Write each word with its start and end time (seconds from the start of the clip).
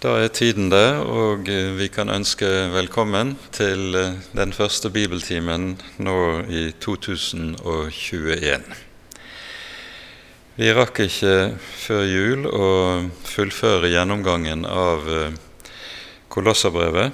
Da 0.00 0.14
er 0.16 0.30
tiden 0.32 0.70
der, 0.72 1.02
og 1.04 1.44
vi 1.76 1.90
kan 1.92 2.08
ønske 2.08 2.46
velkommen 2.72 3.34
til 3.52 3.92
den 4.32 4.54
første 4.56 4.88
bibeltimen 4.88 5.74
nå 6.00 6.14
i 6.48 6.62
2021. 6.80 8.64
Vi 10.56 10.70
rakk 10.72 11.02
ikke 11.04 11.34
før 11.82 12.08
jul 12.08 12.48
å 12.48 12.70
fullføre 13.28 13.92
gjennomgangen 13.92 14.64
av 14.64 15.04
Kolosserbrevet. 16.32 17.12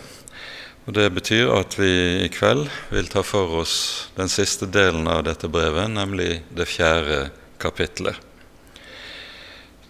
og 0.86 0.94
Det 0.94 1.08
betyr 1.10 1.50
at 1.58 1.74
vi 1.74 2.22
i 2.22 2.30
kveld 2.30 2.70
vil 2.94 3.10
ta 3.10 3.26
for 3.26 3.64
oss 3.64 4.06
den 4.14 4.30
siste 4.30 4.70
delen 4.70 5.10
av 5.10 5.26
dette 5.26 5.50
brevet, 5.50 5.90
nemlig 5.90 6.44
det 6.54 6.70
fjerde 6.70 7.32
kapittelet. 7.58 8.25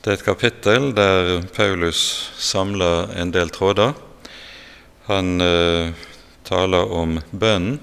Det 0.07 0.13
er 0.13 0.21
et 0.21 0.23
kapittel 0.23 0.85
der 0.95 1.41
Paulus 1.51 1.99
samler 2.39 3.09
en 3.19 3.33
del 3.35 3.49
tråder. 3.51 3.97
Han 5.09 5.43
eh, 5.43 5.89
taler 6.47 6.93
om 6.95 7.17
bønnen, 7.35 7.81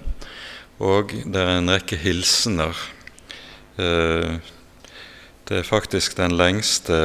og 0.80 1.12
det 1.12 1.42
er 1.42 1.58
en 1.58 1.72
rekke 1.74 1.98
hilsener. 2.00 2.80
Eh, 3.76 4.38
det 5.50 5.58
er 5.58 5.68
faktisk 5.68 6.16
den 6.16 6.38
lengste 6.40 6.96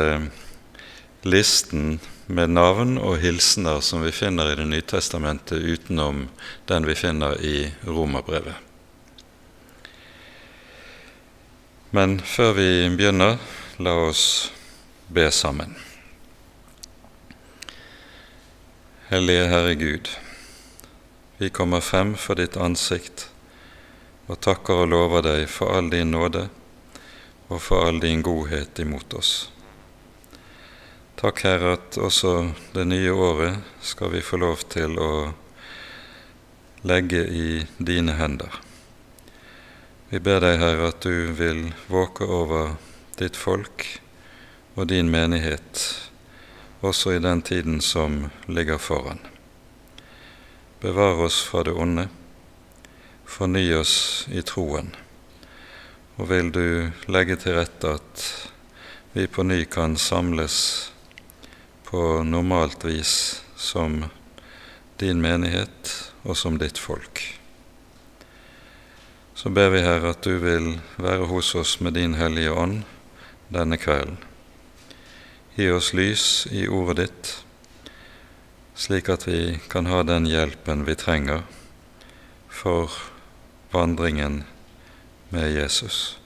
listen 1.27 1.97
med 2.31 2.55
navn 2.55 2.95
og 3.03 3.19
hilsener 3.19 3.83
som 3.83 4.05
vi 4.07 4.13
finner 4.15 4.53
i 4.53 4.61
Det 4.61 4.69
nye 4.71 4.87
testamentet, 4.87 5.59
utenom 5.59 6.29
den 6.71 6.87
vi 6.87 6.95
finner 6.95 7.35
i 7.43 7.73
Romerbrevet. 7.83 8.55
Men 11.91 12.21
før 12.23 12.55
vi 12.55 12.69
begynner, 12.95 13.43
la 13.83 13.97
oss 14.07 14.53
be 15.09 15.31
sammen. 15.31 15.75
Hellige 19.09 19.45
Herre 19.45 19.75
Gud, 19.75 20.09
vi 21.39 21.49
kommer 21.49 21.81
frem 21.81 22.13
for 22.17 22.37
ditt 22.37 22.57
ansikt 22.61 23.31
og 24.29 24.37
takker 24.45 24.83
og 24.85 24.91
lover 24.93 25.25
deg 25.25 25.47
for 25.49 25.73
all 25.73 25.89
din 25.89 26.13
nåde 26.13 26.43
og 27.49 27.63
for 27.65 27.89
all 27.89 28.01
din 28.03 28.21
godhet 28.21 28.79
imot 28.85 29.15
oss. 29.17 29.31
Takk, 31.17 31.41
Herre, 31.43 31.73
at 31.79 31.97
også 31.97 32.35
det 32.77 32.85
nye 32.91 33.11
året 33.11 33.65
skal 33.81 34.13
vi 34.13 34.21
få 34.23 34.37
lov 34.43 34.67
til 34.69 35.01
å 35.01 35.13
legge 36.85 37.23
i 37.25 37.65
dine 37.81 38.19
hender. 38.21 38.61
Vi 40.13 40.21
ber 40.21 40.45
deg, 40.45 40.61
Herre, 40.61 40.93
at 40.93 41.01
du 41.01 41.33
vil 41.33 41.71
våke 41.89 42.29
over 42.29 42.77
ditt 43.17 43.41
folk 43.41 43.89
og 44.79 44.87
din 44.87 45.09
menighet 45.11 45.81
også 46.87 47.17
i 47.17 47.19
den 47.19 47.43
tiden 47.43 47.81
som 47.81 48.29
ligger 48.47 48.79
foran. 48.79 49.19
Bevar 50.81 51.19
oss 51.25 51.41
fra 51.43 51.65
det 51.67 51.75
onde, 51.75 52.05
forny 53.27 53.65
oss 53.75 54.29
i 54.31 54.43
troen, 54.47 54.93
og 56.17 56.31
vil 56.31 56.53
du 56.55 56.69
legge 57.11 57.35
til 57.43 57.59
rette 57.59 57.97
at 57.99 58.23
vi 59.17 59.27
på 59.27 59.43
ny 59.43 59.65
kan 59.67 59.99
samles 59.99 60.61
på 61.91 62.23
normalt 62.23 62.87
vis 62.87 63.43
som 63.59 64.05
din 65.03 65.19
menighet 65.19 65.95
og 66.23 66.39
som 66.39 66.59
ditt 66.63 66.79
folk. 66.79 67.25
Så 69.35 69.51
ber 69.51 69.75
vi, 69.75 69.83
Herre, 69.83 70.15
at 70.15 70.23
du 70.23 70.39
vil 70.39 70.77
være 71.03 71.27
hos 71.27 71.55
oss 71.59 71.79
med 71.81 71.99
din 71.99 72.15
Hellige 72.19 72.55
Ånd 72.55 72.83
denne 73.51 73.79
kvelden 73.79 74.28
Gi 75.59 75.71
oss 75.75 75.89
lys 75.91 76.47
i 76.55 76.69
ordet 76.71 76.97
ditt, 77.01 77.29
slik 78.79 79.09
at 79.11 79.25
vi 79.27 79.59
kan 79.67 79.89
ha 79.91 80.05
den 80.07 80.29
hjelpen 80.31 80.85
vi 80.87 80.95
trenger 80.95 81.41
for 82.47 82.93
vandringen 83.73 84.45
med 85.35 85.51
Jesus. 85.51 86.21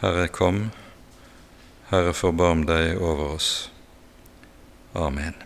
Herre, 0.00 0.26
kom. 0.26 0.72
Herre, 1.92 2.10
forbarm 2.10 2.64
deg 2.66 2.98
over 2.98 3.36
oss. 3.36 3.50
Amen. 4.98 5.36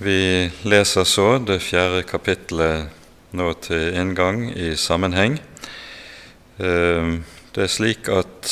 Vi 0.00 0.48
leser 0.64 1.04
så 1.04 1.26
det 1.36 1.58
fjerde 1.66 2.00
kapittelet 2.08 2.96
nå 3.36 3.50
til 3.60 3.92
inngang 3.92 4.48
i 4.56 4.72
sammenheng. 4.80 5.36
Ehm, 6.58 7.24
det 7.52 7.66
er 7.66 7.68
slik 7.68 8.08
at 8.08 8.50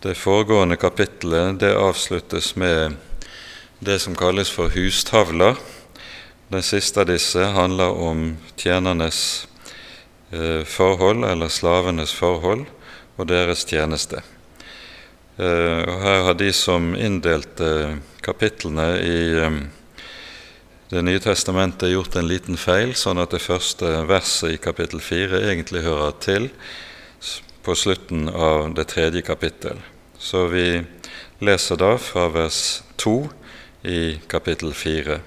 det 0.00 0.14
foregående 0.16 0.78
kapittelet 0.80 1.58
det 1.60 1.74
avsluttes 1.76 2.54
med 2.56 2.96
det 3.84 3.98
som 4.00 4.16
kalles 4.16 4.48
for 4.48 4.72
hustavler. 4.72 5.58
Den 6.48 6.64
siste 6.64 7.02
av 7.02 7.10
disse 7.10 7.44
handler 7.52 7.92
om 8.00 8.38
tjenernes 8.56 9.20
eh, 10.30 10.64
forhold, 10.64 11.26
eller 11.28 11.52
slavenes 11.52 12.14
forhold, 12.16 12.64
og 13.16 13.28
deres 13.28 13.66
tjeneste. 13.68 14.22
Eh, 15.36 15.82
og 15.84 15.96
her 16.06 16.22
har 16.30 16.40
de 16.40 16.52
som 16.56 16.94
inndelte 16.96 17.98
kapitlene 18.24 18.94
i 19.04 19.18
ehm, 19.44 19.64
det 20.88 21.02
nye 21.02 21.18
testamentet 21.18 21.90
gjort 21.90 22.14
en 22.14 22.28
liten 22.30 22.54
feil, 22.54 22.92
sånn 22.94 23.18
at 23.18 23.32
det 23.34 23.42
første 23.42 23.88
verset 24.06 24.54
i 24.54 24.58
kapittel 24.62 25.00
4 25.02 25.40
egentlig 25.48 25.82
hører 25.82 26.12
til 26.22 26.46
på 27.66 27.74
slutten 27.74 28.28
av 28.30 28.68
det 28.78 28.84
tredje 28.92 29.24
kapittel. 29.26 29.80
Så 30.14 30.44
vi 30.52 30.84
leser 31.42 31.80
da 31.80 31.96
fra 31.98 32.28
vers 32.30 32.60
2 33.02 33.14
i 33.82 34.02
kapittel 34.30 34.70
4. 34.78 35.18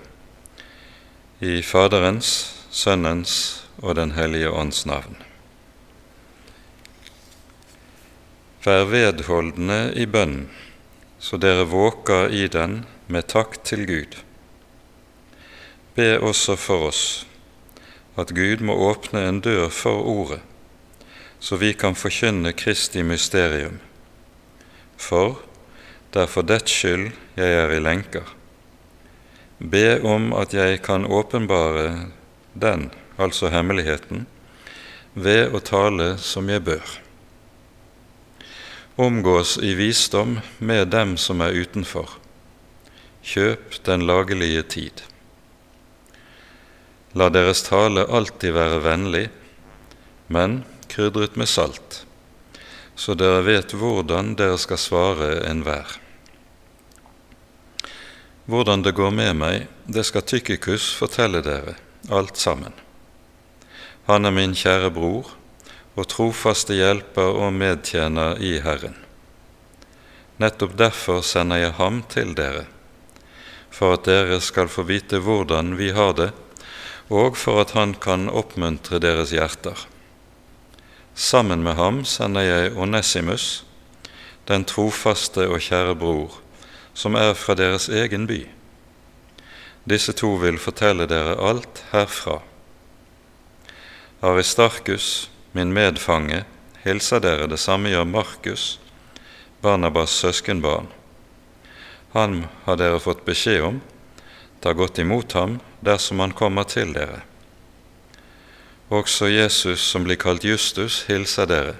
I 1.43 1.59
Faderens, 1.59 2.31
Sønnens 2.71 3.35
og 3.83 3.97
Den 3.99 4.15
hellige 4.15 4.53
ånds 4.55 4.85
navn. 4.87 5.19
Vær 8.63 8.87
vedholdende 8.87 9.91
i 9.99 10.07
bønnen, 10.07 10.47
så 11.19 11.35
dere 11.35 11.67
våker 11.67 12.31
i 12.31 12.47
den 12.47 12.85
med 13.11 13.27
takk 13.27 13.59
til 13.67 13.83
Gud 13.87 14.21
be 15.99 16.13
også 16.23 16.55
for 16.55 16.87
oss 16.93 17.03
at 18.19 18.31
Gud 18.35 18.63
må 18.63 18.75
åpne 18.89 19.21
en 19.27 19.39
dør 19.43 19.69
for 19.71 20.03
Ordet, 20.07 20.39
så 21.39 21.55
vi 21.59 21.73
kan 21.73 21.95
forkynne 21.95 22.51
Kristi 22.55 23.03
mysterium. 23.03 23.79
For 24.99 25.39
det 26.11 26.25
er 26.25 26.31
for 26.31 26.47
dets 26.47 26.73
skyld 26.73 27.11
jeg 27.39 27.57
er 27.61 27.71
i 27.75 27.81
lenker. 27.83 28.27
Be 29.59 29.99
om 30.07 30.31
at 30.35 30.55
jeg 30.55 30.81
kan 30.83 31.07
åpenbare 31.07 32.09
den, 32.53 32.89
altså 33.17 33.51
hemmeligheten, 33.51 34.25
ved 35.13 35.55
å 35.55 35.63
tale 35.63 36.13
som 36.23 36.49
jeg 36.51 36.63
bør. 36.67 36.95
Omgås 38.99 39.57
i 39.63 39.75
visdom 39.79 40.39
med 40.59 40.91
dem 40.91 41.15
som 41.15 41.43
er 41.43 41.55
utenfor. 41.55 42.17
Kjøp 43.23 43.79
den 43.87 44.03
lagelige 44.07 44.63
tid. 44.75 45.03
La 47.17 47.25
deres 47.33 47.63
tale 47.65 48.03
alltid 48.05 48.53
være 48.53 48.83
vennlig, 48.85 49.23
men 50.29 50.59
krydret 50.91 51.39
med 51.41 51.49
salt, 51.49 52.03
så 52.93 53.15
dere 53.17 53.41
vet 53.47 53.73
hvordan 53.73 54.35
dere 54.37 54.59
skal 54.61 54.77
svare 54.77 55.29
enhver. 55.49 55.95
Hvordan 58.45 58.83
det 58.85 58.93
går 58.97 59.09
med 59.13 59.39
meg, 59.39 59.65
det 59.89 60.03
skal 60.05 60.25
Tykkikus 60.25 60.91
fortelle 60.97 61.41
dere, 61.45 61.73
alt 62.13 62.37
sammen. 62.37 62.73
Han 64.05 64.25
er 64.25 64.33
min 64.33 64.53
kjære 64.57 64.91
bror 64.93 65.31
og 65.97 66.07
trofaste 66.09 66.77
hjelper 66.77 67.39
og 67.41 67.53
medtjener 67.57 68.37
i 68.37 68.59
Herren. 68.61 68.93
Nettopp 70.37 70.77
derfor 70.77 71.23
sender 71.25 71.57
jeg 71.61 71.73
ham 71.81 72.03
til 72.09 72.35
dere, 72.37 72.67
for 73.73 73.97
at 73.97 74.05
dere 74.05 74.37
skal 74.45 74.69
få 74.69 74.85
vite 74.85 75.21
hvordan 75.25 75.73
vi 75.77 75.89
har 75.97 76.13
det 76.21 76.29
og 77.09 77.37
for 77.37 77.61
at 77.61 77.73
han 77.73 77.95
kan 77.97 78.29
oppmuntre 78.29 78.99
deres 79.01 79.33
hjerter. 79.33 79.77
Sammen 81.15 81.63
med 81.65 81.75
ham 81.75 82.03
sender 82.05 82.45
jeg 82.45 82.77
Onesimus, 82.77 83.65
den 84.47 84.65
trofaste 84.65 85.47
og 85.49 85.59
kjære 85.65 85.95
bror, 85.97 86.37
som 86.93 87.17
er 87.17 87.33
fra 87.33 87.57
deres 87.57 87.89
egen 87.89 88.27
by. 88.29 88.43
Disse 89.89 90.13
to 90.13 90.35
vil 90.41 90.59
fortelle 90.61 91.07
dere 91.09 91.37
alt 91.49 91.83
herfra. 91.91 92.39
Aristarkus, 94.21 95.29
min 95.53 95.73
medfange, 95.73 96.43
hilser 96.83 97.23
dere, 97.23 97.47
det 97.49 97.59
samme 97.59 97.89
gjør 97.89 98.05
Markus, 98.05 98.79
Barnabas' 99.63 100.13
søskenbarn. 100.21 100.87
Han 102.13 102.45
har 102.65 102.77
dere 102.77 103.01
fått 103.01 103.25
beskjed 103.25 103.65
om, 103.65 103.81
ta 104.61 104.73
godt 104.73 105.01
imot 105.01 105.33
ham 105.33 105.59
dersom 105.85 106.19
han 106.19 106.31
kommer 106.31 106.63
til 106.63 106.93
dere. 106.93 107.21
Også 108.89 109.29
Jesus, 109.29 109.79
som 109.79 110.03
blir 110.03 110.17
kalt 110.17 110.43
Justus, 110.43 111.03
hilser 111.07 111.45
dere. 111.45 111.75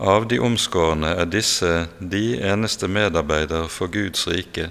av 0.00 0.24
de 0.28 0.38
omskårne 0.40 1.10
er 1.12 1.26
disse 1.28 1.86
de 2.00 2.40
eneste 2.40 2.88
medarbeidere 2.88 3.68
for 3.68 3.92
Guds 3.92 4.26
rike 4.26 4.70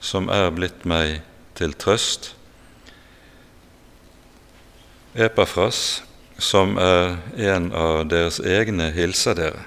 som 0.00 0.28
er 0.30 0.52
blitt 0.54 0.84
meg 0.86 1.22
til 1.58 1.74
trøst. 1.74 2.34
Epafras, 5.16 6.02
som 6.38 6.76
er 6.78 7.16
en 7.40 7.70
av 7.72 8.04
deres 8.12 8.38
egne, 8.38 8.90
hilser 8.92 9.38
dere. 9.38 9.64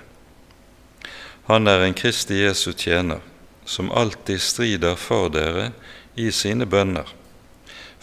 Han 1.49 1.67
er 1.67 1.81
en 1.81 1.97
Kristi 1.97 2.43
Jesu 2.43 2.71
tjener, 2.77 3.23
som 3.65 3.89
alltid 3.91 4.41
strider 4.41 4.95
for 4.95 5.31
dere 5.33 5.71
i 6.15 6.29
sine 6.31 6.67
bønner, 6.69 7.09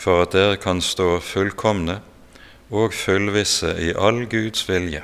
for 0.06 0.22
at 0.22 0.36
dere 0.36 0.54
kan 0.62 0.78
stå 0.78 1.16
fullkomne 1.18 1.96
og 2.70 2.92
fullvisse 2.94 3.72
i 3.82 3.88
all 3.90 4.20
Guds 4.30 4.62
vilje. 4.68 5.00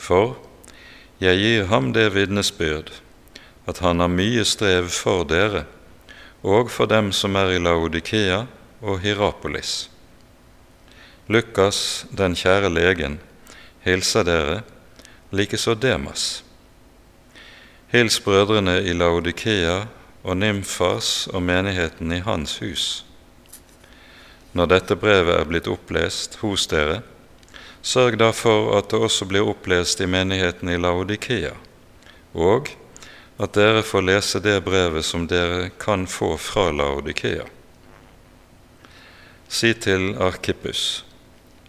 For 0.00 0.38
jeg 1.20 1.36
gir 1.36 1.68
ham 1.68 1.90
det 1.92 2.06
vitnesbyrd 2.14 2.88
at 3.68 3.82
han 3.84 4.00
har 4.00 4.08
mye 4.08 4.46
strev 4.48 4.88
for 4.88 5.28
dere 5.28 5.66
og 6.40 6.72
for 6.72 6.88
dem 6.88 7.12
som 7.12 7.36
er 7.36 7.52
i 7.52 7.60
Laodikea 7.60 8.46
og 8.80 9.04
Hierapolis. 9.04 9.90
Lukas, 11.28 12.06
den 12.08 12.32
kjære 12.32 12.72
legen, 12.72 13.20
hilser 13.84 14.24
dere, 14.26 14.58
likeså 15.30 15.76
Demas. 15.76 16.40
Hils 17.92 18.16
brødrene 18.24 18.80
i 18.80 18.96
Laodikea 18.96 19.82
og 20.24 20.36
Nymfas 20.40 21.28
og 21.28 21.42
menigheten 21.44 22.16
i 22.16 22.24
hans 22.24 22.58
hus. 22.64 23.04
Når 24.52 24.68
dette 24.68 24.96
brevet 25.00 25.38
er 25.38 25.48
blitt 25.48 25.68
opplest 25.70 26.36
hos 26.42 26.66
dere, 26.68 27.00
sørg 27.82 28.18
da 28.20 28.30
for 28.36 28.74
at 28.76 28.90
det 28.92 29.00
også 29.00 29.26
blir 29.30 29.48
opplest 29.48 30.00
i 30.04 30.08
menigheten 30.10 30.68
i 30.68 30.78
Laodikea, 30.78 31.54
og 32.36 32.68
at 33.42 33.56
dere 33.56 33.82
får 33.82 34.04
lese 34.06 34.40
det 34.44 34.60
brevet 34.66 35.04
som 35.08 35.24
dere 35.26 35.70
kan 35.80 36.04
få 36.06 36.34
fra 36.36 36.68
Laodikea. 36.70 37.48
Si 39.48 39.72
til 39.74 40.12
Arkippus, 40.20 41.04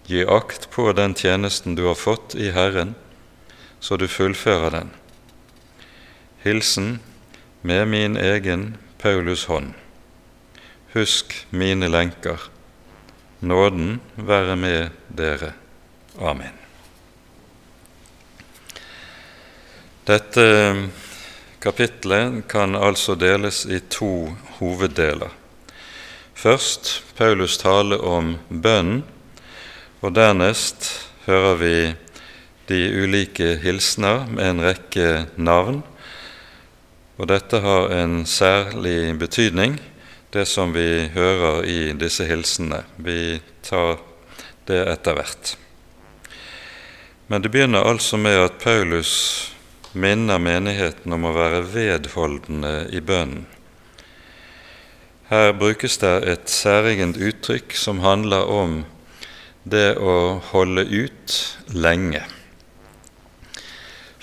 gi 0.08 0.26
akt 0.28 0.70
på 0.72 0.92
den 0.96 1.16
tjenesten 1.16 1.76
du 1.80 1.88
har 1.88 2.00
fått 2.00 2.36
i 2.36 2.52
Herren, 2.52 2.94
så 3.80 3.98
du 4.00 4.08
fullfører 4.08 4.76
den. 4.76 4.94
Hilsen 6.44 7.00
med 7.62 7.88
min 7.88 8.18
egen 8.20 8.78
Paulus 9.00 9.48
hånd. 9.48 9.74
Husk 10.94 11.36
mine 11.50 11.88
lenker. 11.88 12.53
Nåden 13.44 13.98
være 14.16 14.56
med 14.56 14.94
dere. 15.12 15.52
Amen. 16.24 16.54
Dette 20.08 20.46
Kapitlet 21.64 22.42
kan 22.48 22.76
altså 22.76 23.16
deles 23.16 23.66
i 23.66 23.82
to 23.92 24.32
hoveddeler. 24.60 25.32
Først 26.36 27.04
Paulus 27.16 27.58
tale 27.60 28.00
om 28.00 28.34
bønnen, 28.50 29.04
og 30.04 30.16
dernest 30.16 30.90
hører 31.28 31.56
vi 31.60 31.76
de 32.68 32.82
ulike 33.04 33.58
hilsener 33.64 34.28
med 34.28 34.50
en 34.50 34.64
rekke 34.66 35.08
navn. 35.36 35.84
Og 37.16 37.28
dette 37.32 37.60
har 37.64 37.92
en 37.96 38.26
særlig 38.28 39.16
betydning, 39.20 39.80
det 40.34 40.46
som 40.50 40.74
vi 40.74 41.10
hører 41.14 41.66
i 41.70 41.80
disse 41.94 42.26
hilsenene. 42.26 42.82
Vi 42.98 43.38
tar 43.62 44.00
det 44.66 44.80
etter 44.90 45.18
hvert. 45.18 45.52
Men 47.30 47.44
det 47.44 47.52
begynner 47.54 47.86
altså 47.86 48.18
med 48.18 48.40
at 48.42 48.58
Paulus 48.64 49.14
minner 49.94 50.42
menigheten 50.42 51.14
om 51.14 51.28
å 51.30 51.36
være 51.38 51.62
vedholdende 51.70 52.74
i 52.90 53.02
bønnen. 53.06 53.46
Her 55.30 55.54
brukes 55.58 56.00
det 56.02 56.16
et 56.30 56.50
særegent 56.50 57.18
uttrykk 57.18 57.78
som 57.78 58.02
handler 58.02 58.50
om 58.50 58.80
det 59.64 59.96
å 60.02 60.42
holde 60.50 60.84
ut 60.90 61.38
lenge. 61.74 62.26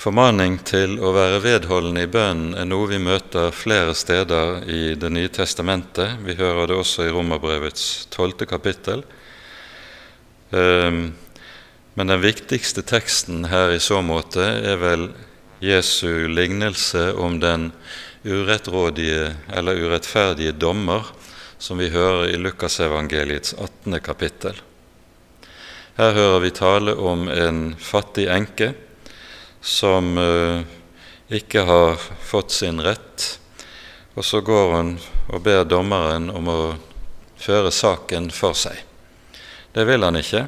Formaning 0.01 0.55
til 0.65 0.95
å 1.05 1.11
være 1.13 1.43
vedholdende 1.45 2.07
i 2.07 2.09
bønnen 2.09 2.55
er 2.57 2.69
noe 2.71 2.87
vi 2.89 2.97
møter 3.05 3.51
flere 3.53 3.93
steder 3.93 4.63
i 4.65 4.95
Det 4.97 5.11
nye 5.13 5.29
testamentet. 5.29 6.23
Vi 6.25 6.39
hører 6.39 6.71
det 6.71 6.79
også 6.81 7.05
i 7.05 7.11
Romerbrevets 7.13 8.07
tolvte 8.09 8.49
kapittel. 8.49 9.05
Ehm, 10.57 11.13
men 11.93 12.15
den 12.15 12.25
viktigste 12.25 12.81
teksten 12.81 13.45
her 13.53 13.77
i 13.77 13.83
så 13.85 14.01
måte 14.01 14.41
er 14.41 14.81
vel 14.81 15.11
Jesu 15.61 16.33
lignelse 16.33 17.11
om 17.13 17.37
den 17.45 17.69
urettrådige 18.25 19.35
eller 19.53 19.85
urettferdige 19.85 20.57
dommer 20.57 21.13
som 21.59 21.77
vi 21.77 21.93
hører 21.93 22.31
i 22.33 22.41
Lukasevangeliets 22.41 23.53
18. 23.53 24.01
kapittel. 24.01 24.65
Her 26.01 26.15
hører 26.17 26.47
vi 26.49 26.57
tale 26.57 26.97
om 26.97 27.29
en 27.29 27.67
fattig 27.77 28.31
enke 28.33 28.73
som 29.61 30.17
uh, 30.19 30.63
ikke 31.29 31.65
har 31.69 32.01
fått 32.25 32.51
sin 32.51 32.81
rett, 32.83 33.27
og 34.15 34.25
så 34.25 34.41
går 34.45 34.73
hun 34.75 34.95
og 35.31 35.43
ber 35.45 35.65
dommeren 35.69 36.31
om 36.35 36.49
å 36.51 36.61
føre 37.41 37.71
saken 37.73 38.31
for 38.35 38.57
seg. 38.59 38.81
Det 39.73 39.87
vil 39.87 40.03
han 40.03 40.19
ikke, 40.19 40.47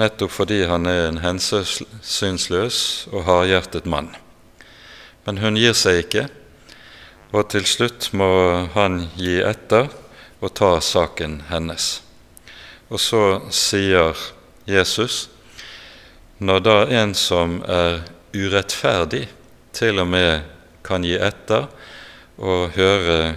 nettopp 0.00 0.32
fordi 0.32 0.62
han 0.70 0.88
er 0.88 1.08
en 1.08 1.20
hensynsløs 1.22 2.80
og 3.12 3.26
hardhjertet 3.28 3.86
mann. 3.90 4.14
Men 5.26 5.42
hun 5.42 5.58
gir 5.60 5.74
seg 5.76 6.06
ikke, 6.06 6.28
og 7.36 7.50
til 7.52 7.66
slutt 7.68 8.08
må 8.16 8.30
han 8.72 9.02
gi 9.20 9.36
etter 9.44 9.90
og 10.40 10.54
ta 10.56 10.78
saken 10.80 11.42
hennes. 11.50 11.98
Og 12.88 13.02
så 13.02 13.22
sier 13.52 14.16
Jesus, 14.64 15.26
når 16.38 16.62
da 16.64 16.76
en 17.02 17.12
som 17.18 17.58
er 17.68 18.06
urettferdig, 18.34 19.26
til 19.72 19.98
og 20.02 20.08
med 20.10 20.42
kan 20.84 21.04
gi 21.04 21.16
etter 21.16 21.68
og 22.38 22.74
høre 22.76 23.36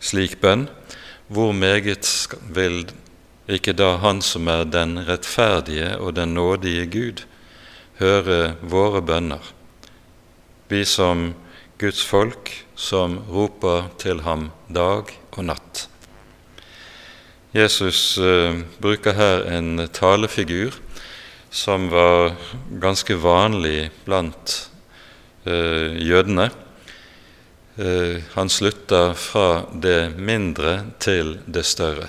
slik 0.00 0.40
bønn, 0.42 0.68
hvor 1.28 1.52
meget 1.52 2.08
vil 2.54 2.84
ikke 3.48 3.72
da 3.76 3.96
Han 4.00 4.22
som 4.22 4.48
er 4.48 4.64
den 4.64 4.98
rettferdige 5.08 5.98
og 5.98 6.16
den 6.16 6.34
nådige 6.34 6.86
Gud, 6.86 7.26
høre 7.98 8.54
våre 8.62 9.02
bønner? 9.02 9.54
vi 10.68 10.84
som 10.84 11.34
Guds 11.78 12.04
folk 12.04 12.50
som 12.74 13.18
roper 13.30 13.90
til 14.00 14.22
ham 14.24 14.48
dag 14.72 15.10
og 15.36 15.44
natt. 15.46 15.84
Jesus 17.54 18.16
eh, 18.18 18.56
bruker 18.82 19.14
her 19.14 19.44
en 19.54 19.84
talefigur 19.94 20.74
som 21.54 21.88
var 21.88 22.32
ganske 22.68 23.14
vanlig 23.14 23.90
blant 24.04 24.70
eh, 25.44 25.94
jødene. 26.02 26.50
Eh, 27.76 28.22
han 28.32 28.48
slutter 28.50 29.14
fra 29.14 29.62
det 29.72 30.16
mindre 30.18 30.80
til 30.98 31.36
det 31.46 31.62
større. 31.62 32.08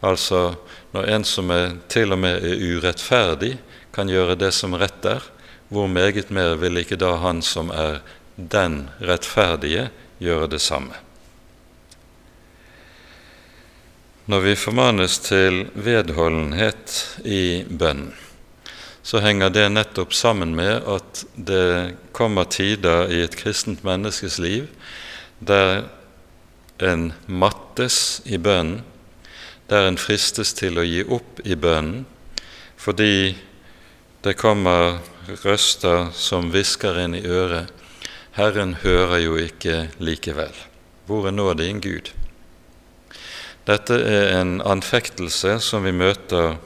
Altså 0.00 0.56
når 0.96 1.12
en 1.18 1.28
som 1.28 1.52
er, 1.52 1.76
til 1.92 2.16
og 2.16 2.22
med 2.24 2.48
er 2.48 2.56
urettferdig, 2.56 3.58
kan 3.92 4.08
gjøre 4.08 4.38
det 4.40 4.54
som 4.56 4.72
rett 4.80 5.04
er, 5.04 5.20
hvor 5.68 5.84
meget 5.92 6.32
mer 6.32 6.56
vil 6.56 6.80
ikke 6.80 6.96
da 6.96 7.18
han 7.20 7.44
som 7.44 7.68
er 7.68 8.00
den 8.36 8.86
rettferdige, 9.04 9.90
gjøre 10.16 10.48
det 10.56 10.64
samme? 10.64 10.96
Når 14.32 14.48
vi 14.48 14.56
formanes 14.56 15.20
til 15.28 15.66
vedholdenhet 15.76 17.02
i 17.28 17.66
bønnen, 17.68 18.16
så 19.06 19.20
henger 19.22 19.52
det 19.54 19.68
nettopp 19.70 20.14
sammen 20.14 20.56
med 20.58 20.82
at 20.90 21.22
det 21.34 21.94
kommer 22.16 22.48
tider 22.50 23.06
i 23.14 23.20
et 23.22 23.36
kristent 23.38 23.84
menneskes 23.86 24.40
liv 24.42 24.66
der 25.38 25.84
en 26.82 27.12
mattes 27.26 28.20
i 28.26 28.38
bønnen, 28.42 28.82
der 29.70 29.86
en 29.86 29.98
fristes 29.98 30.52
til 30.58 30.78
å 30.78 30.86
gi 30.86 31.04
opp 31.06 31.38
i 31.46 31.54
bønnen 31.54 32.02
fordi 32.82 33.36
det 34.26 34.34
kommer 34.40 34.98
røster 35.44 36.10
som 36.14 36.50
hvisker 36.50 36.98
inn 37.04 37.14
i 37.14 37.22
øret, 37.22 37.70
Herren 38.36 38.74
hører 38.82 39.22
jo 39.22 39.36
ikke 39.40 39.86
likevel. 40.02 40.52
Hvor 41.06 41.28
er 41.30 41.34
nå 41.34 41.46
din 41.56 41.78
Gud? 41.80 42.10
Dette 43.66 43.96
er 43.96 44.34
en 44.40 44.58
anfektelse 44.60 45.56
som 45.62 45.86
vi 45.86 45.94
møter 45.94 46.58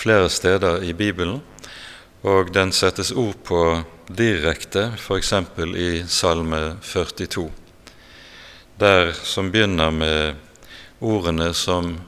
flere 0.00 0.28
steder 0.32 0.82
i 0.82 0.92
Bibelen, 0.96 1.42
og 2.24 2.54
den 2.54 2.72
settes 2.72 3.12
ord 3.12 3.36
på 3.44 3.60
direkte, 4.08 4.92
f.eks. 4.96 5.32
i 5.76 5.90
Salme 6.08 6.78
42, 6.82 7.50
der 8.80 9.12
som 9.12 9.50
begynner 9.52 9.90
med 9.92 10.38
ordene 11.00 11.50
som 11.54 11.98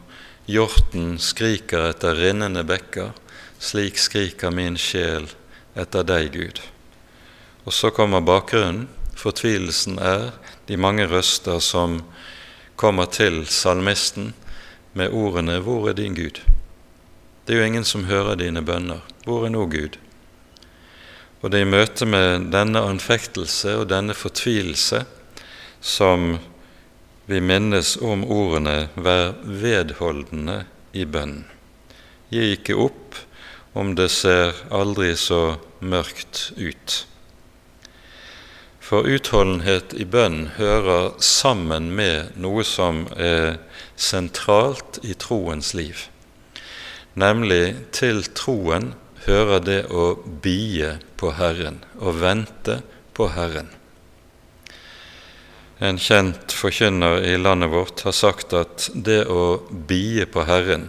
hjorten 0.49 1.19
skriker 1.21 1.91
etter 1.91 2.17
rinnende 2.17 2.65
bekker, 2.65 3.13
slik 3.61 4.01
skriker 4.01 4.55
min 4.55 4.79
sjel 4.81 5.29
etter 5.77 6.07
deg, 6.09 6.33
Gud. 6.33 6.63
Og 7.65 7.77
så 7.77 7.93
kommer 7.95 8.25
bakgrunnen. 8.25 8.89
Fortvilelsen 9.17 10.01
er 10.01 10.33
de 10.67 10.81
mange 10.81 11.05
røster 11.07 11.61
som 11.63 12.01
kommer 12.77 13.07
til 13.13 13.45
salmisten 13.47 14.33
med 14.95 15.13
ordene 15.13 15.61
'Hvor 15.61 15.89
er 15.89 15.93
din 15.93 16.15
Gud?' 16.15 16.52
Det 17.47 17.55
er 17.55 17.59
jo 17.59 17.67
ingen 17.67 17.85
som 17.85 18.05
hører 18.07 18.39
dine 18.39 18.63
bønner. 18.63 19.01
Hvor 19.27 19.47
er 19.47 19.51
nå 19.51 19.65
Gud? 19.67 19.97
Og 21.43 21.51
det 21.51 21.59
er 21.59 21.67
i 21.67 21.73
møte 21.73 22.07
med 22.07 22.53
denne 22.55 22.85
anfektelse 22.87 23.75
og 23.81 23.89
denne 23.91 24.15
fortvilelse 24.15 25.03
som 25.83 26.37
vi 27.27 27.41
minnes 27.43 27.97
om 27.97 28.23
ordene 28.25 28.89
'vær 28.95 29.35
vedholdende 29.43 30.65
i 30.93 31.05
bønnen'. 31.05 31.51
Gi 32.31 32.53
ikke 32.55 32.79
opp 32.79 33.19
om 33.75 33.95
det 33.95 34.11
ser 34.11 34.55
aldri 34.71 35.17
så 35.17 35.59
mørkt 35.81 36.53
ut. 36.57 37.07
For 38.81 39.03
utholdenhet 39.03 39.95
i 39.95 40.05
bønn 40.05 40.53
hører 40.59 41.15
sammen 41.19 41.91
med 41.97 42.37
noe 42.37 42.63
som 42.65 43.07
er 43.17 43.59
sentralt 43.97 45.01
i 45.03 45.15
troens 45.15 45.75
liv. 45.75 46.07
Nemlig 47.19 47.93
til 47.93 48.23
troen 48.33 48.95
hører 49.27 49.61
det 49.63 49.81
å 49.93 50.15
bie 50.43 50.97
på 51.21 51.35
Herren, 51.37 51.83
å 52.01 52.15
vente 52.17 52.81
på 53.13 53.29
Herren. 53.35 53.69
En 55.83 55.99
kjent 55.99 56.55
forkynner 56.55 57.25
i 57.27 57.37
landet 57.37 57.73
vårt 57.73 58.05
har 58.07 58.15
sagt 58.15 58.55
at 58.55 58.89
det 58.95 59.25
å 59.27 59.61
bie 59.69 60.27
på 60.31 60.45
Herren, 60.47 60.89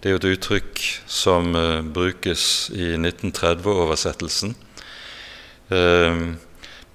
det 0.00 0.08
er 0.08 0.14
jo 0.14 0.20
et 0.22 0.28
uttrykk 0.32 0.84
som 1.04 1.52
uh, 1.52 1.82
brukes 1.84 2.70
i 2.72 2.94
1930-oversettelsen, 2.96 4.54
uh, 5.68 5.76
eh, 5.76 6.22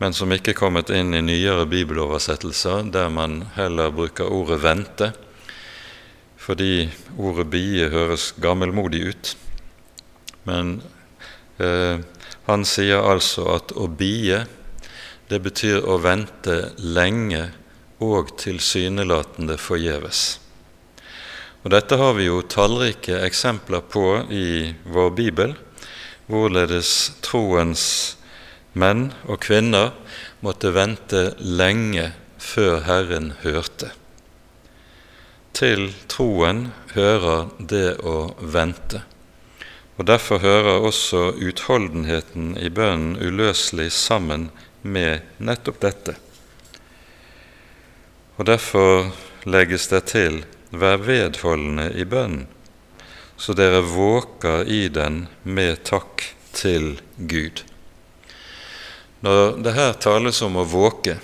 men 0.02 0.18
som 0.18 0.34
ikke 0.34 0.56
er 0.56 0.58
kommet 0.58 0.90
inn 0.90 1.14
i 1.14 1.22
nyere 1.24 1.68
bibeloversettelser, 1.70 2.90
der 2.92 3.14
man 3.14 3.44
heller 3.56 3.94
bruker 3.94 4.28
ordet 4.28 4.58
'vente', 4.66 5.14
fordi 6.46 6.90
ordet 7.18 7.48
'bie' 7.50 7.90
høres 7.90 8.34
gammelmodig 8.42 9.02
ut. 9.10 9.32
Men 10.46 10.82
eh, 11.58 11.98
han 12.46 12.66
sier 12.70 13.02
altså 13.02 13.48
at 13.56 13.74
å 13.74 13.88
bie, 13.90 14.44
det 15.30 15.40
betyr 15.42 15.82
å 15.90 15.98
vente 15.98 16.76
lenge 16.78 17.48
og 18.06 18.36
tilsynelatende 18.38 19.58
forgjeves. 19.58 20.40
Og 21.66 21.72
Dette 21.74 21.98
har 21.98 22.14
vi 22.14 22.28
jo 22.28 22.44
tallrike 22.46 23.24
eksempler 23.26 23.82
på 23.90 24.06
i 24.30 24.76
vår 24.86 25.10
bibel, 25.18 25.56
hvorledes 26.30 26.92
troens 27.26 27.88
menn 28.78 29.08
og 29.26 29.42
kvinner 29.42 29.96
måtte 30.46 30.76
vente 30.76 31.32
lenge 31.42 32.12
før 32.38 32.84
Herren 32.86 33.34
hørte. 33.42 33.96
Til 35.56 35.94
troen 36.12 36.66
hører 36.92 37.46
det 37.60 37.98
å 38.04 38.34
vente. 38.40 39.06
Og 39.96 40.08
Derfor 40.10 40.42
hører 40.44 40.84
også 40.84 41.30
utholdenheten 41.40 42.58
i 42.60 42.68
bønnen 42.68 43.16
uløselig 43.16 43.94
sammen 43.96 44.50
med 44.84 45.24
nettopp 45.40 45.80
dette. 45.86 46.18
Og 48.36 48.50
Derfor 48.52 49.14
legges 49.48 49.88
det 49.94 50.04
til 50.12 50.44
Vær 50.76 51.00
vedholdende 51.00 51.88
i 51.96 52.04
bønnen, 52.04 52.50
så 53.40 53.54
dere 53.56 53.80
våker 53.86 54.68
i 54.68 54.90
den 54.92 55.28
med 55.44 55.86
takk 55.88 56.26
til 56.52 56.98
Gud. 57.16 57.64
Når 59.24 59.62
det 59.64 59.76
her 59.78 59.94
tales 60.04 60.42
om 60.44 60.58
å 60.60 60.68
våke 60.68 61.16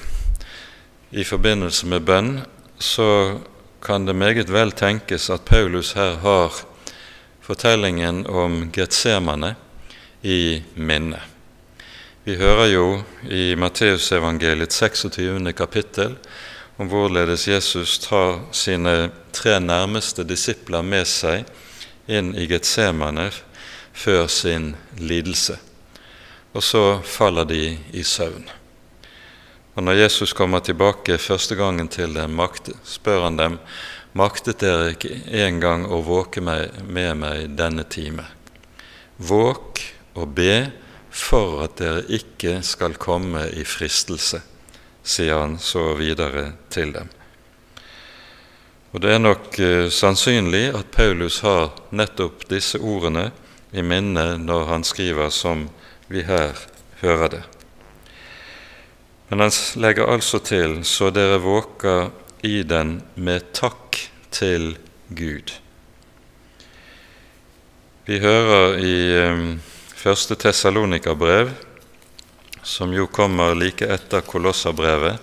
i 1.11 1.25
forbindelse 1.27 1.89
med 1.91 2.05
bønn, 2.07 2.31
så 2.79 3.41
kan 3.81 4.05
det 4.05 4.15
meget 4.15 4.51
vel 4.53 4.71
tenkes 4.71 5.29
at 5.29 5.45
Paulus 5.45 5.91
her 5.97 6.19
har 6.21 6.53
fortellingen 7.41 8.27
om 8.27 8.69
Getsemane 8.71 9.55
i 10.21 10.61
minne. 10.75 11.19
Vi 12.23 12.35
hører 12.37 12.67
jo 12.69 13.01
i 13.29 13.55
Matteusevangeliets 13.57 14.77
26. 14.77 15.53
kapittel 15.53 16.15
om 16.77 16.87
hvorledes 16.87 17.47
Jesus 17.47 17.97
tar 17.99 18.39
sine 18.53 19.09
tre 19.33 19.59
nærmeste 19.59 20.23
disipler 20.23 20.85
med 20.85 21.09
seg 21.09 21.49
inn 22.05 22.35
i 22.37 22.45
Getsemane 22.49 23.31
før 23.93 24.27
sin 24.29 24.75
lidelse. 25.01 25.57
Og 26.53 26.63
så 26.63 26.99
faller 27.01 27.49
de 27.49 27.77
i 27.93 28.03
søvn. 28.03 28.60
Og 29.75 29.83
Når 29.83 29.93
Jesus 29.93 30.33
kommer 30.33 30.59
tilbake 30.59 31.17
første 31.17 31.55
gangen 31.55 31.87
til 31.87 32.13
dem, 32.13 32.41
spør 32.83 33.23
han 33.23 33.37
dem 33.37 33.57
maktet 34.13 34.59
dere 34.59 34.91
ikke 34.91 35.15
engang 35.45 35.85
å 35.87 36.01
våke 36.03 36.41
meg, 36.43 36.83
med 36.83 37.15
meg 37.15 37.55
denne 37.55 37.83
time. 37.83 38.27
Våk 39.17 39.79
og 40.15 40.35
be 40.35 40.71
for 41.09 41.63
at 41.63 41.77
dere 41.79 42.03
ikke 42.07 42.59
skal 42.67 42.99
komme 42.99 43.47
i 43.55 43.63
fristelse 43.63 44.41
sier 45.03 45.37
han 45.37 45.59
så 45.59 45.93
videre 45.93 46.51
til 46.69 46.93
dem. 46.93 47.09
Og 48.91 49.01
Det 49.01 49.13
er 49.13 49.21
nok 49.23 49.59
eh, 49.59 49.87
sannsynlig 49.89 50.73
at 50.75 50.91
Paulus 50.91 51.39
har 51.45 51.71
nettopp 51.95 52.43
disse 52.49 52.79
ordene 52.79 53.29
i 53.71 53.81
minne 53.81 54.35
når 54.37 54.65
han 54.67 54.83
skriver 54.83 55.31
som 55.31 55.69
vi 56.11 56.25
her 56.27 56.59
hører 56.99 57.29
det. 57.31 57.43
Men 59.31 59.45
han 59.45 59.51
legger 59.79 60.11
altså 60.11 60.41
til 60.43 60.83
'så 60.83 61.07
dere 61.09 61.39
våker 61.39 62.11
i 62.43 62.63
den 62.67 63.01
med 63.15 63.53
takk 63.55 63.95
til 64.31 64.75
Gud'. 65.07 65.53
Vi 68.05 68.19
hører 68.19 68.75
i 68.83 68.95
eh, 69.15 69.55
første 69.95 70.35
Tessalonika-brev 70.35 71.53
som 72.63 72.91
jo 72.93 73.07
kommer 73.07 73.55
like 73.55 73.87
etter 73.87 74.21
Kolosserbrevet, 74.21 75.15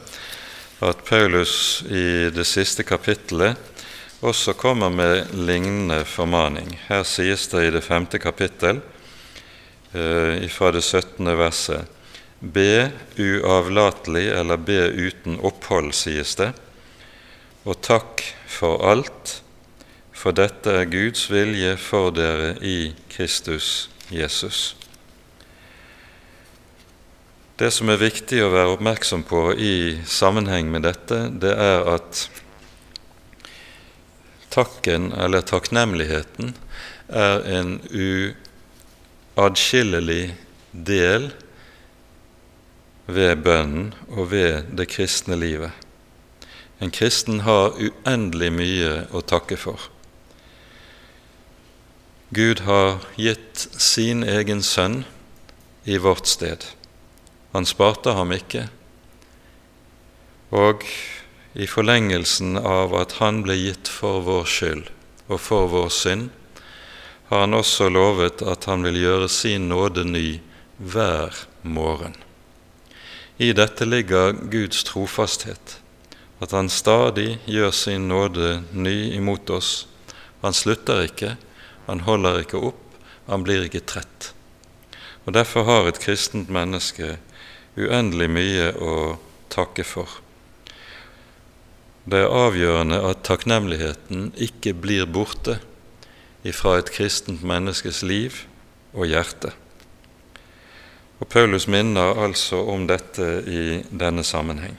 at 0.81 1.05
Paulus 1.05 1.83
i 1.91 2.31
det 2.33 2.47
siste 2.47 2.83
kapittelet 2.83 3.57
også 4.25 4.55
kommer 4.57 4.88
med 4.91 5.35
lignende 5.35 6.00
formaning. 6.09 6.73
Her 6.88 7.05
sies 7.05 7.45
det 7.53 7.67
i 7.67 7.71
det 7.77 7.85
femte 7.85 8.19
kapittel, 8.19 8.81
eh, 9.93 10.49
fra 10.49 10.73
det 10.73 10.83
17. 10.83 11.37
verset, 11.37 11.98
Be 12.40 12.90
uavlatelig, 13.18 14.28
eller 14.30 14.57
be 14.57 14.80
uten 14.95 15.40
opphold, 15.42 15.92
sies 15.97 16.37
det, 16.38 16.52
og 17.66 17.80
takk 17.83 18.23
for 18.47 18.78
alt, 18.87 19.42
for 20.14 20.35
dette 20.35 20.71
er 20.71 20.90
Guds 20.90 21.26
vilje 21.30 21.76
for 21.83 22.11
dere 22.14 22.54
i 22.62 22.95
Kristus 23.11 23.88
Jesus. 24.11 24.76
Det 27.59 27.73
som 27.75 27.90
er 27.90 27.99
viktig 27.99 28.38
å 28.42 28.52
være 28.54 28.76
oppmerksom 28.76 29.25
på 29.26 29.50
i 29.59 29.99
sammenheng 30.07 30.71
med 30.71 30.87
dette, 30.87 31.26
det 31.42 31.54
er 31.59 31.83
at 31.90 32.28
takken, 34.54 35.11
eller 35.11 35.42
takknemligheten, 35.42 36.54
er 37.09 37.42
en 37.59 37.80
uatskillelig 39.35 40.35
del 40.71 41.33
ved 43.09 43.41
bønnen 43.43 43.93
og 44.12 44.31
ved 44.33 44.69
det 44.77 44.91
kristne 44.93 45.38
livet. 45.41 45.73
En 46.79 46.93
kristen 46.95 47.41
har 47.43 47.75
uendelig 47.81 48.50
mye 48.55 48.91
å 49.11 49.23
takke 49.25 49.57
for. 49.59 49.88
Gud 52.31 52.61
har 52.69 53.00
gitt 53.17 53.65
sin 53.81 54.21
egen 54.23 54.61
sønn 54.62 55.03
i 55.88 55.97
vårt 55.99 56.29
sted. 56.29 56.67
Han 57.57 57.65
sparte 57.67 58.12
ham 58.12 58.35
ikke. 58.37 58.67
Og 60.53 60.85
i 61.57 61.67
forlengelsen 61.67 62.61
av 62.61 62.93
at 63.00 63.17
han 63.23 63.41
ble 63.47 63.57
gitt 63.57 63.88
for 63.88 64.21
vår 64.29 64.45
skyld 64.45 64.93
og 65.29 65.41
for 65.41 65.73
vår 65.73 65.91
synd, 65.93 66.29
har 67.33 67.45
han 67.45 67.57
også 67.57 67.88
lovet 67.93 68.45
at 68.45 68.69
han 68.69 68.85
vil 68.85 69.00
gjøre 69.00 69.29
sin 69.33 69.69
nåde 69.73 70.05
ny 70.05 70.41
hver 70.79 71.35
morgen. 71.65 72.15
I 73.38 73.52
dette 73.54 73.87
ligger 73.87 74.33
Guds 74.50 74.83
trofasthet, 74.85 75.76
at 76.42 76.50
han 76.50 76.66
stadig 76.71 77.37
gjør 77.47 77.71
sin 77.71 78.09
nåde 78.11 78.64
ny 78.75 79.12
imot 79.14 79.50
oss. 79.54 79.87
Han 80.42 80.54
slutter 80.54 81.04
ikke, 81.07 81.37
han 81.87 82.02
holder 82.02 82.40
ikke 82.42 82.59
opp, 82.73 82.83
han 83.30 83.45
blir 83.47 83.62
ikke 83.68 83.85
trett. 83.87 84.33
Og 85.23 85.37
Derfor 85.38 85.68
har 85.68 85.87
et 85.87 86.00
kristent 86.02 86.50
menneske 86.50 87.18
uendelig 87.78 88.26
mye 88.33 88.73
å 88.75 88.95
takke 89.54 89.87
for. 89.87 90.18
Det 92.09 92.25
er 92.25 92.35
avgjørende 92.42 92.99
at 93.07 93.23
takknemligheten 93.28 94.33
ikke 94.35 94.73
blir 94.75 95.07
borte 95.07 95.61
ifra 96.42 96.78
et 96.80 96.90
kristent 96.90 97.45
menneskes 97.47 98.02
liv 98.02 98.42
og 98.97 99.07
hjerte. 99.11 99.52
Og 101.19 101.29
Paulus 101.29 101.67
minner 101.67 102.19
altså 102.23 102.61
om 102.71 102.87
dette 102.87 103.29
i 103.47 103.63
denne 103.91 104.23
sammenheng. 104.25 104.77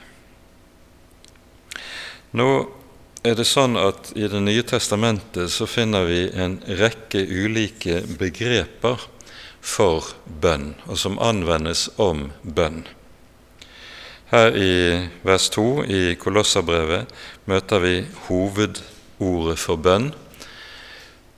Nå 2.32 2.48
er 3.26 3.34
det 3.36 3.44
sånn 3.44 3.76
at 3.76 4.12
i 4.16 4.28
Det 4.32 4.40
nye 4.40 4.62
testamentet 4.64 5.50
så 5.52 5.66
finner 5.68 6.06
vi 6.08 6.22
en 6.32 6.60
rekke 6.64 7.20
ulike 7.20 8.00
begreper 8.18 9.02
for 9.60 10.14
bønn, 10.24 10.74
og 10.88 10.96
som 10.96 11.18
anvendes 11.20 11.90
om 12.00 12.30
bønn. 12.42 12.86
Her 14.30 14.54
i 14.56 14.72
vers 15.26 15.50
2 15.50 15.66
i 15.90 16.00
Kolosserbrevet 16.16 17.10
møter 17.50 17.82
vi 17.82 17.94
hovedordet 18.28 19.58
for 19.58 19.76
bønn. 19.76 20.12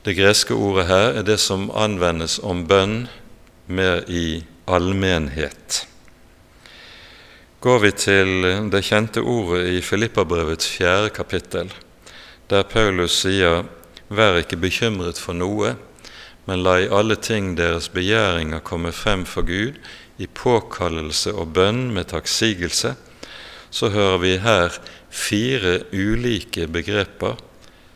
Det 0.05 0.15
greske 0.19 0.55
ordet 0.55 0.87
her 0.87 1.09
er 1.19 1.27
det 1.27 1.41
som 1.41 1.71
anvendes 1.75 2.39
om 2.39 2.67
bønn 2.69 3.09
mer 3.67 4.05
i 4.07 4.45
allmennhet. 4.67 5.87
Går 7.63 7.79
vi 7.79 7.91
til 7.95 8.47
det 8.73 8.83
kjente 8.83 9.23
ordet 9.23 9.69
i 9.77 9.81
Filippabrevets 9.85 10.67
fjerde 10.77 11.13
kapittel, 11.15 11.71
der 12.51 12.67
Paulus 12.67 13.23
sier:" 13.23 13.65
Vær 14.13 14.37
ikke 14.37 14.59
bekymret 14.61 15.17
for 15.17 15.33
noe, 15.33 15.71
men 16.45 16.61
la 16.67 16.75
i 16.83 16.89
alle 16.93 17.17
ting 17.17 17.55
deres 17.57 17.87
begjæringer 17.89 18.61
komme 18.61 18.93
frem 18.93 19.25
for 19.25 19.47
Gud 19.49 19.79
i 20.21 20.27
påkallelse 20.27 21.33
og 21.33 21.55
bønn 21.57 21.87
med 21.95 22.11
takksigelse, 22.13 22.93
så 23.73 23.89
hører 23.89 24.19
vi 24.21 24.35
her 24.43 24.77
fire 25.09 25.79
ulike 25.97 26.67
begreper 26.69 27.41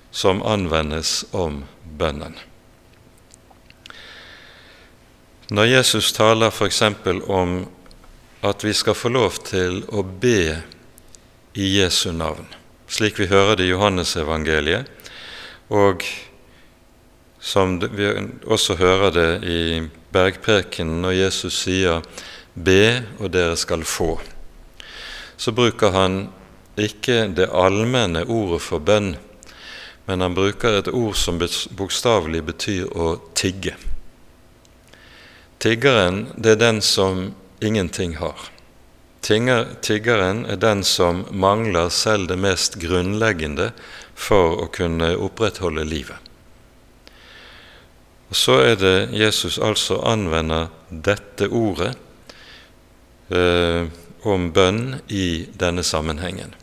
som 0.09 0.41
anvendes 0.41 1.27
om 1.37 1.65
bønnen. 1.99 2.46
Når 5.47 5.65
Jesus 5.65 6.09
taler 6.13 6.51
f.eks. 6.51 6.83
om 7.31 7.69
at 8.43 8.65
vi 8.65 8.73
skal 8.75 8.97
få 8.99 9.13
lov 9.15 9.37
til 9.47 9.85
å 9.95 10.03
be 10.03 10.57
i 11.55 11.69
Jesu 11.77 12.11
navn, 12.11 12.49
slik 12.91 13.21
vi 13.21 13.29
hører 13.31 13.61
det 13.61 13.69
i 13.69 13.71
Johannesevangeliet, 13.71 14.91
og 15.71 16.03
som 17.39 17.79
vi 17.79 18.11
også 18.43 18.75
hører 18.83 19.15
det 19.15 19.31
i 19.47 19.63
bergprekenen 20.11 21.07
når 21.07 21.15
Jesus 21.21 21.63
sier 21.63 22.03
'be, 22.59 23.07
og 23.23 23.31
dere 23.31 23.55
skal 23.57 23.87
få', 23.87 24.19
så 25.37 25.53
bruker 25.53 25.95
han 25.95 26.29
ikke 26.77 27.31
det 27.31 27.53
allmenne 27.55 28.27
ordet 28.27 28.63
for 28.63 28.83
bønn, 28.83 29.15
men 30.07 30.21
han 30.21 30.35
bruker 30.35 30.79
et 30.79 30.89
ord 30.89 31.15
som 31.15 31.39
bokstavelig 31.39 32.43
betyr 32.43 32.91
å 32.91 33.21
tigge. 33.35 33.77
Tiggeren, 35.59 36.27
det 36.37 36.57
er 36.57 36.61
den 36.61 36.83
som 36.83 37.35
ingenting 37.61 38.17
har. 38.21 38.51
Tiggeren 39.27 40.45
er 40.47 40.59
den 40.61 40.85
som 40.85 41.25
mangler 41.31 41.89
selv 41.91 42.29
det 42.29 42.37
mest 42.39 42.77
grunnleggende 42.79 43.73
for 44.15 44.61
å 44.63 44.69
kunne 44.71 45.15
opprettholde 45.17 45.85
livet. 45.89 46.21
Og 48.29 48.37
Så 48.37 48.59
er 48.63 48.77
det 48.77 49.09
Jesus 49.15 49.59
altså 49.59 50.01
anvender 50.03 50.69
dette 50.91 51.49
ordet 51.49 51.95
eh, 53.31 53.87
om 54.27 54.51
bønn 54.53 55.01
i 55.09 55.47
denne 55.55 55.83
sammenhengen. 55.87 56.55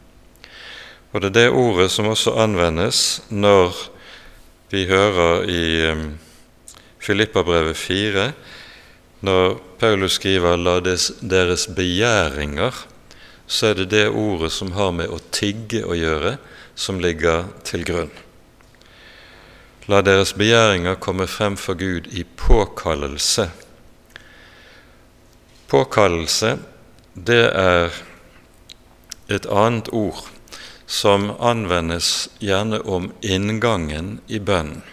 Og 1.14 1.22
det 1.22 1.32
er 1.32 1.38
det 1.38 1.50
ordet 1.56 1.92
som 1.92 2.10
også 2.12 2.36
anvendes 2.42 3.22
når 3.30 3.76
vi 4.74 4.88
hører 4.90 5.48
i 5.48 5.64
eh, 5.88 6.04
Filippabrevet 7.04 7.78
4 7.78 8.28
når 9.24 9.56
Paulus 9.80 10.20
skriver 10.20 10.58
'la 10.58 10.80
deres 11.22 11.68
begjæringer', 11.68 12.88
så 13.48 13.68
er 13.68 13.74
det 13.74 13.92
det 13.92 14.10
ordet 14.10 14.52
som 14.52 14.72
har 14.72 14.92
med 14.92 15.08
å 15.08 15.20
tigge 15.32 15.84
å 15.86 15.96
gjøre, 15.96 16.38
som 16.76 17.00
ligger 17.00 17.46
til 17.64 17.86
grunn. 17.86 18.12
La 19.88 20.02
deres 20.02 20.34
begjæringer 20.34 20.96
komme 20.96 21.28
frem 21.28 21.58
for 21.58 21.74
Gud 21.74 22.08
i 22.12 22.24
påkallelse. 22.24 23.50
Påkallelse, 25.68 26.58
det 27.16 27.52
er 27.52 27.92
et 29.30 29.46
annet 29.46 29.90
ord 29.92 30.24
som 30.88 31.32
anvendes 31.40 32.30
gjerne 32.40 32.80
om 32.86 33.12
inngangen 33.22 34.20
i 34.28 34.40
bønnen. 34.40 34.84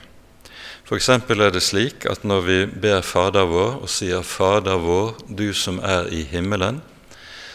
F.eks. 0.90 1.08
er 1.08 1.52
det 1.54 1.60
slik 1.62 2.02
at 2.10 2.24
når 2.26 2.40
vi 2.42 2.54
ber 2.66 3.04
Fader 3.06 3.44
vår 3.46 3.76
og 3.84 3.90
sier 3.94 4.24
'Fader 4.26 4.80
vår, 4.82 5.20
du 5.30 5.52
som 5.54 5.78
er 5.78 6.08
i 6.10 6.24
himmelen', 6.26 6.80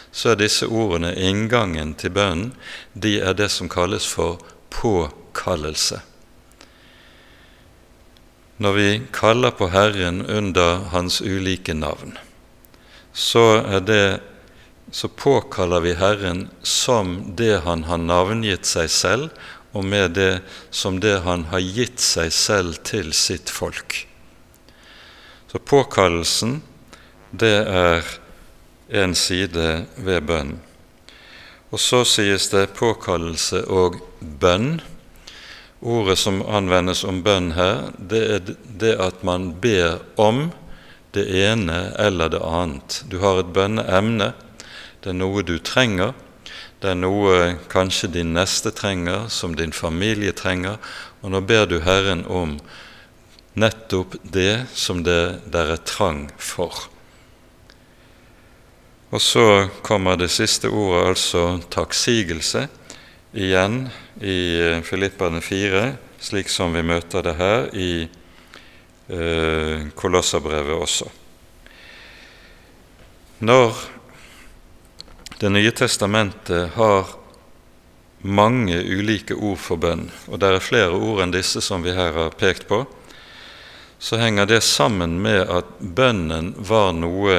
så 0.08 0.30
er 0.30 0.38
disse 0.40 0.64
ordene 0.64 1.10
inngangen 1.12 1.92
til 2.00 2.14
bønnen. 2.16 2.54
De 2.94 3.20
er 3.20 3.36
det 3.36 3.50
som 3.52 3.68
kalles 3.68 4.06
for 4.08 4.40
påkallelse. 4.72 6.00
Når 8.56 8.72
vi 8.72 9.02
kaller 9.12 9.52
på 9.52 9.68
Herren 9.68 10.24
under 10.24 10.88
Hans 10.96 11.20
ulike 11.20 11.74
navn, 11.74 12.16
så, 13.12 13.60
det, 13.84 14.20
så 14.90 15.08
påkaller 15.08 15.84
vi 15.84 15.92
Herren 15.94 16.48
som 16.62 17.34
det 17.36 17.60
Han 17.68 17.84
har 17.84 18.00
navngitt 18.00 18.64
seg 18.64 18.88
selv, 18.88 19.28
og 19.76 19.84
med 19.84 20.16
det 20.16 20.40
som 20.74 21.00
det 21.00 21.18
han 21.26 21.46
har 21.52 21.60
gitt 21.60 22.00
seg 22.00 22.32
selv 22.32 22.80
til 22.86 23.12
sitt 23.16 23.52
folk. 23.52 24.06
Så 25.52 25.60
påkallelsen, 25.60 26.62
det 27.30 27.56
er 27.68 28.06
en 28.88 29.14
side 29.14 29.86
ved 29.96 30.26
bønn. 30.28 30.56
Og 31.74 31.82
så 31.82 32.04
sies 32.08 32.48
det 32.52 32.70
påkallelse 32.78 33.64
og 33.72 33.98
bønn. 34.20 34.78
Ordet 35.84 36.16
som 36.18 36.40
anvendes 36.48 37.04
om 37.04 37.20
bønn 37.26 37.52
her, 37.56 37.90
det 37.98 38.22
er 38.36 38.54
det 38.80 38.94
at 39.02 39.24
man 39.26 39.50
ber 39.60 40.00
om 40.16 40.48
det 41.16 41.26
ene 41.28 41.90
eller 42.00 42.32
det 42.32 42.40
annet. 42.40 43.02
Du 43.10 43.18
har 43.20 43.42
et 43.42 43.52
bønneemne, 43.52 44.32
det 45.02 45.12
er 45.12 45.18
noe 45.18 45.44
du 45.46 45.58
trenger, 45.60 46.14
det 46.82 46.92
er 46.92 46.98
noe 46.98 47.54
kanskje 47.72 48.10
din 48.18 48.34
neste 48.36 48.70
trenger, 48.76 49.30
som 49.32 49.54
din 49.56 49.72
familie 49.72 50.34
trenger, 50.36 50.76
og 51.22 51.32
nå 51.32 51.40
ber 51.48 51.64
du 51.70 51.78
Herren 51.80 52.26
om 52.28 52.58
nettopp 53.56 54.18
det 54.22 54.66
som 54.76 55.00
det 55.06 55.40
der 55.48 55.72
er 55.76 55.82
trang 55.88 56.26
for. 56.36 56.86
Og 59.10 59.22
så 59.22 59.68
kommer 59.86 60.18
det 60.20 60.28
siste 60.34 60.68
ordet, 60.68 61.06
altså 61.14 61.44
takksigelse, 61.72 62.66
igjen 63.36 63.86
i 64.20 64.82
Filipperne 64.84 65.40
Filippane 65.40 65.40
4, 65.40 65.82
slik 66.20 66.48
som 66.52 66.74
vi 66.74 66.82
møter 66.84 67.24
det 67.24 67.36
her 67.38 67.68
i 67.76 67.90
eh, 69.08 69.86
Kolosserbrevet 69.96 70.76
også. 70.76 71.08
Når 73.44 73.76
det 75.38 75.50
nye 75.52 75.70
testamentet 75.70 76.72
har 76.74 77.10
mange 78.24 78.78
ulike 78.80 79.34
ord 79.34 79.58
for 79.60 79.80
bønn, 79.80 80.08
og 80.32 80.40
det 80.40 80.48
er 80.48 80.64
flere 80.64 80.96
ord 80.96 81.20
enn 81.22 81.34
disse 81.34 81.60
som 81.60 81.84
vi 81.84 81.92
her 81.96 82.14
har 82.16 82.38
pekt 82.40 82.64
på, 82.70 82.84
så 83.98 84.16
henger 84.20 84.48
det 84.48 84.62
sammen 84.64 85.18
med 85.22 85.44
at 85.44 85.68
bønnen 85.80 86.54
var 86.56 86.92
noe 86.96 87.36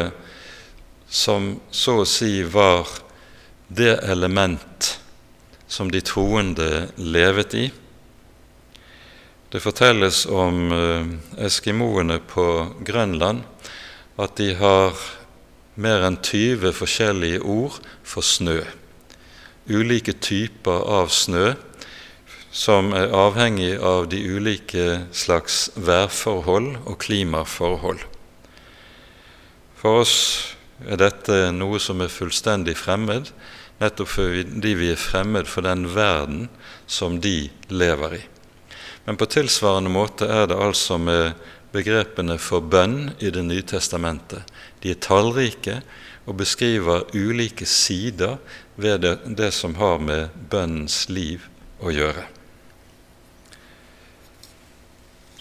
som 1.09 1.55
så 1.71 2.01
å 2.03 2.07
si 2.07 2.41
var 2.43 2.87
det 3.67 3.97
element 4.05 4.93
som 5.67 5.91
de 5.91 6.01
troende 6.01 6.87
levet 6.97 7.53
i. 7.57 7.67
Det 9.49 9.63
fortelles 9.63 10.25
om 10.27 10.71
eh, 10.75 11.05
eskimoene 11.47 12.19
på 12.19 12.47
Grønland 12.85 13.45
at 14.19 14.35
de 14.39 14.53
har 14.59 14.97
mer 15.77 16.03
enn 16.07 16.17
20 16.25 16.73
forskjellige 16.73 17.41
ord 17.45 17.77
for 18.03 18.25
snø. 18.25 18.63
Ulike 19.69 20.15
typer 20.17 20.85
av 20.97 21.11
snø 21.13 21.53
som 22.57 22.89
er 22.97 23.13
avhengig 23.13 23.75
av 23.85 24.07
de 24.09 24.17
ulike 24.25 25.03
slags 25.13 25.67
værforhold 25.75 26.71
og 26.87 26.95
klimaforhold. 27.03 27.99
For 29.77 30.01
oss 30.01 30.15
er 30.87 30.97
dette 30.97 31.51
noe 31.53 31.77
som 31.81 32.01
er 32.01 32.09
fullstendig 32.09 32.73
fremmed, 32.79 33.29
nettopp 33.77 34.09
fordi 34.15 34.73
vi 34.79 34.89
er 34.93 34.97
fremmed 34.97 35.45
for 35.49 35.67
den 35.67 35.85
verden 35.93 36.47
som 36.89 37.19
de 37.21 37.51
lever 37.69 38.17
i. 38.17 38.23
Men 39.05 39.19
på 39.21 39.29
tilsvarende 39.29 39.93
måte 39.93 40.25
er 40.25 40.49
det 40.49 40.57
altså 40.57 40.97
med 40.97 41.37
begrepene 41.71 42.39
for 42.41 42.63
bønn 42.63 43.11
i 43.19 43.29
Det 43.29 43.43
nye 43.45 43.63
testamentet. 43.63 44.41
De 44.87 44.93
er 44.95 45.01
tallrike 45.03 45.81
og 46.27 46.37
beskriver 46.39 47.09
ulike 47.11 47.65
sider 47.67 48.37
ved 48.79 49.01
det, 49.03 49.17
det 49.35 49.49
som 49.51 49.73
har 49.75 49.97
med 49.99 50.29
bønnens 50.47 51.09
liv 51.11 51.43
å 51.83 51.91
gjøre. 51.91 52.23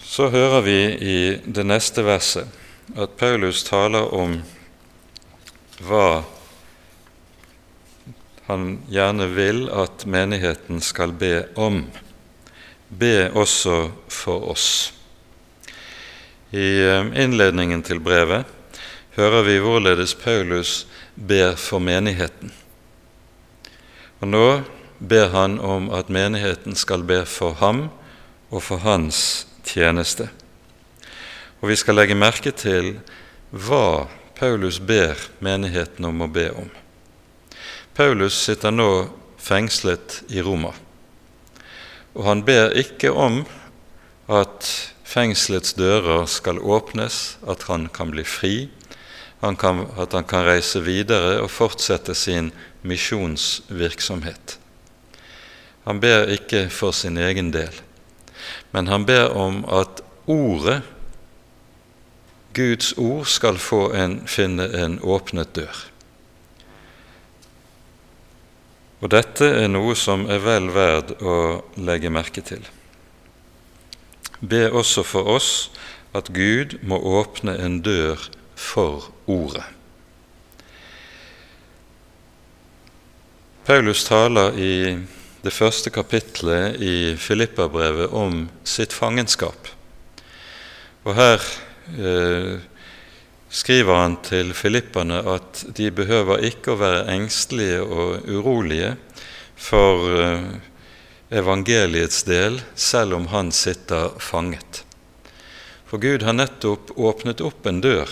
Så 0.03 0.27
hører 0.33 0.65
vi 0.65 0.79
i 0.99 1.19
det 1.45 1.63
neste 1.63 2.03
verset 2.03 2.51
at 2.99 3.15
Paulus 3.19 3.61
taler 3.63 4.11
om 4.15 4.35
hva 5.87 6.25
han 8.49 8.67
gjerne 8.91 9.29
vil 9.31 9.63
at 9.71 10.03
menigheten 10.03 10.83
skal 10.83 11.15
be 11.15 11.45
om. 11.55 11.85
Be 12.89 13.29
også 13.31 13.79
for 14.11 14.51
oss. 14.51 14.67
I 16.51 16.67
eh, 16.83 17.09
innledningen 17.23 17.83
til 17.83 18.03
brevet 18.03 18.56
hører 19.17 19.43
vi 19.47 19.57
hvorledes 19.57 20.13
Paulus 20.13 20.85
ber 21.15 21.55
for 21.57 21.81
menigheten. 21.81 22.51
Og 24.21 24.27
Nå 24.29 24.47
ber 24.99 25.31
han 25.33 25.59
om 25.59 25.89
at 25.93 26.09
menigheten 26.13 26.77
skal 26.77 27.05
be 27.05 27.23
for 27.25 27.57
ham 27.57 27.87
og 28.49 28.61
for 28.63 28.81
hans 28.85 29.47
tjeneste. 29.65 30.29
Og 31.61 31.71
vi 31.71 31.77
skal 31.77 31.97
legge 31.97 32.17
merke 32.17 32.53
til 32.53 32.99
hva 33.49 34.05
Paulus 34.37 34.77
ber 34.77 35.17
menigheten 35.41 36.05
om 36.05 36.21
å 36.21 36.29
be 36.29 36.49
om. 36.53 36.69
Paulus 37.97 38.37
sitter 38.37 38.73
nå 38.73 39.09
fengslet 39.41 40.21
i 40.29 40.43
Roma, 40.45 40.75
og 42.13 42.25
han 42.25 42.43
ber 42.45 42.75
ikke 42.77 43.09
om 43.09 43.43
at 44.29 44.69
fengselets 45.07 45.73
dører 45.77 46.27
skal 46.29 46.59
åpnes, 46.61 47.37
at 47.47 47.65
han 47.71 47.87
kan 47.93 48.11
bli 48.13 48.25
fri, 48.27 48.67
han 49.47 49.57
kan, 49.59 49.85
at 49.97 50.13
han 50.13 50.27
kan 50.27 50.45
reise 50.47 50.81
videre 50.83 51.39
og 51.41 51.51
fortsette 51.51 52.15
sin 52.15 52.51
misjonsvirksomhet. 52.87 54.57
Han 55.87 56.01
ber 56.03 56.27
ikke 56.35 56.67
for 56.73 56.91
sin 56.91 57.17
egen 57.17 57.53
del, 57.55 57.73
men 58.75 58.91
han 58.91 59.07
ber 59.07 59.31
om 59.35 59.63
at 59.71 60.03
ordet 60.27 60.81
Guds 62.57 62.93
ord 62.97 63.27
skal 63.29 63.59
en, 63.95 64.19
finne 64.27 64.65
en 64.75 64.97
åpnet 64.99 65.53
dør. 65.55 65.83
Og 68.97 69.11
dette 69.13 69.45
er 69.45 69.69
noe 69.69 69.93
som 69.95 70.25
er 70.25 70.41
vel 70.41 70.71
verd 70.73 71.13
å 71.21 71.35
legge 71.77 72.09
merke 72.09 72.41
til. 72.41 72.63
Be 74.41 74.65
også 74.71 75.05
for 75.05 75.29
oss 75.37 75.51
at 76.17 76.33
Gud 76.33 76.79
må 76.81 76.97
åpne 76.97 77.53
en 77.61 77.79
dør 77.85 78.17
for 78.57 79.11
Ordet. 79.27 79.65
Paulus 83.67 84.05
taler 84.07 84.55
i 84.55 84.75
det 85.43 85.51
første 85.51 85.91
kapitlet 85.91 86.79
i 86.79 87.15
Filippabrevet 87.19 88.13
om 88.15 88.45
sitt 88.63 88.95
fangenskap. 88.95 89.67
Og 91.03 91.15
her 91.15 91.43
eh, 91.99 92.53
skriver 93.51 93.99
han 93.99 94.17
til 94.23 94.53
filipperne 94.55 95.19
at 95.35 95.65
de 95.75 95.89
behøver 95.91 96.45
ikke 96.47 96.73
å 96.73 96.79
være 96.79 97.05
engstelige 97.13 97.83
og 97.83 98.27
urolige 98.27 98.93
for 99.55 100.07
eh, 100.15 100.47
evangeliets 101.35 102.23
del, 102.27 102.61
selv 102.75 103.19
om 103.19 103.27
han 103.33 103.51
sitter 103.51 104.15
fanget. 104.23 104.83
For 105.87 105.99
Gud 106.03 106.23
har 106.27 106.35
nettopp 106.35 106.91
åpnet 106.95 107.43
opp 107.43 107.67
en 107.67 107.83
dør, 107.83 108.11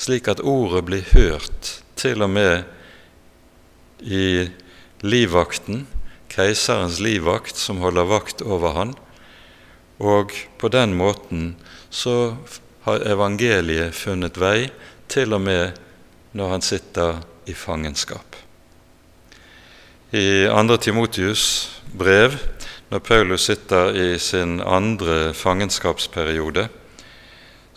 slik 0.00 0.30
at 0.32 0.40
ordet 0.40 0.84
blir 0.88 1.04
hørt 1.12 1.74
til 2.00 2.24
og 2.24 2.30
med 2.32 2.64
i 4.00 4.48
livvakten, 5.04 5.84
keiserens 6.32 7.00
livvakt, 7.04 7.58
som 7.58 7.82
holder 7.84 8.08
vakt 8.08 8.40
over 8.40 8.76
han, 8.78 8.94
og 10.00 10.32
på 10.58 10.70
den 10.72 10.94
måten 10.96 11.54
så 11.90 12.36
har 12.86 13.04
evangeliet 13.04 13.92
funnet 13.96 14.40
vei 14.40 14.70
til 15.10 15.36
og 15.36 15.44
med 15.44 15.76
når 16.32 16.54
han 16.54 16.64
sitter 16.64 17.20
i 17.50 17.54
fangenskap. 17.56 18.38
I 20.16 20.48
2. 20.48 20.76
Timotius 20.80 21.44
brev, 21.92 22.38
når 22.90 23.02
Paulus 23.04 23.44
sitter 23.50 23.92
i 23.94 24.18
sin 24.18 24.60
andre 24.60 25.34
fangenskapsperiode, 25.34 26.68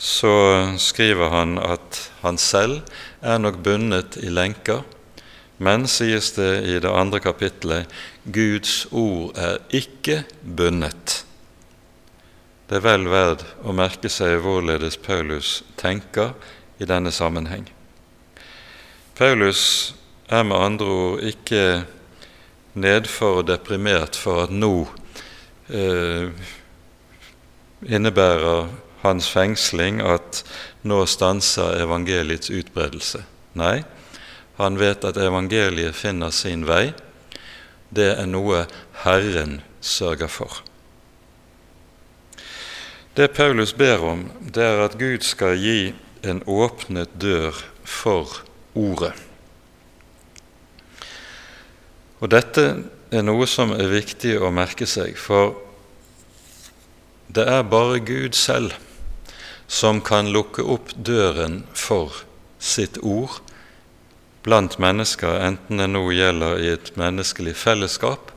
så 0.03 0.35
skriver 0.77 1.29
han 1.31 1.55
at 1.63 1.99
han 2.21 2.37
selv 2.37 2.81
er 3.23 3.39
nok 3.39 3.61
bundet 3.63 4.17
i 4.19 4.27
lenker, 4.27 4.81
men, 5.63 5.85
sies 5.87 6.33
det 6.35 6.65
i 6.67 6.79
det 6.83 6.91
andre 6.91 7.21
kapittelet, 7.23 7.87
Guds 8.25 8.81
ord 8.91 9.37
er 9.39 9.61
ikke 9.71 10.25
bundet. 10.43 11.21
Det 12.67 12.81
er 12.81 12.83
vel 12.83 13.07
verd 13.07 13.45
å 13.63 13.71
merke 13.75 14.11
seg 14.11 14.41
hvorledes 14.43 14.99
Paulus 14.99 15.61
tenker 15.79 16.33
i 16.83 16.89
denne 16.89 17.13
sammenheng. 17.15 17.69
Paulus 19.15 19.93
er 20.27 20.43
med 20.43 20.57
andre 20.57 20.93
ord 20.99 21.27
ikke 21.31 21.65
nedfor 22.73 23.43
og 23.43 23.47
deprimert 23.47 24.17
for 24.19 24.49
at 24.49 24.51
nå 24.51 24.73
eh, 25.71 26.33
innebærer 27.87 28.73
hans 29.03 29.27
fengsling 29.29 30.01
at 30.01 30.41
nå 30.87 31.03
stanser 31.07 31.81
evangeliets 31.83 32.51
utbredelse. 32.51 33.23
Nei, 33.59 33.83
han 34.57 34.79
vet 34.79 35.05
at 35.05 35.19
evangeliet 35.19 35.95
finner 35.95 36.31
sin 36.31 36.65
vei. 36.67 36.93
Det 37.93 38.13
er 38.15 38.29
noe 38.29 38.65
Herren 39.03 39.59
sørger 39.83 40.31
for. 40.31 40.63
Det 43.13 43.29
Paulus 43.35 43.75
ber 43.77 44.01
om, 44.01 44.23
det 44.41 44.63
er 44.65 44.79
at 44.87 44.97
Gud 44.97 45.21
skal 45.27 45.59
gi 45.61 45.93
en 46.25 46.41
åpnet 46.49 47.11
dør 47.21 47.59
for 47.85 48.41
Ordet. 48.73 49.11
Og 52.23 52.31
Dette 52.31 52.63
er 53.13 53.21
noe 53.21 53.45
som 53.45 53.75
er 53.75 53.91
viktig 53.91 54.39
å 54.41 54.49
merke 54.49 54.87
seg, 54.89 55.13
for 55.19 55.59
det 57.29 57.45
er 57.45 57.67
bare 57.69 57.99
Gud 58.01 58.33
selv 58.37 58.73
som 59.73 60.01
kan 60.05 60.29
lukke 60.29 60.61
opp 60.61 60.91
døren 60.93 61.63
for 61.73 62.21
sitt 62.61 62.99
ord 63.01 63.39
blant 64.45 64.77
mennesker, 64.77 65.39
enten 65.41 65.81
det 65.81 65.87
nå 65.89 66.03
gjelder 66.13 66.61
i 66.61 66.69
et 66.75 66.91
menneskelig 66.99 67.55
fellesskap, 67.57 68.29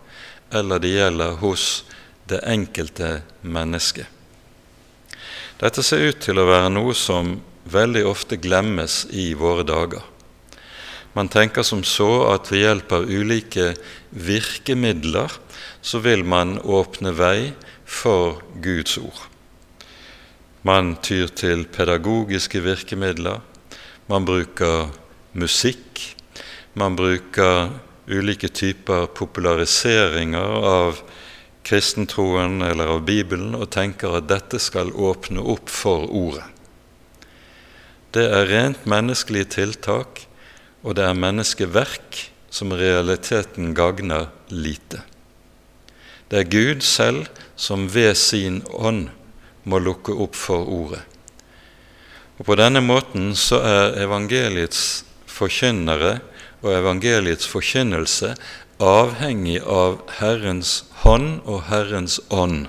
eller 0.55 0.81
det 0.81 0.95
gjelder 0.95 1.37
hos 1.43 1.85
det 2.31 2.41
enkelte 2.49 3.21
mennesket. 3.43 4.09
Dette 5.61 5.85
ser 5.85 6.09
ut 6.09 6.25
til 6.25 6.41
å 6.41 6.49
være 6.49 6.73
noe 6.73 6.97
som 6.97 7.37
veldig 7.69 8.07
ofte 8.09 8.41
glemmes 8.41 9.03
i 9.13 9.29
våre 9.37 9.67
dager. 9.67 10.03
Man 11.17 11.29
tenker 11.33 11.65
som 11.65 11.85
så 11.85 12.27
at 12.33 12.49
ved 12.53 12.65
hjelp 12.65 12.93
av 12.93 13.09
ulike 13.09 13.71
virkemidler 14.11 15.33
så 15.85 16.01
vil 16.05 16.25
man 16.25 16.59
åpne 16.61 17.13
vei 17.17 17.39
for 17.85 18.41
Guds 18.65 18.97
ord. 19.01 19.36
Man 20.67 20.97
tyr 20.99 21.29
til 21.31 21.63
pedagogiske 21.71 22.59
virkemidler, 22.65 23.39
man 24.11 24.25
bruker 24.27 24.89
musikk, 25.39 26.01
man 26.75 26.97
bruker 26.99 27.71
ulike 28.11 28.49
typer 28.51 29.07
populariseringer 29.15 30.57
av 30.67 30.99
kristentroen 31.67 32.65
eller 32.67 32.91
av 32.97 33.05
Bibelen 33.07 33.55
og 33.55 33.69
tenker 33.75 34.17
at 34.19 34.27
dette 34.31 34.59
skal 34.63 34.91
åpne 34.91 35.45
opp 35.55 35.71
for 35.71 36.09
Ordet. 36.11 36.47
Det 38.11 38.25
er 38.27 38.51
rent 38.51 38.87
menneskelige 38.91 39.53
tiltak, 39.59 40.25
og 40.83 40.97
det 40.99 41.05
er 41.07 41.19
menneskeverk 41.19 42.25
som 42.51 42.75
realiteten 42.75 43.75
gagner 43.77 44.33
lite. 44.51 45.03
Det 46.27 46.43
er 46.43 46.51
Gud 46.51 46.83
selv 46.83 47.31
som 47.55 47.87
ved 47.93 48.17
sin 48.19 48.65
ånd 48.75 49.11
må 49.67 49.81
lukke 49.83 50.15
opp 50.15 50.39
for 50.39 50.69
Ordet. 50.71 51.03
Og 52.39 52.47
På 52.47 52.57
denne 52.59 52.83
måten 52.85 53.33
så 53.37 53.61
er 53.65 53.99
evangeliets 54.05 55.05
forkynnere 55.27 56.19
og 56.63 56.73
evangeliets 56.73 57.49
forkynnelse 57.49 58.35
avhengig 58.83 59.61
av 59.63 60.03
Herrens 60.19 60.85
hånd 61.03 61.41
og 61.49 61.67
Herrens 61.71 62.19
ånd. 62.29 62.67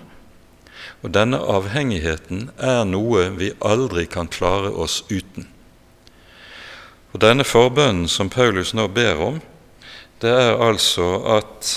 Og 1.03 1.11
denne 1.13 1.39
avhengigheten 1.39 2.49
er 2.57 2.85
noe 2.87 3.27
vi 3.37 3.51
aldri 3.59 4.07
kan 4.09 4.31
klare 4.31 4.71
oss 4.71 5.03
uten. 5.11 5.47
Og 7.13 7.21
Denne 7.23 7.43
forbønnen 7.47 8.07
som 8.11 8.29
Paulus 8.29 8.73
nå 8.75 8.87
ber 8.91 9.19
om, 9.23 9.37
det 10.21 10.31
er 10.31 10.57
altså 10.61 11.07
at 11.37 11.71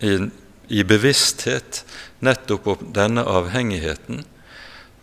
i, 0.00 0.16
i 0.68 0.82
bevissthet 0.86 1.82
nettopp 2.20 2.68
opp 2.74 2.84
denne 2.96 3.24
avhengigheten 3.24 4.24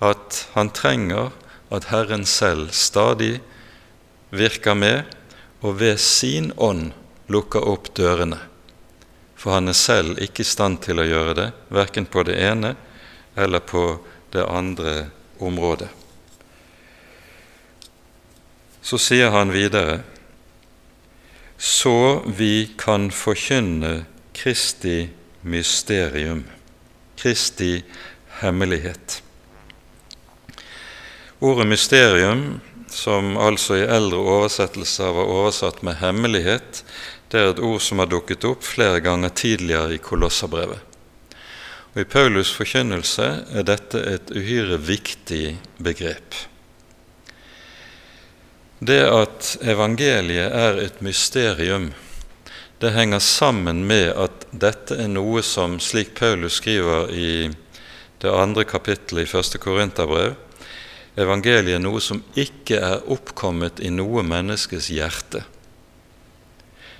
at 0.04 0.44
han 0.54 0.70
trenger 0.70 1.34
at 1.74 1.90
Herren 1.92 2.26
selv 2.30 2.72
stadig 2.76 3.40
virker 4.30 4.78
med 4.78 5.04
og 5.66 5.80
ved 5.82 5.98
sin 6.02 6.52
ånd 6.58 6.92
lukker 7.28 7.66
opp 7.66 7.90
dørene. 7.98 8.40
For 9.38 9.58
han 9.58 9.70
er 9.70 9.78
selv 9.78 10.22
ikke 10.22 10.46
i 10.46 10.50
stand 10.50 10.82
til 10.86 11.02
å 11.02 11.08
gjøre 11.08 11.38
det, 11.38 11.52
verken 11.74 12.06
på 12.10 12.24
det 12.28 12.38
ene 12.42 12.76
eller 13.38 13.66
på 13.66 13.86
det 14.34 14.46
andre 14.46 15.08
området. 15.40 15.90
så 18.88 18.96
sier 19.02 19.34
han 19.36 19.52
videre 19.52 20.00
så 21.58 22.22
vi 22.38 22.70
kan 22.80 23.10
forkynne 23.12 24.06
Kristi 24.38 25.10
mysterium, 25.42 26.46
Kristi 27.18 27.84
hemmelighet. 28.42 29.22
Ordet 31.40 31.68
mysterium, 31.68 32.60
som 32.90 33.36
altså 33.38 33.78
i 33.78 33.86
eldre 33.86 34.22
oversettelser 34.22 35.14
var 35.14 35.30
oversatt 35.30 35.84
med 35.86 36.00
hemmelighet, 36.02 36.84
det 37.30 37.40
er 37.40 37.50
et 37.52 37.62
ord 37.62 37.82
som 37.84 38.00
har 38.00 38.10
dukket 38.10 38.46
opp 38.48 38.64
flere 38.64 39.02
ganger 39.04 39.34
tidligere 39.36 39.98
i 39.98 40.02
Kolosserbrevet. 40.02 40.80
Og 41.94 42.02
I 42.02 42.08
Paulus' 42.08 42.54
forkynnelse 42.54 43.28
er 43.58 43.66
dette 43.68 44.02
et 44.06 44.32
uhyre 44.32 44.78
viktig 44.78 45.58
begrep. 45.82 46.36
Det 48.80 49.02
at 49.10 49.56
evangeliet 49.66 50.54
er 50.54 50.78
et 50.84 51.02
mysterium, 51.02 51.90
det 52.80 52.94
henger 52.94 53.20
sammen 53.20 53.86
med 53.90 54.12
at 54.14 54.46
dette 54.52 54.98
er 55.02 55.10
noe 55.10 55.42
som, 55.46 55.80
slik 55.82 56.14
Paulus 56.20 56.60
skriver 56.62 57.10
i 57.10 57.30
det 58.22 58.34
andre 58.34 58.66
kapittelet 58.70 59.26
i 59.26 59.32
første 59.32 59.58
Korinterbrev, 59.62 60.36
evangeliet 61.18 61.80
er 61.80 61.82
noe 61.82 62.02
som 62.04 62.22
ikke 62.38 62.78
er 62.78 63.08
oppkommet 63.10 63.82
i 63.82 63.90
noe 63.94 64.22
menneskes 64.26 64.92
hjerte. 64.94 65.42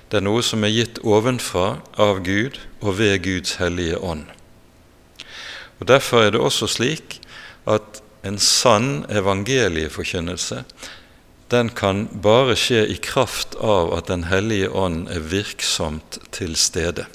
Det 0.08 0.18
er 0.18 0.26
noe 0.26 0.42
som 0.42 0.64
er 0.66 0.74
gitt 0.74 0.98
ovenfra 1.06 1.78
av 2.00 2.24
Gud 2.26 2.58
og 2.80 2.98
ved 2.98 3.20
Guds 3.26 3.58
hellige 3.60 4.00
ånd. 4.02 4.26
Og 5.78 5.86
Derfor 5.86 6.24
er 6.24 6.34
det 6.34 6.42
også 6.42 6.66
slik 6.66 7.20
at 7.70 8.00
en 8.26 8.38
sann 8.42 9.04
evangelieforkynnelse 9.14 10.64
den 11.48 11.70
kan 11.72 12.06
bare 12.22 12.56
skje 12.58 12.84
i 12.92 12.96
kraft 13.00 13.56
av 13.60 13.94
at 13.96 14.08
Den 14.10 14.26
hellige 14.28 14.68
ånd 14.68 15.08
er 15.08 15.24
virksomt 15.24 16.18
til 16.30 16.56
stede. 16.56 17.06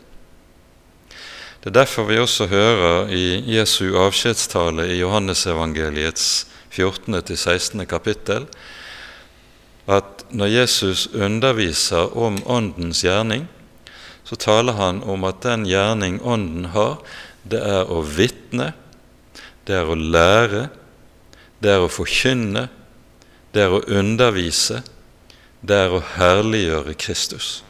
Det 1.61 1.69
er 1.69 1.79
derfor 1.79 2.09
vi 2.09 2.19
også 2.19 2.49
hører 2.51 3.11
i 3.13 3.39
Jesu 3.55 3.93
avskjedstale 3.95 4.89
i 4.91 4.99
Johannesevangeliets 4.99 6.47
14.-16. 6.73 7.85
kapittel 7.85 8.47
at 9.87 10.25
når 10.31 10.51
Jesus 10.51 11.07
underviser 11.13 12.17
om 12.17 12.41
Åndens 12.47 13.03
gjerning, 13.03 13.47
så 14.23 14.35
taler 14.35 14.73
han 14.73 15.03
om 15.03 15.23
at 15.27 15.43
den 15.43 15.65
gjerning 15.67 16.21
Ånden 16.23 16.71
har, 16.73 16.99
det 17.43 17.59
er 17.59 17.91
å 17.91 18.01
vitne, 18.01 18.71
det 19.67 19.75
er 19.75 19.87
å 19.87 19.95
lære, 19.95 20.67
det 21.63 21.75
er 21.75 21.83
å 21.83 21.91
forkynne, 21.91 22.67
det 23.53 23.67
er 23.67 23.73
å 23.73 23.83
undervise, 23.85 24.81
det 25.61 25.77
er 25.85 25.93
å 25.93 26.01
herliggjøre 26.15 26.95
Kristus. 26.99 27.61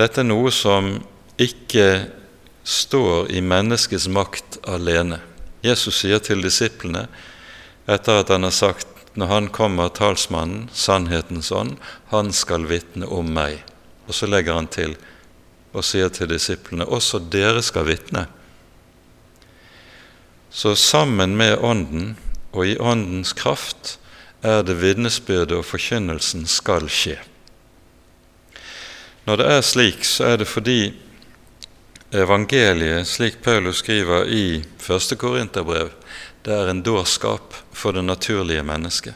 Dette 0.00 0.22
er 0.22 0.28
noe 0.30 0.50
som 0.54 0.94
ikke 1.40 2.08
står 2.64 3.30
i 3.32 3.42
menneskets 3.44 4.08
makt 4.08 4.60
alene. 4.68 5.20
Jesus 5.60 6.00
sier 6.00 6.22
til 6.24 6.40
disiplene 6.44 7.04
etter 7.90 8.22
at 8.22 8.32
han 8.32 8.46
har 8.48 8.56
sagt 8.56 8.88
når 9.18 9.26
han 9.26 9.48
kommer, 9.52 9.90
talsmannen, 9.92 10.68
sannhetens 10.72 11.50
ånd, 11.52 11.76
han 12.12 12.30
skal 12.32 12.68
vitne 12.70 13.08
om 13.10 13.32
meg. 13.34 13.58
Og 14.06 14.16
så 14.16 14.28
legger 14.30 14.56
han 14.56 14.70
til 14.70 14.94
og 15.74 15.84
sier 15.86 16.08
til 16.14 16.30
disiplene 16.30 16.86
også 16.86 17.20
dere 17.30 17.62
skal 17.62 17.88
vitne. 17.90 18.24
Så 20.50 20.74
sammen 20.78 21.36
med 21.38 21.58
Ånden 21.62 22.14
og 22.52 22.66
i 22.66 22.78
Åndens 22.78 23.32
kraft 23.32 23.98
er 24.42 24.62
det 24.64 24.78
vitnesbyrdet 24.80 25.58
og 25.58 25.66
forkynnelsen 25.68 26.46
skal 26.48 26.88
skje. 26.90 27.18
Når 29.28 29.40
det 29.40 29.46
er 29.52 29.64
slik, 29.64 30.04
så 30.04 30.32
er 30.32 30.40
det 30.40 30.48
fordi 30.48 30.92
evangeliet, 32.10 33.06
slik 33.06 33.42
Paulus 33.44 33.82
skriver 33.84 34.26
i 34.26 34.62
1. 34.80 35.18
Korinterbrev, 35.20 35.92
det 36.44 36.54
er 36.56 36.70
en 36.70 36.82
dårskap 36.82 37.54
for 37.72 37.92
det 37.92 38.04
naturlige 38.04 38.64
mennesket. 38.64 39.14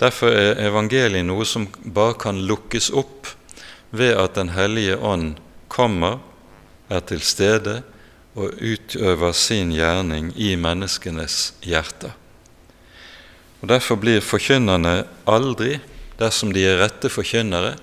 Derfor 0.00 0.30
er 0.30 0.62
evangeliet 0.64 1.26
noe 1.26 1.44
som 1.46 1.66
bare 1.84 2.16
kan 2.18 2.40
lukkes 2.48 2.90
opp 2.94 3.28
ved 3.94 4.14
at 4.18 4.34
Den 4.34 4.54
hellige 4.54 4.96
ånd 4.98 5.36
kommer, 5.68 6.18
er 6.90 7.00
til 7.00 7.20
stede 7.20 7.82
og 8.34 8.58
utøver 8.58 9.32
sin 9.36 9.72
gjerning 9.74 10.32
i 10.36 10.54
menneskenes 10.58 11.54
hjerter. 11.62 12.14
Og 13.62 13.70
Derfor 13.70 13.96
blir 13.96 14.20
forkynnerne 14.20 15.04
aldri, 15.30 15.78
dersom 16.18 16.52
de 16.52 16.66
er 16.66 16.82
rette 16.82 17.08
forkynnere, 17.10 17.76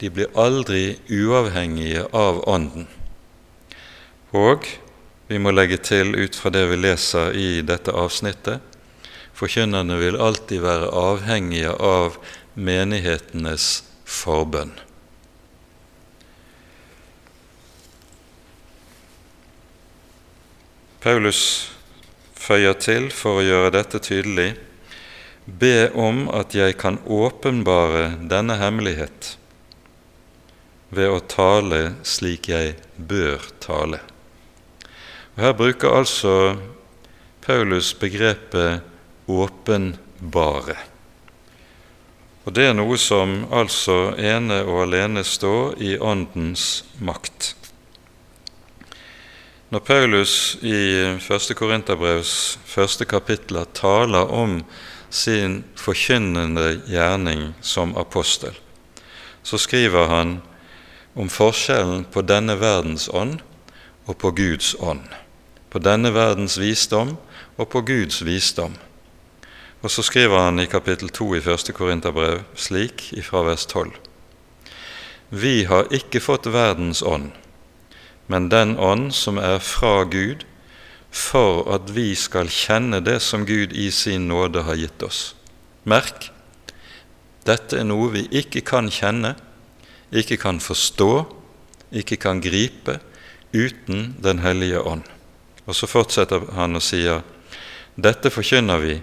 de 0.00 0.08
blir 0.08 0.30
aldri 0.38 0.96
uavhengige 1.12 2.06
av 2.16 2.40
Ånden. 2.48 2.86
Og 4.32 4.64
vi 5.28 5.38
må 5.38 5.52
legge 5.52 5.76
til 5.82 6.14
ut 6.16 6.38
fra 6.38 6.50
det 6.54 6.64
vi 6.70 6.78
leser 6.80 7.36
i 7.36 7.50
dette 7.66 7.92
avsnittet 7.92 8.64
forkynnerne 9.40 9.96
vil 10.00 10.20
alltid 10.20 10.60
være 10.64 10.92
avhengige 10.92 11.72
av 11.72 12.18
menighetenes 12.54 13.80
forbønn. 14.04 14.74
Paulus 21.00 21.70
føyer 22.36 22.74
til, 22.76 23.06
for 23.08 23.40
å 23.40 23.44
gjøre 23.44 23.70
dette 23.72 23.98
tydelig, 24.04 24.50
be 25.46 25.88
om 25.96 26.26
at 26.36 26.52
jeg 26.52 26.76
kan 26.76 26.98
åpenbare 27.08 28.18
denne 28.28 28.58
hemmelighet 28.60 29.30
ved 30.92 31.08
å 31.08 31.22
tale 31.24 31.78
slik 32.04 32.50
jeg 32.52 32.74
bør 32.96 33.46
tale. 33.64 34.02
Og 35.36 35.40
Her 35.46 35.56
bruker 35.56 35.96
altså 36.02 36.34
Paulus 37.46 37.94
begrepet 37.94 38.82
'åpenbare'. 39.26 40.84
Og 42.44 42.52
Det 42.52 42.66
er 42.66 42.74
noe 42.74 42.98
som 42.98 43.46
altså 43.50 44.12
ene 44.18 44.64
og 44.68 44.82
alene 44.82 45.24
står 45.24 45.80
i 45.80 45.96
Åndens 45.96 46.84
makt. 47.00 47.59
Når 49.70 49.78
Paulus 49.86 50.56
i 50.66 50.74
1. 51.14 51.52
Korinterbrevs 51.54 52.58
første 52.66 53.04
kapitler 53.06 53.68
taler 53.70 54.26
om 54.34 54.56
sin 55.14 55.60
forkynnende 55.78 56.80
gjerning 56.90 57.52
som 57.62 57.92
apostel, 57.94 58.56
så 59.46 59.60
skriver 59.62 60.08
han 60.10 60.32
om 61.14 61.30
forskjellen 61.30 62.02
på 62.10 62.24
denne 62.26 62.56
verdens 62.58 63.06
ånd 63.14 63.36
og 64.10 64.18
på 64.18 64.32
Guds 64.40 64.72
ånd. 64.82 65.06
På 65.70 65.78
denne 65.78 66.10
verdens 66.18 66.58
visdom 66.58 67.14
og 67.54 67.68
på 67.70 67.84
Guds 67.86 68.24
visdom. 68.26 68.74
Og 69.86 69.90
så 69.94 70.02
skriver 70.02 70.48
han 70.48 70.58
i 70.58 70.66
kapittel 70.66 71.14
2 71.14 71.28
i 71.38 71.44
1. 71.46 71.70
Korinterbrev 71.78 72.42
slik 72.58 73.12
ifra 73.14 73.44
vers 73.46 73.70
12.: 73.70 73.94
Vi 75.30 75.62
har 75.70 75.86
ikke 75.94 76.18
fått 76.18 76.50
verdens 76.50 77.06
ånd, 77.06 77.30
men 78.30 78.48
den 78.48 78.76
ånd 78.78 79.10
som 79.14 79.40
er 79.42 79.58
fra 79.58 80.04
Gud, 80.06 80.44
for 81.10 81.66
at 81.74 81.90
vi 81.90 82.12
skal 82.14 82.46
kjenne 82.46 83.00
det 83.02 83.18
som 83.26 83.42
Gud 83.46 83.74
i 83.74 83.88
sin 83.90 84.28
nåde 84.30 84.62
har 84.62 84.78
gitt 84.78 85.02
oss. 85.02 85.34
Merk, 85.82 86.28
dette 87.42 87.80
er 87.80 87.88
noe 87.88 88.12
vi 88.14 88.28
ikke 88.30 88.62
kan 88.62 88.90
kjenne, 88.92 89.34
ikke 90.14 90.38
kan 90.38 90.60
forstå, 90.62 91.10
ikke 91.90 92.20
kan 92.22 92.42
gripe 92.42 93.00
uten 93.50 94.14
Den 94.22 94.38
hellige 94.38 94.78
ånd. 94.78 95.02
Og 95.66 95.74
så 95.74 95.88
fortsetter 95.90 96.44
han 96.54 96.78
og 96.78 96.84
sier, 96.86 97.24
dette 97.98 98.30
forkynner 98.30 98.78
vi, 98.78 99.00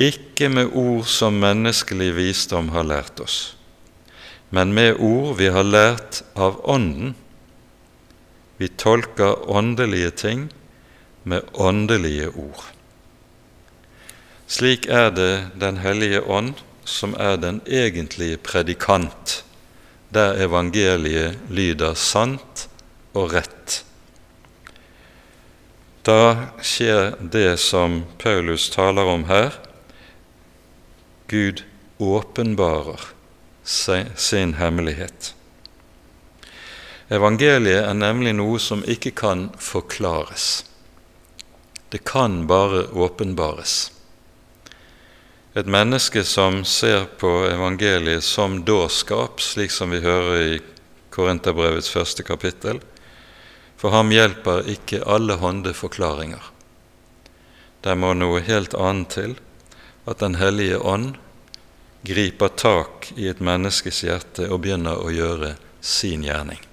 ikke 0.00 0.50
med 0.52 0.76
ord 0.76 1.08
som 1.08 1.40
menneskelig 1.40 2.12
visdom 2.16 2.68
har 2.76 2.84
lært 2.84 3.20
oss, 3.24 3.54
men 4.52 4.74
med 4.76 5.00
ord 5.00 5.38
vi 5.40 5.48
har 5.52 5.64
lært 5.64 6.20
av 6.36 6.60
Ånden, 6.68 7.14
vi 8.60 8.68
tolker 8.68 9.48
åndelige 9.50 10.10
ting 10.10 10.48
med 11.22 11.46
åndelige 11.52 12.28
ord. 12.28 12.64
Slik 14.46 14.84
er 14.86 15.08
det 15.16 15.50
Den 15.60 15.78
hellige 15.80 16.20
ånd 16.20 16.60
som 16.84 17.14
er 17.16 17.38
den 17.40 17.62
egentlige 17.66 18.36
predikant, 18.36 19.44
der 20.12 20.36
evangeliet 20.44 21.38
lyder 21.48 21.94
sant 21.94 22.66
og 23.14 23.32
rett. 23.32 23.80
Da 26.04 26.52
skjer 26.60 27.16
det 27.20 27.56
som 27.64 28.02
Paulus 28.18 28.68
taler 28.74 29.08
om 29.08 29.24
her. 29.30 29.56
Gud 31.28 31.64
åpenbarer 32.00 33.00
sin 33.64 34.54
hemmelighet. 34.60 35.34
Evangeliet 37.10 37.88
er 37.88 37.96
nemlig 37.98 38.36
noe 38.38 38.58
som 38.62 38.84
ikke 38.86 39.10
kan 39.18 39.48
forklares. 39.58 40.62
Det 41.90 42.04
kan 42.06 42.46
bare 42.46 42.86
åpenbares. 42.94 43.92
et 45.54 45.66
menneske 45.66 46.22
som 46.24 46.64
ser 46.64 47.04
på 47.18 47.28
evangeliet 47.50 48.22
som 48.22 48.64
dårskap, 48.64 49.40
slik 49.40 49.70
som 49.70 49.90
vi 49.90 49.98
hører 49.98 50.42
i 50.42 50.60
Korinterbrevets 51.10 51.90
første 51.90 52.22
kapittel. 52.22 52.78
For 53.76 53.90
ham 53.90 54.12
hjelper 54.14 54.62
ikke 54.70 55.02
alle 55.02 55.34
hånde 55.34 55.74
forklaringer. 55.74 56.42
Det 57.82 57.98
må 57.98 58.14
noe 58.14 58.40
helt 58.40 58.74
annet 58.74 59.10
til 59.10 59.36
at 60.06 60.18
Den 60.18 60.34
hellige 60.34 60.78
ånd 60.78 61.16
griper 62.06 62.48
tak 62.48 63.12
i 63.16 63.26
et 63.26 63.40
menneskes 63.40 64.04
hjerte 64.04 64.46
og 64.48 64.62
begynner 64.62 65.02
å 65.02 65.10
gjøre 65.10 65.56
sin 65.80 66.22
gjerning. 66.22 66.69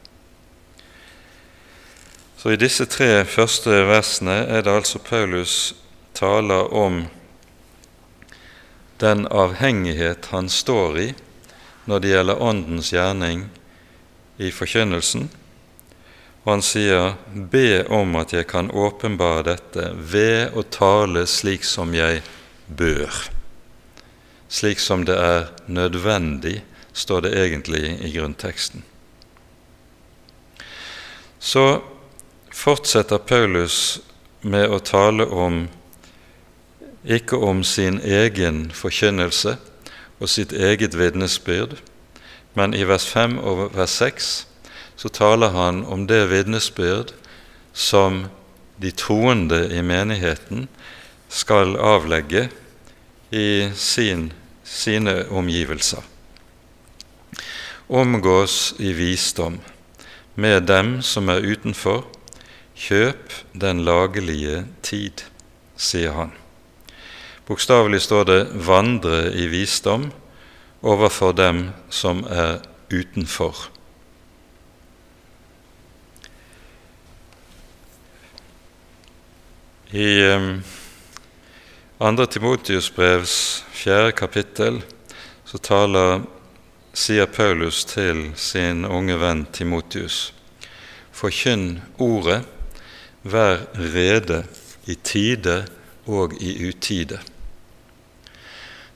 Så 2.47 2.53
i 2.55 2.59
disse 2.61 2.85
tre 2.87 3.25
første 3.27 3.73
versene 3.89 4.37
er 4.47 4.61
det 4.63 4.71
altså 4.71 5.01
Paulus 5.03 5.73
taler 6.15 6.69
om 6.71 7.01
den 9.03 9.25
avhengighet 9.27 10.29
han 10.31 10.47
står 10.47 10.99
i 11.01 11.07
når 11.91 11.99
det 11.99 12.13
gjelder 12.13 12.43
Åndens 12.47 12.91
gjerning 12.93 13.41
i 14.39 14.53
forkynnelsen. 14.55 15.25
Og 16.45 16.53
han 16.53 16.63
sier, 16.63 17.17
'Be 17.35 17.83
om 17.91 18.15
at 18.15 18.31
jeg 18.31 18.47
kan 18.47 18.71
åpenbare 18.71 19.43
dette 19.49 19.91
ved 19.91 20.55
å 20.55 20.63
tale 20.63 21.25
slik 21.27 21.67
som 21.67 21.91
jeg 21.93 22.23
bør'. 22.71 23.27
Slik 24.47 24.79
som 24.79 25.03
det 25.03 25.19
er 25.19 25.51
nødvendig, 25.67 26.63
står 26.93 27.27
det 27.27 27.35
egentlig 27.35 27.99
i 28.07 28.15
grunnteksten. 28.15 28.87
Så 31.39 31.96
fortsetter 32.57 33.21
Paulus 33.21 33.99
med 34.41 34.71
å 34.73 34.79
tale 34.81 35.27
om 35.29 35.67
ikke 37.05 37.37
om 37.37 37.61
sin 37.63 37.99
egen 38.01 38.67
forkynnelse 38.73 39.55
og 40.17 40.31
sitt 40.31 40.55
eget 40.55 40.97
vitnesbyrd, 40.97 41.77
men 42.57 42.73
i 42.73 42.81
vers 42.89 43.05
5 43.05 43.37
og 43.37 43.61
vers 43.77 43.93
6 44.01 44.31
så 44.97 45.13
taler 45.13 45.53
han 45.53 45.83
om 45.85 46.07
det 46.09 46.23
vitnesbyrd 46.31 47.13
som 47.77 48.25
de 48.81 48.91
troende 48.91 49.61
i 49.69 49.83
menigheten 49.85 50.65
skal 51.29 51.77
avlegge 51.77 52.47
i 53.29 53.69
sin, 53.77 54.31
sine 54.65 55.27
omgivelser. 55.29 56.01
Omgås 57.87 58.73
i 58.81 58.91
visdom 58.97 59.61
med 60.35 60.65
dem 60.67 60.97
som 61.05 61.29
er 61.29 61.45
utenfor, 61.45 62.03
kjøp 62.77 63.33
den 63.57 63.81
lagelige 63.85 64.65
tid, 64.85 65.23
sier 65.77 66.13
han. 66.13 66.31
Bokstavelig 67.47 68.01
står 68.01 68.23
det 68.23 68.41
'vandre 68.53 69.33
i 69.33 69.47
visdom' 69.47 70.11
overfor 70.81 71.31
dem 71.31 71.69
som 71.89 72.23
er 72.29 72.59
utenfor. 72.91 73.69
I 79.91 80.35
um, 80.35 80.63
andre 81.99 82.25
Timotius 82.27 82.89
brevs 82.91 83.63
fjerde 83.71 84.11
kapittel 84.11 84.81
så 85.45 85.57
taler, 85.57 86.25
sier 86.93 87.25
Paulus 87.25 87.85
til 87.85 88.33
sin 88.35 88.85
unge 88.85 89.15
venn 89.21 89.45
Timotius.: 89.53 90.33
Forkynn 91.11 91.81
ordet, 91.97 92.43
vær 93.31 93.65
rede 93.75 94.43
i 94.87 94.95
tide 94.95 95.65
og 96.07 96.35
i 96.41 96.53
utide. 96.67 97.19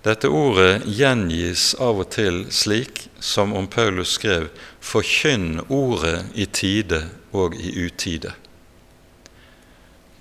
Dette 0.01 0.31
ordet 0.33 0.81
gjengis 0.89 1.75
av 1.77 1.99
og 2.01 2.07
til 2.15 2.47
slik 2.49 3.03
som 3.21 3.53
om 3.53 3.67
Paulus 3.69 4.15
skrev 4.17 4.49
'forkynn 4.81 5.61
ordet 5.69 6.25
i 6.33 6.45
tide 6.45 7.09
og 7.31 7.55
i 7.55 7.85
utide'. 7.85 8.33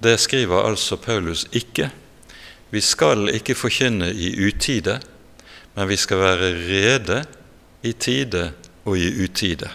Det 0.02 0.20
skriver 0.20 0.62
altså 0.68 0.96
Paulus 0.96 1.46
ikke. 1.52 1.90
Vi 2.70 2.80
skal 2.80 3.28
ikke 3.28 3.54
forkynne 3.54 4.12
i 4.12 4.46
utide, 4.46 5.00
men 5.74 5.88
vi 5.88 5.96
skal 5.96 6.18
være 6.18 6.52
rede 6.68 7.24
i 7.82 7.92
tide 7.92 8.52
og 8.84 8.98
i 8.98 9.24
utide. 9.24 9.70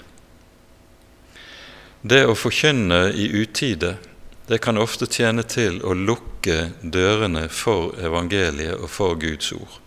Det 2.03 2.25
å 2.25 2.35
forkynne 2.37 3.13
i 3.13 3.29
utide 3.41 3.97
det 4.47 4.59
kan 4.61 4.77
ofte 4.77 5.07
tjene 5.09 5.43
til 5.49 5.79
å 5.81 5.95
lukke 5.97 6.69
dørene 6.81 7.47
for 7.49 7.95
evangeliet 7.97 8.77
og 8.77 8.91
for 8.93 9.17
Guds 9.17 9.51
ord. 9.55 9.79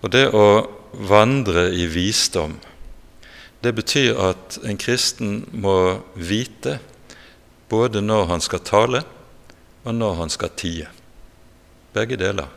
Og 0.00 0.12
det 0.12 0.26
å 0.36 0.68
vandre 1.08 1.68
i 1.72 1.86
visdom, 1.88 2.58
det 3.60 3.72
betyr 3.76 4.16
at 4.20 4.58
en 4.64 4.78
kristen 4.80 5.42
må 5.52 6.00
vite 6.16 6.78
både 7.70 8.00
når 8.04 8.28
han 8.32 8.44
skal 8.44 8.64
tale, 8.64 9.02
og 9.84 9.94
når 9.96 10.16
han 10.18 10.32
skal 10.32 10.52
tie. 10.56 10.88
Begge 11.94 12.18
deler. 12.20 12.48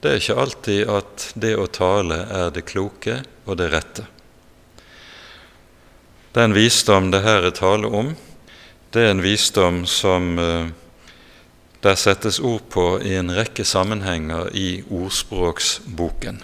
Det 0.00 0.10
er 0.10 0.22
ikke 0.22 0.38
alltid 0.42 0.90
at 0.90 1.26
det 1.38 1.52
å 1.60 1.68
tale 1.70 2.22
er 2.32 2.50
det 2.54 2.64
kloke 2.66 3.20
og 3.44 3.58
det 3.60 3.68
rette. 3.70 4.06
Den 6.34 6.54
visdom 6.54 7.10
det 7.10 7.22
her 7.26 7.44
er 7.44 7.54
tale 7.54 7.90
om, 7.90 8.14
det 8.90 9.04
er 9.04 9.12
en 9.14 9.22
visdom 9.22 9.84
som 9.86 10.32
uh, 10.38 10.70
der 11.80 11.96
settes 11.96 12.40
ord 12.42 12.66
på 12.72 12.86
i 13.06 13.14
en 13.16 13.32
rekke 13.32 13.64
sammenhenger 13.64 14.50
i 14.56 14.82
ordspråksboken. 14.90 16.42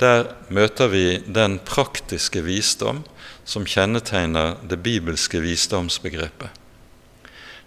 Der 0.00 0.30
møter 0.52 0.88
vi 0.92 1.18
den 1.26 1.58
praktiske 1.64 2.42
visdom 2.44 3.02
som 3.44 3.66
kjennetegner 3.68 4.56
det 4.68 4.78
bibelske 4.84 5.40
visdomsbegrepet. 5.40 6.48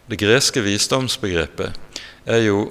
Det 0.09 0.17
greske 0.17 0.61
visdomsbegrepet 0.65 1.77
er 2.25 2.43
jo 2.47 2.69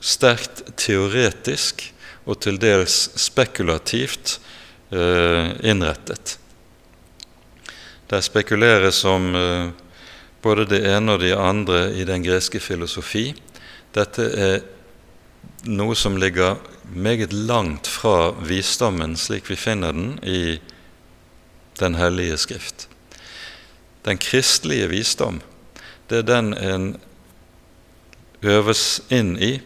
sterkt 0.00 0.64
teoretisk 0.78 1.84
og 2.26 2.40
til 2.42 2.58
dels 2.60 3.08
spekulativt 3.18 4.38
eh, 4.90 5.54
innrettet. 5.66 6.36
Det 8.08 8.22
spekuleres 8.22 9.04
om 9.04 9.34
eh, 9.34 9.68
både 10.42 10.64
det 10.64 10.80
ene 10.88 11.16
og 11.16 11.20
det 11.20 11.34
andre 11.36 11.90
i 11.92 12.06
den 12.08 12.22
greske 12.24 12.60
filosofi. 12.60 13.34
Dette 13.92 14.24
er 14.32 14.62
noe 15.68 15.96
som 15.96 16.16
ligger 16.16 16.56
meget 16.88 17.32
langt 17.36 17.86
fra 17.86 18.30
visdommen 18.40 19.16
slik 19.16 19.50
vi 19.50 19.58
finner 19.60 19.92
den 19.92 20.18
i 20.24 20.60
Den 21.78 21.94
hellige 21.94 22.36
skrift. 22.36 22.88
Den 24.02 24.18
kristelige 24.18 24.88
visdom, 24.90 25.40
det 26.10 26.18
er 26.18 26.26
den 26.26 26.54
en 26.54 26.96
øves 28.42 29.00
inn 29.14 29.36
i 29.38 29.60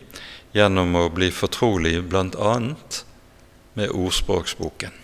gjennom 0.52 0.92
å 1.00 1.07
bli 1.09 1.31
fortrolig 1.33 2.02
bl.a. 2.05 2.57
med 3.72 3.88
ordspråksboken. 3.88 5.02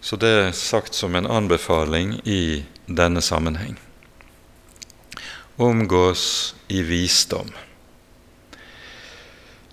Så 0.00 0.16
det 0.16 0.28
er 0.28 0.52
sagt 0.54 0.94
som 0.94 1.16
en 1.18 1.26
anbefaling 1.26 2.20
i 2.24 2.64
denne 2.86 3.22
sammenheng. 3.22 3.78
Omgås 5.56 6.54
i 6.68 6.82
visdom. 6.82 7.50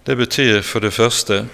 Det 0.06 0.16
betyr 0.16 0.62
for 0.62 0.82
det 0.86 0.94
første 0.94 1.46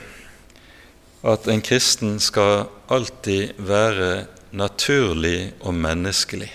at 1.24 1.48
en 1.48 1.62
kristen 1.62 2.18
skal 2.20 2.66
alltid 2.92 3.60
være 3.60 4.26
naturlig 4.52 5.54
og 5.62 5.76
menneskelig. 5.76 6.50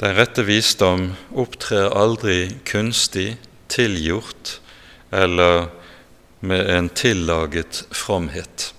Den 0.00 0.16
rette 0.18 0.42
visdom 0.42 1.12
opptrer 1.30 1.92
aldri 1.94 2.50
kunstig, 2.66 3.36
tilgjort 3.70 4.58
eller 5.14 5.68
med 6.44 6.70
en 6.70 6.88
tillaget 6.90 7.84
fromhet. 7.94 8.73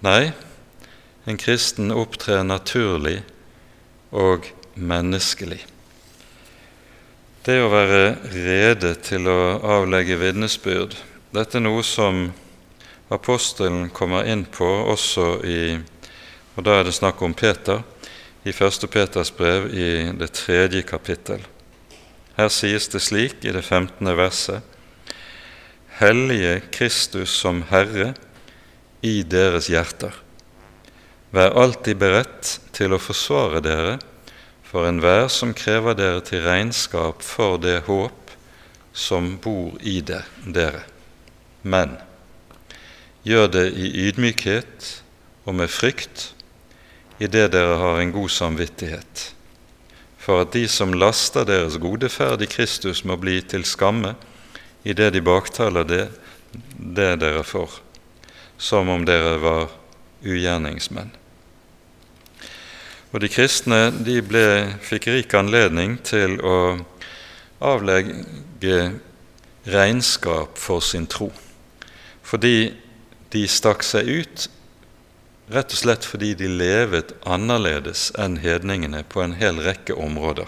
Nei, 0.00 0.32
en 1.24 1.36
kristen 1.36 1.90
opptrer 1.92 2.40
naturlig 2.48 3.18
og 4.16 4.46
menneskelig. 4.72 5.58
Det 7.44 7.56
å 7.60 7.68
være 7.68 8.14
rede 8.32 8.94
til 9.04 9.28
å 9.28 9.58
avlegge 9.76 10.16
vitnesbyrd, 10.22 10.96
dette 11.36 11.60
er 11.60 11.64
noe 11.66 11.82
som 11.84 12.30
apostelen 13.12 13.90
kommer 13.92 14.24
inn 14.24 14.46
på 14.48 14.68
også 14.94 15.26
i 15.44 15.62
Og 16.58 16.64
da 16.66 16.80
er 16.80 16.88
det 16.88 16.96
snakk 16.96 17.20
om 17.22 17.32
Peter 17.32 17.84
i 18.44 18.50
1. 18.50 18.88
Peters 18.90 19.30
brev 19.32 19.68
i 19.72 20.10
det 20.18 20.32
tredje 20.34 20.82
kapittel. 20.82 21.44
Her 22.36 22.48
sies 22.52 22.88
det 22.90 23.00
slik 23.00 23.44
i 23.46 23.52
det 23.54 23.62
15. 23.62 24.10
verset.: 24.16 24.60
Hellige 26.00 26.60
Kristus 26.72 27.30
som 27.30 27.62
Herre 27.70 28.14
i 29.06 29.22
deres 29.22 29.70
hjerter. 29.72 30.14
Vær 31.30 31.54
alltid 31.58 32.00
beredt 32.00 32.56
til 32.74 32.92
å 32.94 33.00
forsvare 33.02 33.62
dere 33.64 33.98
for 34.66 34.86
enhver 34.86 35.28
som 35.32 35.54
krever 35.56 35.96
dere 35.98 36.22
til 36.26 36.44
regnskap 36.44 37.24
for 37.26 37.58
det 37.62 37.80
håp 37.88 38.34
som 38.92 39.36
bor 39.42 39.76
i 39.86 40.00
det, 40.02 40.22
dere, 40.46 40.82
men 41.62 41.96
gjør 43.26 43.50
det 43.54 43.66
i 43.74 43.90
ydmykhet 44.08 44.88
og 45.46 45.56
med 45.58 45.70
frykt, 45.70 46.30
idet 47.20 47.50
dere 47.54 47.78
har 47.80 48.00
en 48.00 48.14
god 48.14 48.30
samvittighet, 48.34 49.26
for 50.18 50.44
at 50.44 50.54
de 50.54 50.66
som 50.70 50.94
laster 50.94 51.46
deres 51.48 51.78
gode 51.80 52.10
ferd 52.12 52.42
i 52.42 52.50
Kristus, 52.50 53.04
må 53.04 53.18
bli 53.20 53.40
til 53.42 53.66
skamme 53.66 54.14
idet 54.84 55.12
de 55.14 55.22
baktaler 55.24 55.86
det, 55.86 56.04
det 56.76 57.12
dere 57.22 57.44
får, 57.46 57.80
som 58.60 58.92
om 58.92 59.06
dere 59.08 59.38
var 59.40 59.72
ugjerningsmenn. 60.20 61.10
Og 63.10 63.24
De 63.24 63.30
kristne 63.32 63.88
de 63.90 64.20
ble, 64.22 64.44
fikk 64.84 65.08
rik 65.10 65.34
anledning 65.34 65.96
til 66.06 66.36
å 66.44 66.58
avlegge 67.60 68.92
regnskap 69.66 70.60
for 70.60 70.84
sin 70.84 71.08
tro, 71.10 71.32
fordi 72.22 72.72
de 73.32 73.42
stakk 73.50 73.82
seg 73.86 74.08
ut 74.08 74.46
rett 75.50 75.74
og 75.74 75.80
slett 75.80 76.06
fordi 76.06 76.34
de 76.38 76.48
levet 76.48 77.12
annerledes 77.26 78.10
enn 78.20 78.38
hedningene 78.42 79.02
på 79.10 79.22
en 79.24 79.34
hel 79.40 79.58
rekke 79.62 79.96
områder. 79.98 80.46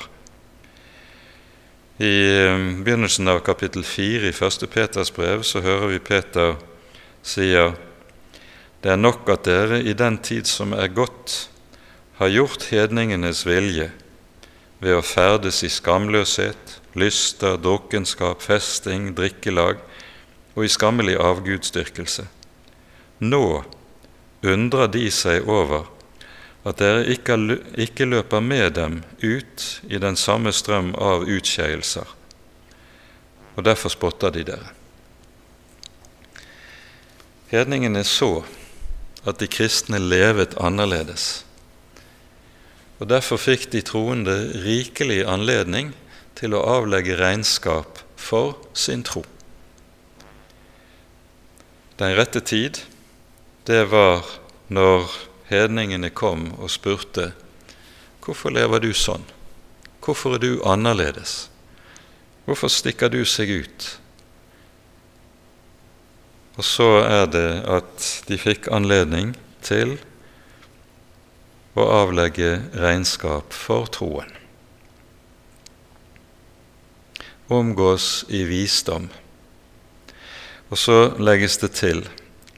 I 2.03 2.15
eh, 2.47 2.69
begynnelsen 2.83 3.29
av 3.31 3.43
kapittel 3.47 3.85
4 3.87 4.31
i 4.31 4.35
1. 4.35 4.67
Peters 4.71 5.11
brev 5.15 5.43
så 5.47 5.63
hører 5.63 5.91
vi 5.93 6.03
Peter 6.03 6.55
sier 7.27 7.75
det 8.83 8.91
er 8.91 8.99
nok 8.99 9.29
at 9.31 9.45
dere 9.47 9.79
i 9.83 9.95
den 9.95 10.19
tid 10.19 10.49
som 10.51 10.75
er 10.75 10.91
gått, 10.91 11.49
har 12.19 12.31
gjort 12.31 12.69
hedningenes 12.71 13.45
vilje 13.47 13.91
ved 14.83 14.97
å 14.99 15.05
ferdes 15.07 15.63
i 15.63 15.71
skamløshet, 15.71 16.79
lyster, 16.99 17.57
drukkenskap, 17.63 18.43
festing, 18.43 19.13
drikkelag 19.15 19.79
og 20.57 20.67
i 20.67 20.71
skammelig 20.71 21.15
avgudsdyrkelse. 21.23 22.27
Nå 23.23 23.63
undrer 24.43 24.91
de 24.91 25.07
seg 25.15 25.47
over 25.47 25.87
at 26.67 26.79
dere 26.79 27.07
ikke, 27.11 28.07
løper 28.07 28.43
med 28.43 28.75
dem 28.79 29.01
ut 29.23 29.67
i 29.91 29.99
den 30.03 30.19
samme 30.19 30.53
strøm 30.55 30.93
av 30.99 31.27
utskeielser, 31.31 32.07
og 33.55 33.67
derfor 33.67 33.95
spotter 33.95 34.35
de 34.35 34.45
dere. 34.51 34.75
Hedningene 37.53 38.03
så 38.09 38.45
at 39.27 39.39
de 39.39 39.49
kristne 39.51 40.01
levet 40.03 40.57
annerledes, 40.61 41.45
og 42.99 43.09
derfor 43.11 43.41
fikk 43.43 43.69
de 43.73 43.83
troende 43.83 44.37
rikelig 44.63 45.23
anledning 45.27 45.93
til 46.39 46.55
å 46.55 46.63
avlegge 46.79 47.19
regnskap 47.19 48.03
for 48.19 48.57
sin 48.79 49.03
tro. 49.07 49.25
Den 51.99 52.15
rette 52.19 52.41
tid, 52.41 52.81
det 53.67 53.85
var 53.91 54.27
når 54.73 55.11
hedningene 55.51 56.11
kom 56.11 56.49
og 56.59 56.71
spurte 56.73 57.33
hvorfor 58.23 58.55
lever 58.55 58.83
du 58.83 58.93
sånn? 58.95 59.25
Hvorfor 60.03 60.37
er 60.37 60.43
du 60.43 60.63
annerledes? 60.67 61.49
Hvorfor 62.47 62.71
stikker 62.73 63.11
du 63.13 63.23
seg 63.29 63.51
ut? 63.63 63.89
Og 66.59 66.65
så 66.67 66.89
er 67.07 67.27
det 67.33 67.49
at 67.65 68.09
de 68.29 68.37
fikk 68.41 68.69
anledning 68.75 69.33
til 69.65 69.97
å 71.73 71.87
avlegge 72.03 72.59
regnskap 72.77 73.55
for 73.57 73.89
troen. 73.93 74.29
Omgås 77.53 78.25
i 78.33 78.43
visdom. 78.49 79.09
Og 80.73 80.81
så 80.81 80.99
legges 81.21 81.59
det 81.61 81.73
til 81.77 82.05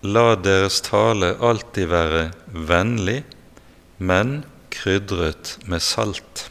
La 0.05 0.34
deres 0.36 0.82
tale 0.84 1.30
alltid 1.40 1.88
være 1.88 2.24
vennlig, 2.68 3.22
men 3.99 4.42
krydret 4.74 5.55
med 5.70 5.80
salt. 5.82 6.49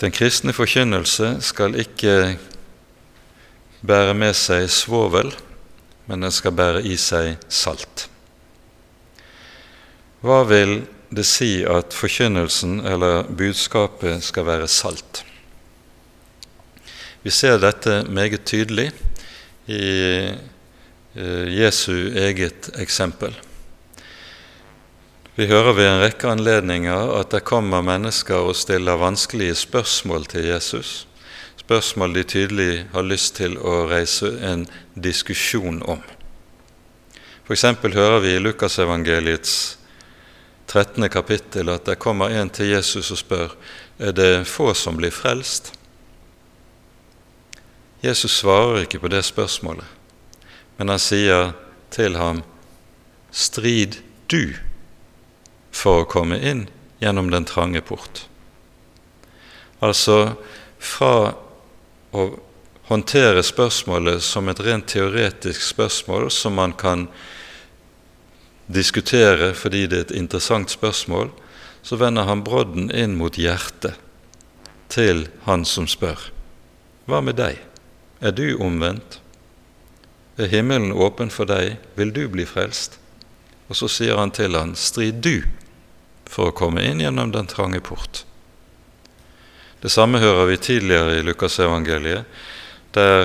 Den 0.00 0.14
kristne 0.14 0.54
forkynnelse 0.56 1.36
skal 1.44 1.76
ikke 1.78 2.38
bære 3.82 4.14
med 4.14 4.34
seg 4.38 4.68
svovel, 4.70 5.32
men 6.06 6.22
den 6.22 6.34
skal 6.34 6.54
bære 6.54 6.82
i 6.86 6.96
seg 7.00 7.36
salt. 7.50 8.06
Hva 10.22 10.42
vil 10.46 10.84
det 11.12 11.26
si 11.26 11.64
at 11.66 11.94
forkynnelsen 11.94 12.78
eller 12.86 13.26
budskapet 13.26 14.22
skal 14.22 14.46
være 14.46 14.68
salt? 14.70 15.24
Vi 17.22 17.30
ser 17.30 17.58
dette 17.62 18.02
meget 18.10 18.44
tydelig 18.46 18.88
i 19.70 19.82
eh, 21.14 21.46
Jesu 21.54 21.94
eget 22.18 22.70
eksempel. 22.82 23.34
Vi 25.34 25.46
hører 25.46 25.72
ved 25.72 25.86
en 25.88 26.02
rekke 26.02 26.28
anledninger 26.28 27.14
at 27.18 27.30
det 27.32 27.44
kommer 27.48 27.80
mennesker 27.82 28.50
og 28.50 28.56
stiller 28.58 28.98
vanskelige 29.00 29.54
spørsmål 29.56 30.26
til 30.28 30.50
Jesus, 30.50 31.06
spørsmål 31.62 32.14
de 32.14 32.22
tydelig 32.26 32.72
har 32.92 33.04
lyst 33.06 33.36
til 33.38 33.54
å 33.58 33.84
reise 33.86 34.32
en 34.42 34.64
diskusjon 34.98 35.78
om. 35.86 36.00
F.eks. 37.46 37.62
hører 37.94 38.18
vi 38.24 38.32
i 38.34 38.40
Lukasevangeliets 38.42 39.78
13. 40.66 41.06
kapittel 41.08 41.70
at 41.70 41.86
det 41.86 42.00
kommer 42.02 42.34
en 42.34 42.50
til 42.50 42.72
Jesus 42.72 43.12
og 43.14 43.20
spør 43.20 43.54
er 44.02 44.14
det 44.16 44.46
få 44.50 44.72
som 44.74 44.98
blir 44.98 45.14
frelst. 45.14 45.70
Jesus 48.02 48.40
svarer 48.40 48.82
ikke 48.82 48.98
på 49.04 49.12
det 49.12 49.22
spørsmålet, 49.22 49.86
men 50.78 50.90
han 50.90 50.98
sier 50.98 51.52
til 51.94 52.18
ham, 52.18 52.42
strid 53.30 54.00
du 54.26 54.56
for 55.70 56.02
å 56.02 56.10
komme 56.10 56.40
inn 56.42 56.66
gjennom 56.98 57.30
den 57.30 57.46
trange 57.46 57.84
port. 57.86 58.24
Altså 59.78 60.34
fra 60.82 61.34
å 62.12 62.28
håndtere 62.88 63.42
spørsmålet 63.44 64.22
som 64.24 64.48
et 64.48 64.60
rent 64.60 64.86
teoretisk 64.90 65.62
spørsmål 65.64 66.30
som 66.30 66.58
man 66.58 66.74
kan 66.76 67.06
diskutere 68.72 69.52
fordi 69.56 69.86
det 69.86 69.98
er 69.98 70.06
et 70.06 70.16
interessant 70.16 70.70
spørsmål, 70.70 71.30
så 71.82 71.98
vender 71.98 72.28
han 72.28 72.44
brodden 72.46 72.90
inn 72.94 73.16
mot 73.18 73.38
hjertet 73.38 73.98
til 74.92 75.26
han 75.46 75.64
som 75.64 75.88
spør. 75.88 76.28
Hva 77.08 77.22
med 77.24 77.40
deg? 77.40 77.58
Er 78.22 78.34
du 78.36 78.54
omvendt? 78.62 79.18
Er 80.38 80.52
himmelen 80.52 80.92
åpen 80.92 81.32
for 81.32 81.48
deg? 81.48 81.80
Vil 81.96 82.12
du 82.14 82.26
bli 82.30 82.46
frelst? 82.46 82.98
Og 83.68 83.78
så 83.78 83.88
sier 83.90 84.20
han 84.20 84.30
til 84.34 84.54
han, 84.56 84.76
strid 84.76 85.22
du 85.24 85.42
for 86.28 86.50
å 86.50 86.56
komme 86.56 86.84
inn 86.86 87.00
gjennom 87.02 87.32
den 87.34 87.48
trange 87.50 87.80
port. 87.84 88.24
Det 89.82 89.90
samme 89.90 90.20
hører 90.22 90.46
vi 90.46 90.56
tidligere 90.62 91.16
i 91.18 91.22
Lukasevangeliet, 91.26 92.22
der 92.94 93.24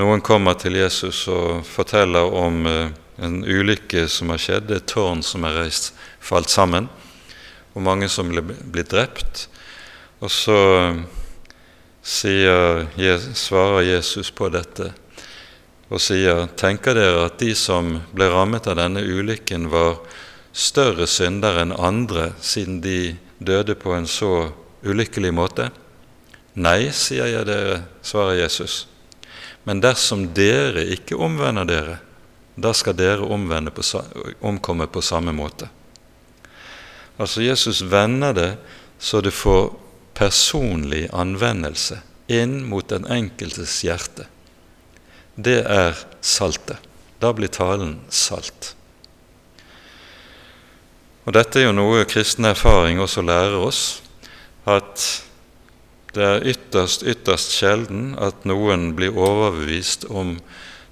noen 0.00 0.22
kommer 0.24 0.56
til 0.56 0.78
Jesus 0.78 1.26
og 1.28 1.60
forteller 1.68 2.32
om 2.32 2.64
eh, 2.64 2.94
en 3.20 3.42
ulykke 3.44 4.06
som 4.08 4.32
har 4.32 4.40
skjedd, 4.40 4.72
et 4.72 4.86
tårn 4.88 5.20
som 5.20 5.44
er 5.44 5.58
reist, 5.60 5.92
falt 6.24 6.48
sammen, 6.48 6.88
og 7.76 7.84
mange 7.84 8.08
som 8.08 8.32
ble 8.32 8.40
ble 8.48 8.86
drept. 8.88 9.44
Og 10.24 10.32
så 10.32 10.58
sier, 12.00 12.88
svarer 13.36 13.84
Jesus 13.84 14.32
på 14.32 14.48
dette 14.56 14.88
og 15.92 16.00
sier, 16.00 16.46
tenker 16.56 16.96
dere 16.96 17.28
at 17.28 17.36
de 17.44 17.52
som 17.52 17.98
ble 18.16 18.32
rammet 18.32 18.72
av 18.72 18.80
denne 18.80 19.04
ulykken, 19.04 19.68
var 19.68 20.00
større 20.56 21.04
syndere 21.04 21.68
enn 21.68 21.76
andre, 21.76 22.30
siden 22.40 22.80
de 22.80 23.18
døde 23.36 23.76
på 23.76 23.92
en 23.92 24.08
så 24.08 24.54
ulykkelig 24.84 25.32
måte? 25.34 25.70
Nei, 26.54 26.90
sier 26.94 27.26
jeg 27.30 27.46
dere, 27.48 27.82
svarer 28.02 28.44
Jesus. 28.44 28.84
Men 29.64 29.80
dersom 29.82 30.28
dere 30.36 30.84
ikke 30.94 31.18
omvender 31.18 31.68
dere, 31.68 31.96
da 32.54 32.70
skal 32.76 32.94
dere 32.94 33.24
på, 33.74 33.82
omkomme 34.40 34.86
på 34.86 35.02
samme 35.02 35.32
måte. 35.32 35.68
Altså 37.18 37.42
Jesus 37.42 37.82
vender 37.82 38.32
det 38.34 38.50
så 38.98 39.20
det 39.20 39.34
får 39.34 39.72
personlig 40.14 41.08
anvendelse 41.12 41.98
inn 42.30 42.62
mot 42.64 42.88
den 42.88 43.06
enkeltes 43.10 43.82
hjerte. 43.84 44.28
Det 45.34 45.64
er 45.66 45.98
saltet. 46.20 46.78
Da 47.18 47.32
blir 47.32 47.48
talen 47.48 47.98
salt. 48.08 48.74
Og 51.24 51.32
Dette 51.32 51.60
er 51.60 51.68
jo 51.68 51.76
noe 51.76 52.04
kristen 52.08 52.44
erfaring 52.44 53.00
også 53.00 53.24
lærer 53.24 53.56
oss, 53.64 54.03
at 54.64 55.06
det 56.14 56.24
er 56.24 56.46
ytterst, 56.46 57.02
ytterst 57.02 57.56
sjelden 57.56 58.12
at 58.22 58.46
noen 58.46 58.92
blir 58.94 59.16
overbevist 59.18 60.06
om 60.06 60.36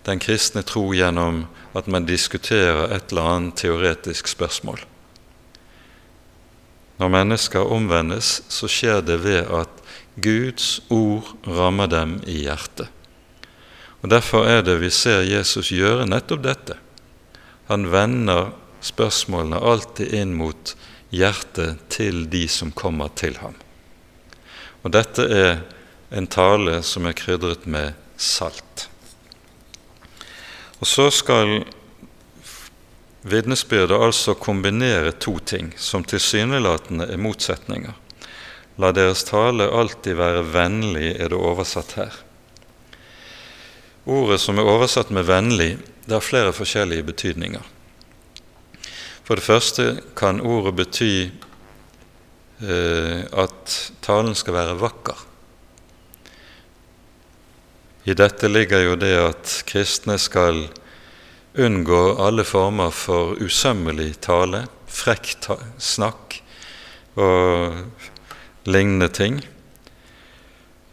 den 0.07 0.23
kristne 0.23 0.65
tro 0.67 0.89
gjennom 0.97 1.45
at 1.79 1.87
man 1.87 2.09
diskuterer 2.09 2.91
et 2.91 3.13
eller 3.13 3.29
annet 3.37 3.61
teoretisk 3.63 4.29
spørsmål. 4.29 4.83
Når 6.99 7.13
mennesker 7.15 7.73
omvendes, 7.75 8.41
så 8.53 8.69
skjer 8.71 9.01
det 9.07 9.23
ved 9.23 9.47
at 9.47 9.79
Guds 10.23 10.83
ord 10.93 11.31
rammer 11.47 11.89
dem 11.91 12.19
i 12.29 12.43
hjertet. 12.45 12.91
Og 14.03 14.11
Derfor 14.11 14.47
er 14.51 14.65
det 14.67 14.81
vi 14.83 14.91
ser 14.91 15.23
Jesus 15.23 15.71
gjøre 15.71 16.09
nettopp 16.11 16.43
dette. 16.45 16.77
Han 17.71 17.87
vender 17.93 18.51
spørsmålene 18.83 19.63
alltid 19.63 20.15
inn 20.19 20.35
mot 20.35 20.75
hjertet 21.15 21.79
til 21.93 22.27
de 22.31 22.49
som 22.51 22.75
kommer 22.75 23.13
til 23.15 23.39
ham. 23.39 23.55
Og 24.83 24.91
dette 24.95 25.27
er 25.27 25.61
en 26.13 26.27
tale 26.27 26.81
som 26.87 27.07
er 27.07 27.17
krydret 27.17 27.67
med 27.71 27.95
salt. 28.17 28.89
Og 30.83 30.89
så 30.91 31.07
skal 31.15 31.63
vitnesbyrdet 33.23 33.95
altså 33.95 34.35
kombinere 34.35 35.13
to 35.15 35.37
ting 35.39 35.71
som 35.79 36.05
tilsynelatende 36.05 37.07
er 37.07 37.21
motsetninger. 37.23 37.95
La 38.83 38.91
deres 38.97 39.23
tale 39.29 39.69
alltid 39.71 40.17
være 40.19 40.43
vennlig, 40.51 41.13
er 41.21 41.31
det 41.31 41.39
oversatt 41.39 41.95
her. 42.01 42.17
Ordet 44.11 44.41
som 44.43 44.59
er 44.59 44.67
oversatt 44.67 45.11
med 45.11 45.25
'vennlig', 45.25 45.79
det 46.07 46.13
har 46.13 46.21
flere 46.21 46.53
forskjellige 46.53 47.03
betydninger. 47.03 47.63
For 49.23 49.35
det 49.35 49.45
første 49.45 50.03
kan 50.17 50.41
ordet 50.41 50.75
bety 50.77 51.31
at 52.63 53.77
talen 54.05 54.37
skal 54.39 54.55
være 54.55 54.79
vakker. 54.79 55.25
I 58.07 58.15
dette 58.19 58.51
ligger 58.51 58.83
jo 58.83 58.95
det 58.99 59.13
at 59.19 59.51
kristne 59.67 60.17
skal 60.19 60.65
unngå 61.59 62.01
alle 62.23 62.45
former 62.47 62.91
for 62.95 63.37
usømmelig 63.43 64.17
tale, 64.25 64.65
frekk 64.91 65.35
ta 65.45 65.57
snakk 65.79 66.39
og 67.21 67.79
lignende 68.67 69.09
ting. 69.13 69.41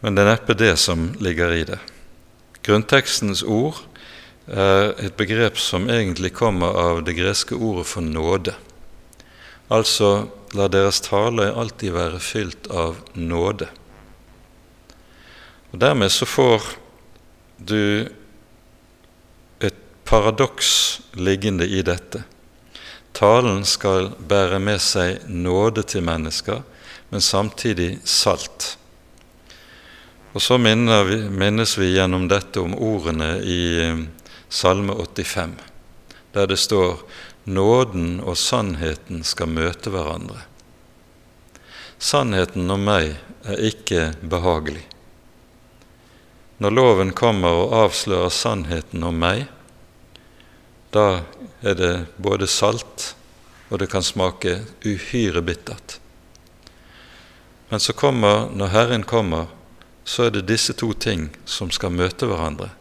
Men 0.00 0.16
det 0.16 0.24
er 0.24 0.30
neppe 0.32 0.56
det 0.56 0.74
som 0.80 1.10
ligger 1.20 1.54
i 1.54 1.64
det. 1.68 1.80
Grunntekstens 2.64 3.42
ord 3.42 3.80
er 4.50 4.92
et 5.00 5.16
begrep 5.18 5.58
som 5.60 5.88
egentlig 5.90 6.32
kommer 6.36 6.76
av 6.78 7.02
det 7.06 7.16
greske 7.18 7.56
ordet 7.56 7.86
for 7.90 8.04
nåde. 8.04 8.54
Altså 9.70 10.30
la 10.56 10.66
deres 10.68 11.00
tale 11.04 11.50
alltid 11.52 11.94
være 11.94 12.18
fylt 12.22 12.70
av 12.70 12.98
nåde. 13.14 13.68
Og 15.70 15.78
Dermed 15.78 16.10
så 16.10 16.26
får 16.26 16.66
du 17.56 18.08
et 19.62 19.78
paradoks 20.04 21.00
liggende 21.14 21.68
i 21.68 21.82
dette. 21.86 22.24
Talen 23.14 23.62
skal 23.66 24.10
bære 24.18 24.58
med 24.62 24.82
seg 24.82 25.26
nåde 25.28 25.84
til 25.86 26.02
mennesker, 26.06 26.62
men 27.10 27.22
samtidig 27.22 27.98
salt. 28.04 28.76
Og 30.32 30.42
så 30.42 30.58
vi, 30.58 31.16
minnes 31.26 31.78
vi 31.78 31.94
gjennom 31.94 32.28
dette 32.30 32.60
om 32.62 32.74
ordene 32.74 33.38
i 33.42 33.62
eh, 33.82 34.04
Salme 34.48 34.94
85, 34.94 35.56
der 36.34 36.46
det 36.46 36.58
står 36.58 37.02
nåden 37.50 38.20
og 38.20 38.38
sannheten 38.38 39.24
skal 39.26 39.50
møte 39.50 39.92
hverandre. 39.92 40.44
Sannheten 42.00 42.70
om 42.70 42.86
meg 42.86 43.16
er 43.44 43.62
ikke 43.70 44.10
behagelig. 44.22 44.86
Når 46.60 46.76
loven 46.76 47.14
kommer 47.16 47.56
og 47.62 47.74
avslører 47.84 48.32
sannheten 48.32 49.04
om 49.04 49.16
meg, 49.20 49.46
da 50.92 51.22
er 51.62 51.76
det 51.78 51.94
både 52.20 52.48
salt 52.50 53.14
og 53.70 53.78
det 53.78 53.86
kan 53.90 54.02
smake 54.02 54.58
uhyre 54.84 55.42
bittert. 55.42 56.00
Men 57.70 57.80
så 57.80 57.92
kommer, 57.92 58.48
når 58.50 58.72
Herren 58.74 59.02
kommer, 59.06 59.46
så 60.04 60.26
er 60.26 60.34
det 60.34 60.48
disse 60.48 60.74
to 60.74 60.90
ting 60.92 61.28
som 61.46 61.70
skal 61.70 61.94
møte 61.94 62.26
hverandre. 62.26 62.72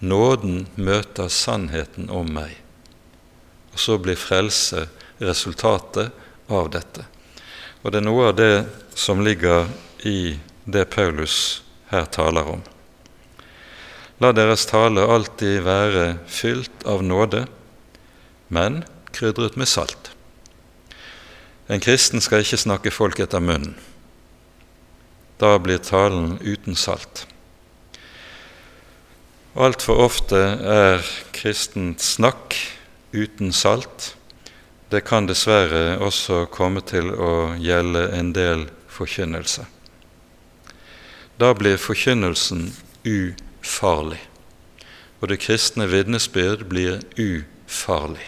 Nåden 0.00 0.68
møter 0.78 1.28
sannheten 1.28 2.08
om 2.14 2.30
meg. 2.30 2.54
Og 3.80 3.84
så 3.84 3.94
blir 3.96 4.18
frelse 4.20 4.82
resultatet 5.24 6.10
av 6.52 6.66
dette. 6.68 7.06
Og 7.80 7.88
det 7.88 8.02
er 8.02 8.04
noe 8.04 8.26
av 8.28 8.34
det 8.36 8.66
som 8.92 9.22
ligger 9.24 9.70
i 10.04 10.34
det 10.68 10.82
Paulus 10.92 11.62
her 11.88 12.04
taler 12.12 12.44
om. 12.58 12.60
La 14.20 14.34
deres 14.36 14.66
tale 14.68 15.06
alltid 15.08 15.62
være 15.64 16.02
fylt 16.28 16.84
av 16.84 17.00
nåde, 17.00 17.46
men 18.52 18.82
krydret 19.16 19.56
med 19.56 19.70
salt. 19.72 20.10
En 21.72 21.80
kristen 21.80 22.20
skal 22.20 22.44
ikke 22.44 22.60
snakke 22.60 22.92
folk 22.92 23.22
etter 23.24 23.40
munnen. 23.40 23.78
Da 25.40 25.54
blir 25.56 25.80
talen 25.80 26.34
uten 26.44 26.76
salt. 26.76 27.24
Altfor 29.56 30.04
ofte 30.04 30.42
er 30.68 31.00
kristent 31.32 32.04
snakk 32.04 32.58
uten 33.12 33.52
salt. 33.52 34.16
Det 34.90 35.04
kan 35.06 35.26
dessverre 35.26 35.98
også 36.02 36.44
komme 36.50 36.82
til 36.82 37.12
å 37.14 37.54
gjelde 37.58 38.08
en 38.16 38.32
del 38.34 38.66
forkynnelse. 38.90 39.66
Da 41.40 41.52
blir 41.56 41.78
forkynnelsen 41.80 42.66
ufarlig, 43.06 44.20
og 45.20 45.30
det 45.30 45.40
kristne 45.40 45.86
vitnesbyrd 45.88 46.66
blir 46.68 46.98
ufarlig. 47.16 48.26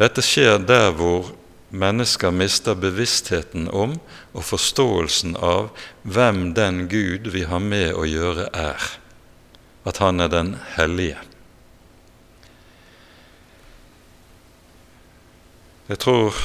Dette 0.00 0.22
skjer 0.24 0.60
der 0.64 0.92
hvor 0.96 1.32
mennesker 1.70 2.34
mister 2.34 2.76
bevisstheten 2.78 3.68
om 3.68 3.96
og 4.32 4.44
forståelsen 4.46 5.36
av 5.36 5.70
hvem 6.02 6.52
den 6.54 6.86
Gud 6.90 7.30
vi 7.34 7.46
har 7.48 7.62
med 7.64 7.94
å 7.94 8.06
gjøre, 8.08 8.48
er. 8.54 8.86
At 9.86 9.98
Han 9.98 10.20
er 10.20 10.28
den 10.28 10.56
hellige. 10.76 11.29
Jeg 15.90 15.98
tror 15.98 16.36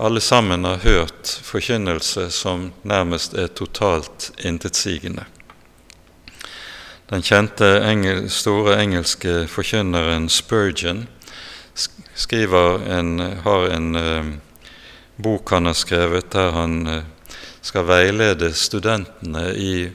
alle 0.00 0.20
sammen 0.24 0.64
har 0.64 0.78
hørt 0.80 1.28
forkynnelse 1.44 2.30
som 2.32 2.70
nærmest 2.82 3.34
er 3.36 3.50
totalt 3.52 4.30
intetsigende. 4.40 5.26
Den 7.10 7.20
kjente 7.20 7.68
engel, 7.84 8.30
store 8.32 8.78
engelske 8.80 9.42
forkynneren 9.52 10.30
Spurgeon 10.32 11.04
en, 12.88 13.12
har 13.44 13.68
en 13.68 13.94
eh, 14.00 14.32
bok 15.16 15.52
han 15.52 15.68
har 15.68 15.76
skrevet 15.76 16.32
der 16.32 16.50
han 16.56 16.86
eh, 16.86 17.04
skal 17.60 17.84
veilede 17.84 18.54
studentene 18.54 19.52
i 19.52 19.92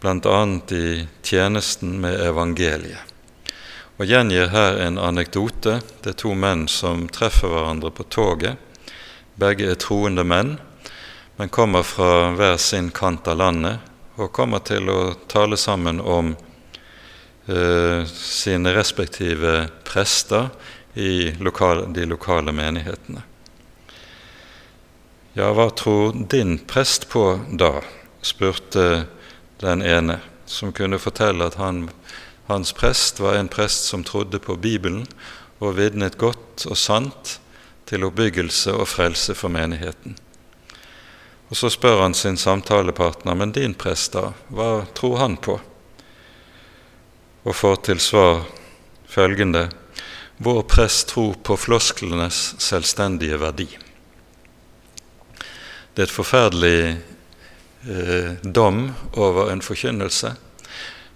bl.a. 0.00 0.44
i 0.76 1.08
tjenesten 1.22 2.00
med 2.04 2.20
evangeliet. 2.20 3.13
Og 3.94 4.06
gjengir 4.10 4.48
her 4.50 4.80
en 4.82 4.98
anekdote. 4.98 5.78
Det 6.02 6.14
er 6.14 6.18
to 6.18 6.32
menn 6.34 6.66
som 6.68 7.06
treffer 7.14 7.52
hverandre 7.52 7.92
på 7.94 8.06
toget. 8.10 8.58
Begge 9.38 9.68
er 9.70 9.78
troende 9.78 10.24
menn, 10.26 10.56
men 11.36 11.52
kommer 11.54 11.86
fra 11.86 12.32
hver 12.34 12.56
sin 12.58 12.90
kant 12.94 13.28
av 13.30 13.38
landet 13.38 13.92
og 14.18 14.32
kommer 14.34 14.62
til 14.66 14.90
å 14.90 14.98
tale 15.30 15.56
sammen 15.58 16.00
om 16.00 16.34
eh, 17.46 18.02
sine 18.06 18.74
respektive 18.74 19.56
prester 19.86 20.50
i 20.94 21.32
lokal, 21.42 21.86
de 21.94 22.06
lokale 22.06 22.54
menighetene. 22.54 23.22
Ja, 25.34 25.50
hva 25.50 25.66
tror 25.74 26.14
din 26.30 26.60
prest 26.70 27.08
på 27.10 27.26
da? 27.58 27.80
spurte 28.24 29.04
den 29.60 29.82
ene, 29.82 30.20
som 30.46 30.72
kunne 30.72 30.96
fortelle 31.02 31.44
at 31.44 31.58
han, 31.60 31.88
hans 32.46 32.72
prest 32.72 33.20
var 33.20 33.38
en 33.38 33.48
prest 33.48 33.84
som 33.88 34.04
trodde 34.04 34.38
på 34.38 34.56
Bibelen 34.56 35.06
og 35.58 35.76
vitnet 35.78 36.18
godt 36.20 36.66
og 36.68 36.76
sant 36.78 37.38
til 37.88 38.04
oppbyggelse 38.04 38.74
og 38.74 38.88
frelse 38.88 39.34
for 39.34 39.52
menigheten. 39.52 40.16
Og 41.48 41.56
Så 41.56 41.70
spør 41.70 42.02
han 42.02 42.14
sin 42.14 42.36
samtalepartner, 42.36 43.34
men 43.34 43.52
din 43.52 43.74
prest, 43.74 44.12
da, 44.12 44.32
hva 44.48 44.86
tror 44.94 45.18
han 45.18 45.36
på? 45.36 45.60
Og 47.44 47.54
får 47.54 47.76
til 47.84 48.00
svar 48.00 48.46
følgende 49.06 49.68
vår 50.36 50.62
prest 50.62 51.08
tror 51.12 51.34
på 51.46 51.56
flosklenes 51.56 52.54
selvstendige 52.58 53.38
verdi. 53.38 53.68
Det 55.94 56.02
er 56.02 56.08
et 56.08 56.10
forferdelig 56.10 56.78
eh, 57.86 58.32
dom 58.42 58.88
over 59.14 59.52
en 59.52 59.62
forkynnelse, 59.62 60.34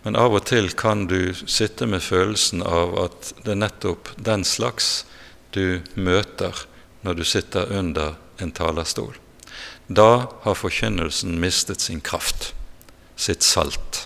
men 0.04 0.16
av 0.16 0.36
og 0.38 0.44
til 0.48 0.70
kan 0.78 1.06
du 1.10 1.34
sitte 1.44 1.88
med 1.90 2.04
følelsen 2.04 2.62
av 2.62 2.94
at 3.02 3.32
det 3.44 3.54
er 3.54 3.62
nettopp 3.64 4.12
den 4.16 4.44
slags 4.46 5.04
du 5.56 5.80
møter 5.94 6.64
når 7.02 7.18
du 7.18 7.24
sitter 7.26 7.72
under 7.74 8.16
en 8.38 8.52
talerstol. 8.54 9.16
Da 9.88 10.28
har 10.44 10.58
forkynnelsen 10.58 11.38
mistet 11.40 11.80
sin 11.80 12.00
kraft, 12.04 12.52
sitt 13.16 13.42
salt. 13.42 14.04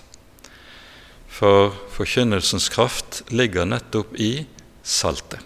For 1.33 1.73
forkynnelsens 1.93 2.69
kraft 2.73 3.23
ligger 3.35 3.67
nettopp 3.67 4.15
i 4.21 4.47
saltet. 4.83 5.41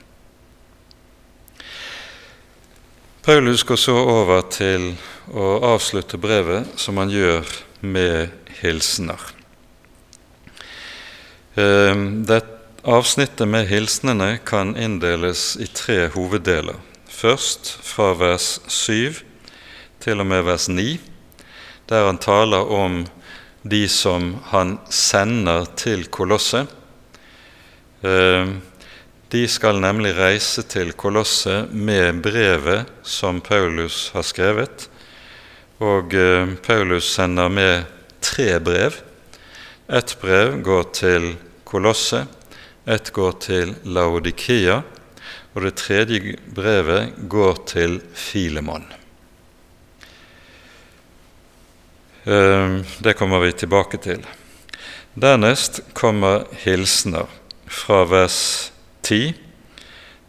Paulus 3.26 3.64
går 3.66 3.80
så 3.80 3.96
over 3.96 4.44
til 4.54 4.92
å 5.34 5.56
avslutte 5.72 6.20
brevet 6.20 6.76
som 6.78 7.00
han 7.00 7.10
gjør 7.10 7.48
med 7.82 8.52
hilsener. 8.60 9.35
Ehm, 11.56 12.26
det 12.28 12.42
avsnittet 12.84 13.48
med 13.48 13.64
hilsenene 13.70 14.36
kan 14.44 14.74
inndeles 14.76 15.54
i 15.56 15.66
tre 15.72 16.10
hoveddeler. 16.12 16.76
Først 17.08 17.70
fra 17.80 18.10
vers 18.12 18.58
7 18.68 19.22
til 20.04 20.20
og 20.20 20.28
med 20.28 20.44
vers 20.44 20.66
9, 20.68 20.98
der 21.88 22.04
han 22.10 22.20
taler 22.20 22.68
om 22.68 23.06
de 23.64 23.86
som 23.88 24.34
han 24.50 24.74
sender 24.92 25.64
til 25.80 26.04
Kolosset. 26.12 26.68
Ehm, 28.04 28.60
de 29.32 29.46
skal 29.48 29.80
nemlig 29.80 30.12
reise 30.18 30.62
til 30.68 30.92
Kolosset 30.92 31.72
med 31.72 32.20
brevet 32.22 32.84
som 33.02 33.40
Paulus 33.40 34.10
har 34.12 34.28
skrevet. 34.28 34.90
Og 35.80 36.12
eh, 36.14 36.52
Paulus 36.62 37.08
sender 37.16 37.48
med 37.48 37.88
tre 38.20 38.60
brev. 38.60 39.00
Ett 39.88 40.16
brev 40.20 40.60
går 40.62 40.86
til 40.92 41.26
Kolosset, 41.66 42.28
ett 42.86 43.10
går 43.10 43.32
til 43.42 43.72
Laodikia, 43.82 44.82
og 45.56 45.64
det 45.64 45.72
tredje 45.80 46.36
brevet 46.54 47.16
går 47.26 47.58
til 47.66 47.98
Filemon. 48.14 48.84
Ehm, 52.26 52.84
det 53.02 53.16
kommer 53.18 53.42
vi 53.42 53.50
tilbake 53.52 53.98
til. 53.98 54.22
Dernest 55.14 55.80
kommer 55.92 56.46
hilsener 56.62 57.26
fra 57.66 58.04
vers 58.06 58.70
10 59.02 59.34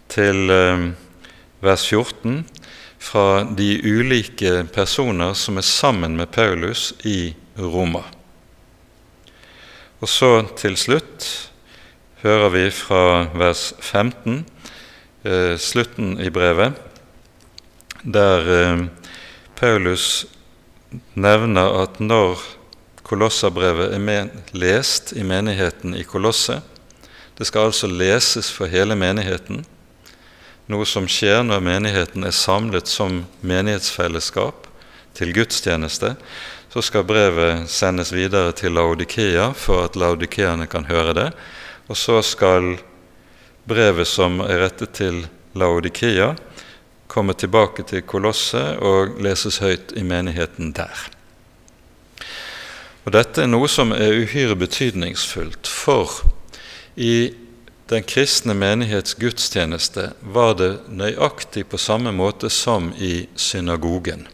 til 0.09 0.49
ehm, 0.49 0.91
vers 1.61 1.85
14 1.85 2.45
fra 2.97 3.43
de 3.43 3.75
ulike 3.85 4.63
personer 4.73 5.37
som 5.37 5.61
er 5.61 5.69
sammen 5.69 6.17
med 6.17 6.33
Paulus 6.33 6.93
i 7.05 7.35
Roma. 7.57 8.07
Og 9.97 10.09
så 10.09 10.29
til 10.59 10.75
slutt 10.77 11.25
hører 12.21 12.51
vi 12.53 12.65
fra 12.69 13.29
vers 13.33 13.71
15, 13.81 14.43
eh, 15.25 15.55
slutten 15.57 16.19
i 16.21 16.29
brevet, 16.29 16.77
der 18.03 18.51
eh, 18.53 18.83
Paulus 19.57 20.27
nevner 21.17 21.81
at 21.81 21.97
når 21.99 22.43
Kolossabrevet 23.07 23.95
er 23.95 24.03
med, 24.03 24.29
lest 24.53 25.15
i 25.15 25.23
menigheten 25.23 25.95
i 25.95 26.03
Kolosse 26.03 26.59
Det 27.37 27.47
skal 27.47 27.69
altså 27.69 27.87
leses 27.87 28.49
for 28.51 28.67
hele 28.67 28.95
menigheten, 28.97 29.63
noe 30.67 30.85
som 30.89 31.05
skjer 31.07 31.43
når 31.45 31.61
menigheten 31.63 32.25
er 32.25 32.33
samlet 32.33 32.89
som 32.89 33.23
menighetsfellesskap 33.45 34.65
til 35.17 35.33
gudstjeneste. 35.33 36.15
Så 36.77 36.81
skal 36.81 37.07
brevet 37.09 37.63
sendes 37.73 38.11
videre 38.13 38.51
til 38.53 38.75
Laudikea 38.77 39.47
for 39.57 39.87
at 39.87 39.95
laudikeerne 39.97 40.67
kan 40.69 40.83
høre 40.85 41.15
det. 41.17 41.31
Og 41.89 41.97
så 41.97 42.19
skal 42.21 42.75
brevet 43.65 44.05
som 44.05 44.43
er 44.45 44.61
rettet 44.61 44.93
til 44.99 45.23
Laudikea, 45.57 46.35
komme 47.09 47.33
tilbake 47.33 47.81
til 47.81 48.05
Kolosset 48.05 48.77
og 48.77 49.17
leses 49.25 49.57
høyt 49.57 49.95
i 49.97 50.05
menigheten 50.05 50.69
der. 50.77 51.01
Og 53.07 53.17
Dette 53.17 53.47
er 53.47 53.49
noe 53.49 53.65
som 53.65 53.89
er 53.97 54.13
uhyre 54.21 54.53
betydningsfullt, 54.61 55.65
for 55.65 56.21
i 56.93 57.33
den 57.89 58.05
kristne 58.05 58.53
menighets 58.53 59.17
gudstjeneste 59.17 60.11
var 60.21 60.53
det 60.61 60.75
nøyaktig 60.93 61.65
på 61.73 61.81
samme 61.81 62.13
måte 62.13 62.53
som 62.53 62.93
i 63.01 63.23
synagogen, 63.33 64.27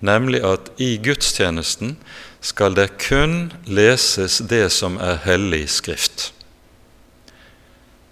nemlig 0.00 0.42
at 0.46 0.70
i 0.78 0.96
gudstjenesten 1.02 1.96
skal 2.40 2.76
det 2.78 2.90
kun 3.02 3.52
leses 3.66 4.38
det 4.38 4.68
som 4.74 4.98
er 5.02 5.18
hellig 5.24 5.66
skrift. 5.74 6.32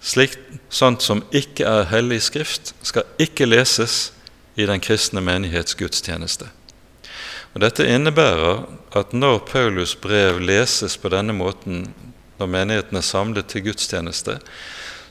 Slikt, 0.03 0.39
sånt 0.69 1.01
som 1.03 1.23
ikke 1.35 1.65
er 1.67 1.89
hellig 1.91 2.21
skrift, 2.27 2.73
skal 2.85 3.07
ikke 3.19 3.47
leses 3.47 4.11
i 4.55 4.67
den 4.67 4.81
kristne 4.83 5.21
menighets 5.23 5.75
gudstjeneste. 5.77 6.49
Og 7.55 7.63
Dette 7.63 7.87
innebærer 7.87 8.65
at 8.97 9.15
når 9.15 9.39
Paulus 9.49 9.95
brev 9.95 10.39
leses 10.43 10.97
på 10.99 11.09
denne 11.09 11.33
måten 11.33 11.87
når 12.37 12.51
menigheten 12.53 12.99
er 12.99 13.05
samlet 13.05 13.49
til 13.49 13.65
gudstjeneste, 13.65 14.37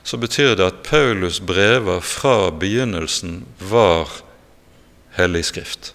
så 0.07 0.17
betyr 0.17 0.55
det 0.55 0.69
at 0.69 0.83
Paulus 0.87 1.41
brever 1.43 1.99
fra 1.99 2.49
begynnelsen 2.55 3.41
var 3.59 4.21
hellig 5.17 5.43
skrift. 5.49 5.91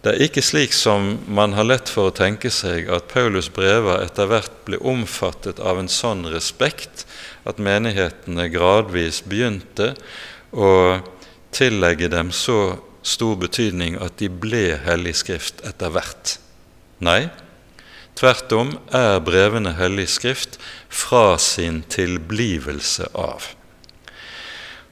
Det 0.00 0.14
er 0.14 0.22
ikke 0.24 0.40
slik 0.40 0.72
som 0.72 1.18
man 1.28 1.52
har 1.52 1.66
lett 1.68 1.90
for 1.92 2.08
å 2.08 2.14
tenke 2.16 2.48
seg, 2.48 2.88
at 2.88 3.10
Paulus 3.12 3.50
brever 3.52 4.00
etter 4.00 4.30
hvert 4.30 4.54
ble 4.64 4.78
omfattet 4.80 5.60
av 5.60 5.76
en 5.76 5.92
sånn 5.92 6.24
respekt 6.32 7.04
at 7.44 7.60
menighetene 7.60 8.48
gradvis 8.48 9.20
begynte 9.28 9.92
å 10.56 11.02
tillegge 11.52 12.08
dem 12.08 12.32
så 12.32 12.80
stor 13.04 13.36
betydning 13.44 14.00
at 14.00 14.16
de 14.24 14.32
ble 14.32 14.80
hellig 14.86 15.18
skrift 15.20 15.60
etter 15.68 15.92
hvert. 15.92 16.38
Nei, 17.04 17.28
tvert 18.16 18.56
om 18.56 18.74
er 18.96 19.20
brevene 19.24 19.76
hellig 19.76 20.08
skrift 20.16 20.56
fra 20.88 21.36
sin 21.36 21.82
tilblivelse 21.92 23.12
av. 23.12 23.52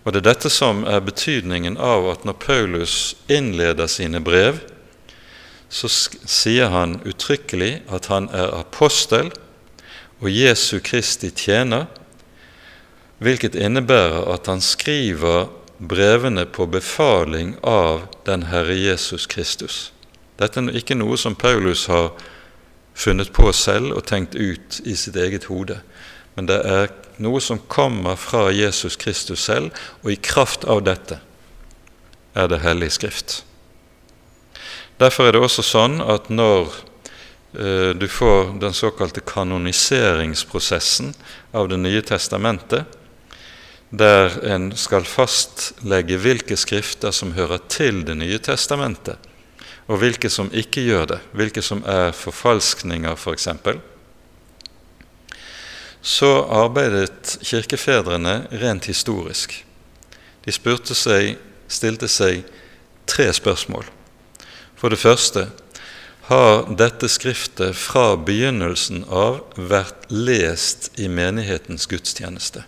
Og 0.05 0.13
Det 0.13 0.21
er 0.21 0.33
dette 0.35 0.51
som 0.53 0.85
er 0.89 1.01
betydningen 1.05 1.81
av 1.81 2.07
at 2.13 2.29
når 2.29 2.43
Paulus 2.45 3.15
innleder 3.29 3.89
sine 3.89 4.21
brev, 4.25 4.61
så 5.69 5.89
sier 5.89 6.73
han 6.73 6.99
uttrykkelig 7.05 7.83
at 7.93 8.09
han 8.13 8.29
er 8.33 8.55
apostel 8.57 9.31
og 10.19 10.31
Jesu 10.33 10.79
Kristi 10.85 11.31
tjener, 11.31 11.87
hvilket 13.23 13.59
innebærer 13.59 14.25
at 14.33 14.49
han 14.51 14.63
skriver 14.65 15.49
brevene 15.79 16.47
på 16.47 16.67
befaling 16.67 17.55
av 17.63 18.09
den 18.27 18.49
Herre 18.51 18.75
Jesus 18.75 19.27
Kristus. 19.31 19.93
Dette 20.39 20.63
er 20.63 20.79
ikke 20.79 20.99
noe 20.99 21.19
som 21.19 21.37
Paulus 21.39 21.87
har 21.91 22.13
funnet 22.99 23.31
på 23.35 23.53
selv 23.55 23.95
og 23.95 24.07
tenkt 24.11 24.35
ut 24.35 24.81
i 24.87 24.95
sitt 24.99 25.17
eget 25.17 25.47
hode, 25.51 25.81
men 26.35 26.51
det 26.51 26.59
er 26.67 26.91
noe 27.23 27.43
som 27.43 27.63
kommer 27.71 28.19
fra 28.19 28.49
Jesus 28.55 28.97
Kristus 28.99 29.47
selv, 29.47 29.71
og 30.03 30.15
i 30.15 30.19
kraft 30.23 30.67
av 30.67 30.85
dette 30.87 31.21
er 32.39 32.51
det 32.51 32.63
Hellig 32.63 32.93
Skrift. 32.95 33.43
Derfor 34.99 35.29
er 35.29 35.37
det 35.37 35.43
også 35.43 35.63
sånn 35.63 36.01
at 36.03 36.27
når 36.31 36.73
eh, 37.55 37.91
du 37.95 38.09
får 38.11 38.55
den 38.63 38.75
såkalte 38.75 39.23
kanoniseringsprosessen 39.23 41.13
av 41.55 41.69
Det 41.71 41.79
nye 41.79 42.03
testamentet, 42.03 42.85
der 43.91 44.35
en 44.45 44.73
skal 44.77 45.07
fastlegge 45.09 46.19
hvilke 46.21 46.59
skrifter 46.61 47.15
som 47.15 47.33
hører 47.39 47.63
til 47.71 48.03
Det 48.05 48.17
nye 48.19 48.39
testamentet, 48.39 49.17
og 49.89 50.03
hvilke 50.03 50.29
som 50.29 50.51
ikke 50.53 50.83
gjør 50.85 51.07
det, 51.15 51.21
hvilke 51.33 51.63
som 51.63 51.81
er 51.87 52.13
forfalskninger, 52.13 53.15
f.eks., 53.17 53.49
for 53.63 53.81
så 56.03 56.31
arbeidet 56.55 57.39
kirkefedrene 57.43 58.47
rent 58.63 58.87
historisk. 58.87 59.65
De 60.45 60.55
seg, 60.95 61.37
stilte 61.69 62.09
seg 62.09 62.47
tre 63.07 63.27
spørsmål. 63.35 63.98
For 64.79 64.95
det 64.95 65.01
første 65.03 65.49
har 66.29 66.69
dette 66.79 67.09
skriftet 67.11 67.75
fra 67.75 68.13
begynnelsen 68.21 69.03
av 69.11 69.41
vært 69.57 70.07
lest 70.13 70.93
i 71.01 71.09
menighetens 71.11 71.89
gudstjeneste. 71.91 72.63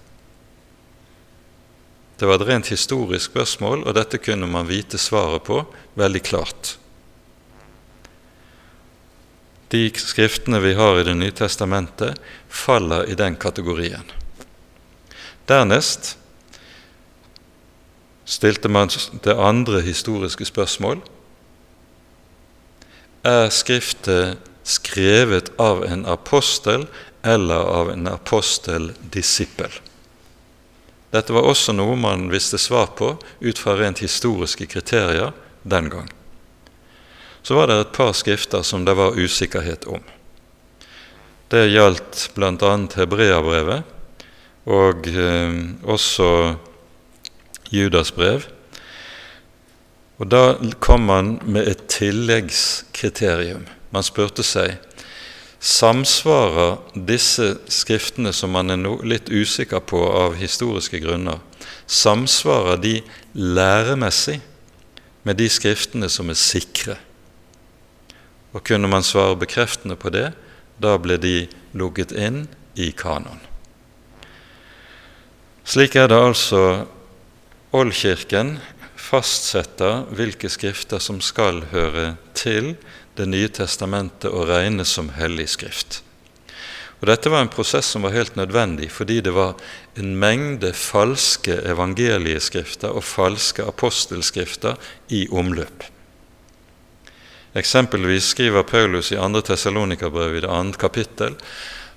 Det 2.18 2.28
var 2.28 2.40
et 2.40 2.48
rent 2.50 2.70
historisk 2.72 3.30
spørsmål, 3.30 3.84
og 3.86 3.94
dette 3.96 4.18
kunne 4.20 4.48
man 4.50 4.68
vite 4.68 4.98
svaret 5.00 5.44
på 5.46 5.62
veldig 6.00 6.22
klart. 6.26 6.74
De 9.70 9.84
skriftene 9.94 10.58
vi 10.60 10.74
har 10.74 10.98
i 10.98 11.04
Det 11.06 11.14
nye 11.14 11.36
testamentet, 11.36 12.18
faller 12.48 13.06
i 13.08 13.14
den 13.14 13.36
kategorien. 13.36 14.04
Dernest 15.46 16.16
stilte 18.24 18.68
man 18.68 18.90
det 19.22 19.36
andre 19.36 19.80
historiske 19.80 20.44
spørsmål 20.44 21.00
er 23.26 23.50
Skriftet 23.52 24.38
skrevet 24.64 25.50
av 25.60 25.84
en 25.84 26.06
apostel 26.06 26.86
eller 27.22 27.68
av 27.80 27.90
en 27.90 28.08
aposteldisippel? 28.08 29.72
Dette 31.10 31.34
var 31.34 31.48
også 31.50 31.74
noe 31.74 31.96
man 31.98 32.28
visste 32.30 32.58
svar 32.58 32.92
på 32.98 33.16
ut 33.40 33.58
fra 33.58 33.74
rent 33.78 33.98
historiske 34.04 34.68
kriterier 34.70 35.32
den 35.62 35.90
gang. 35.90 36.08
Så 37.42 37.56
var 37.56 37.66
det 37.66 37.80
et 37.80 37.96
par 37.96 38.12
skrifter 38.14 38.62
som 38.62 38.84
det 38.84 38.94
var 38.94 39.18
usikkerhet 39.18 39.88
om. 39.90 40.02
Det 41.50 41.66
gjaldt 41.72 42.28
bl.a. 42.36 42.74
Hebreabrevet 42.94 44.68
og 44.70 45.08
eh, 45.10 45.56
også 45.82 46.28
Judas 47.74 48.12
brev. 48.14 48.46
Og 50.20 50.28
Da 50.28 50.58
kom 50.80 51.06
man 51.08 51.38
med 51.48 51.68
et 51.68 51.86
tilleggskriterium. 51.88 53.64
Man 53.90 54.04
spurte 54.04 54.44
seg 54.44 54.76
samsvarer 55.60 56.76
disse 57.08 57.54
skriftene, 57.68 58.32
som 58.32 58.52
man 58.52 58.70
er 58.70 58.84
litt 59.04 59.28
usikker 59.32 59.80
på 59.80 60.00
av 60.12 60.36
historiske 60.36 61.00
grunner, 61.00 61.40
samsvarer 61.86 62.80
de 62.80 62.94
læremessig 63.34 64.40
med 65.24 65.36
de 65.40 65.48
skriftene 65.48 66.08
som 66.08 66.28
er 66.32 66.38
sikre. 66.40 66.96
Og 68.52 68.64
kunne 68.64 68.88
man 68.88 69.04
svare 69.04 69.38
bekreftende 69.40 69.96
på 69.96 70.12
det, 70.12 70.30
da 70.80 70.96
ble 70.98 71.16
de 71.20 71.48
lukket 71.76 72.12
inn 72.12 72.46
i 72.76 72.90
kanon. 72.92 73.40
Slik 75.64 75.96
er 75.96 76.08
det 76.10 76.18
altså 76.18 76.62
Oldkirken 77.76 78.56
fastsetter 79.10 80.04
hvilke 80.14 80.50
skrifter 80.52 81.02
som 81.02 81.18
skal 81.24 81.64
høre 81.72 82.14
til 82.38 82.76
Det 83.18 83.26
nye 83.28 83.50
testamentet 83.52 84.30
og 84.30 84.46
regnes 84.48 84.88
som 84.96 85.10
hellig 85.12 85.48
skrift. 85.52 85.98
Og 87.00 87.08
Dette 87.10 87.28
var 87.32 87.42
en 87.42 87.52
prosess 87.52 87.90
som 87.90 88.04
var 88.06 88.14
helt 88.14 88.36
nødvendig, 88.38 88.90
fordi 88.92 89.18
det 89.20 89.32
var 89.34 89.58
en 89.98 90.14
mengde 90.16 90.70
falske 90.72 91.58
evangelieskrifter 91.68 92.92
og 92.92 93.04
falske 93.04 93.66
apostelskrifter 93.66 94.78
i 95.08 95.26
omløp. 95.28 95.84
Eksempelvis 97.56 98.30
skriver 98.30 98.62
Paulus 98.62 99.10
i 99.12 99.18
2. 99.18 99.42
Tessalonikabrev 99.50 100.38
i 100.38 100.42
det 100.44 100.52
andre 100.54 100.78
kapittel 100.78 101.36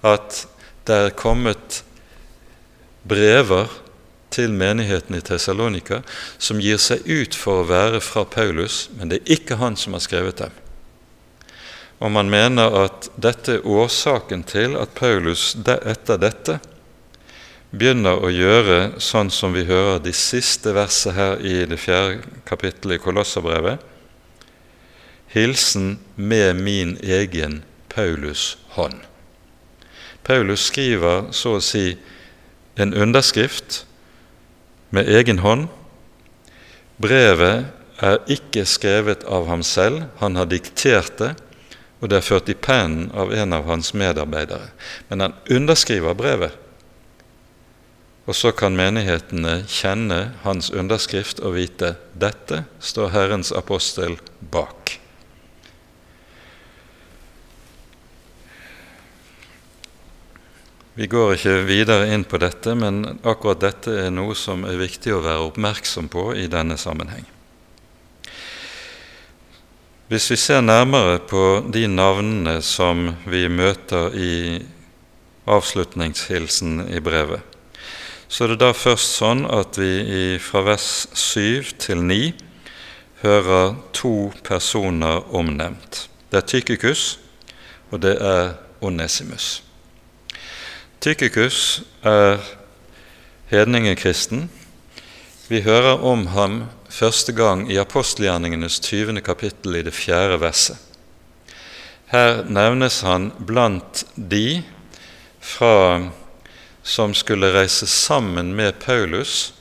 at 0.03 0.43
det 0.87 0.95
er 0.97 1.15
kommet 1.15 1.83
brever 3.07 3.69
til 4.33 4.53
menigheten 4.57 5.15
i 5.17 5.21
Tessalonika 5.23 6.01
som 6.41 6.61
gir 6.61 6.81
seg 6.81 7.05
ut 7.05 7.37
for 7.37 7.61
å 7.61 7.69
være 7.69 8.01
fra 8.03 8.25
Paulus, 8.25 8.87
men 8.97 9.11
det 9.11 9.21
er 9.21 9.37
ikke 9.37 9.61
han 9.61 9.77
som 9.79 9.95
har 9.95 10.03
skrevet 10.03 10.41
dem. 10.41 10.59
Og 12.03 12.11
man 12.11 12.27
mener 12.27 12.73
at 12.83 13.07
dette 13.15 13.59
er 13.59 13.67
årsaken 13.69 14.43
til 14.49 14.75
at 14.75 14.95
Paulus 14.97 15.53
etter 15.63 16.19
dette 16.19 16.57
begynner 17.73 18.19
å 18.21 18.29
gjøre 18.29 18.99
sånn 19.01 19.31
som 19.33 19.55
vi 19.55 19.63
hører 19.65 20.01
de 20.03 20.11
siste 20.13 20.75
versene 20.75 21.15
her 21.17 21.39
i 21.41 21.55
det 21.69 21.79
fjerde 21.81 22.19
kapittelet 22.49 22.99
i 22.99 23.03
Kolosserbrevet. 23.05 23.79
Hilsen 25.33 25.95
med 26.15 26.59
min 26.61 26.97
egen 27.01 27.61
Paulus 27.89 28.57
hånd. 28.75 28.99
Paulus 30.23 30.67
skriver 30.69 31.31
så 31.33 31.57
å 31.57 31.63
si 31.63 31.95
en 32.79 32.93
underskrift 32.93 33.83
med 34.93 35.09
egen 35.09 35.41
hånd. 35.41 35.67
Brevet 37.01 37.65
er 38.03 38.19
ikke 38.31 38.65
skrevet 38.69 39.25
av 39.25 39.47
ham 39.49 39.63
selv, 39.65 40.05
han 40.21 40.37
har 40.37 40.49
diktert 40.51 41.17
det, 41.21 41.33
og 42.03 42.11
det 42.11 42.19
er 42.19 42.25
ført 42.25 42.51
i 42.51 42.57
pennen 42.57 43.07
av 43.15 43.31
en 43.33 43.55
av 43.55 43.65
hans 43.69 43.93
medarbeidere. 43.95 44.73
Men 45.09 45.23
han 45.23 45.37
underskriver 45.49 46.17
brevet. 46.19 46.59
Og 48.27 48.35
så 48.35 48.53
kan 48.55 48.75
menighetene 48.75 49.63
kjenne 49.67 50.19
hans 50.45 50.69
underskrift 50.71 51.41
og 51.43 51.57
vite 51.57 51.95
dette 52.15 52.63
står 52.79 53.11
Herrens 53.15 53.51
apostel 53.55 54.15
bak. 54.39 55.02
Vi 60.93 61.07
går 61.09 61.31
ikke 61.33 61.53
videre 61.65 62.11
inn 62.13 62.21
på 62.29 62.37
dette, 62.37 62.75
men 62.77 63.01
akkurat 63.25 63.63
dette 63.63 63.95
er 63.97 64.11
noe 64.13 64.35
som 64.37 64.61
er 64.69 64.77
viktig 64.77 65.15
å 65.15 65.23
være 65.25 65.47
oppmerksom 65.47 66.05
på 66.13 66.27
i 66.37 66.45
denne 66.45 66.77
sammenheng. 66.77 67.25
Hvis 70.13 70.29
vi 70.29 70.37
ser 70.37 70.61
nærmere 70.61 71.17
på 71.25 71.63
de 71.73 71.87
navnene 71.89 72.59
som 72.61 73.07
vi 73.25 73.47
møter 73.49 74.13
i 74.13 74.35
avslutningshilsen 75.49 76.85
i 76.93 77.01
brevet, 77.01 77.41
så 78.29 78.45
er 78.45 78.53
det 78.53 78.61
da 78.61 78.71
først 78.77 79.17
sånn 79.17 79.43
at 79.49 79.81
vi 79.81 80.37
fra 80.37 80.61
vers 80.69 81.07
7 81.17 81.73
til 81.81 82.05
9 82.05 82.21
hører 83.25 83.77
to 83.97 84.29
personer 84.45 85.25
omnevnt. 85.33 86.05
Det 86.29 86.43
er 86.43 86.49
Tykikus, 86.53 87.17
og 87.89 88.05
det 88.05 88.19
er 88.21 88.59
Onesimus. 88.85 89.63
Tykikus 91.03 91.81
er 92.07 92.37
hedningekristen. 93.51 94.45
Vi 95.49 95.59
hører 95.65 95.99
om 95.99 96.21
ham 96.31 96.53
første 96.87 97.33
gang 97.35 97.65
i 97.67 97.75
apostelgjerningenes 97.75 98.77
20. 98.79 99.19
kapittel 99.19 99.75
i 99.75 99.81
det 99.83 99.91
fjerde 99.91 100.37
verset. 100.39 100.79
Her 102.07 102.45
nevnes 102.47 103.01
han 103.03 103.33
blant 103.35 104.05
de 104.15 104.61
fra 105.43 106.07
som 106.87 107.11
skulle 107.11 107.51
reise 107.51 107.83
sammen 107.91 108.53
med 108.55 108.79
Paulus 108.79 109.51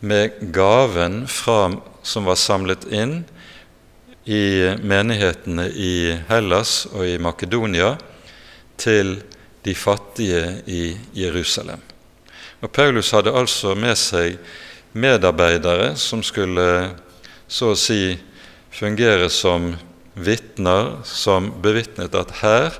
med 0.00 0.38
gaven 0.48 1.26
fra, 1.28 1.74
som 2.00 2.24
var 2.24 2.40
samlet 2.40 2.86
inn 2.88 3.18
i 4.24 4.64
menighetene 4.80 5.68
i 5.76 6.16
Hellas 6.32 6.86
og 6.94 7.04
i 7.04 7.18
Makedonia, 7.20 7.98
til 8.80 9.18
de 9.64 9.74
fattige 9.74 10.60
i 10.66 10.96
Jerusalem. 11.16 11.80
Og 12.60 12.72
Paulus 12.72 13.12
hadde 13.16 13.32
altså 13.36 13.74
med 13.74 13.96
seg 13.98 14.38
medarbeidere 14.92 15.94
som 16.00 16.22
skulle 16.26 16.66
så 17.50 17.72
å 17.72 17.78
si 17.78 18.18
fungere 18.70 19.30
som 19.32 19.74
vitner, 20.14 21.00
som 21.04 21.50
bevitnet 21.62 22.14
at 22.18 22.40
her 22.42 22.78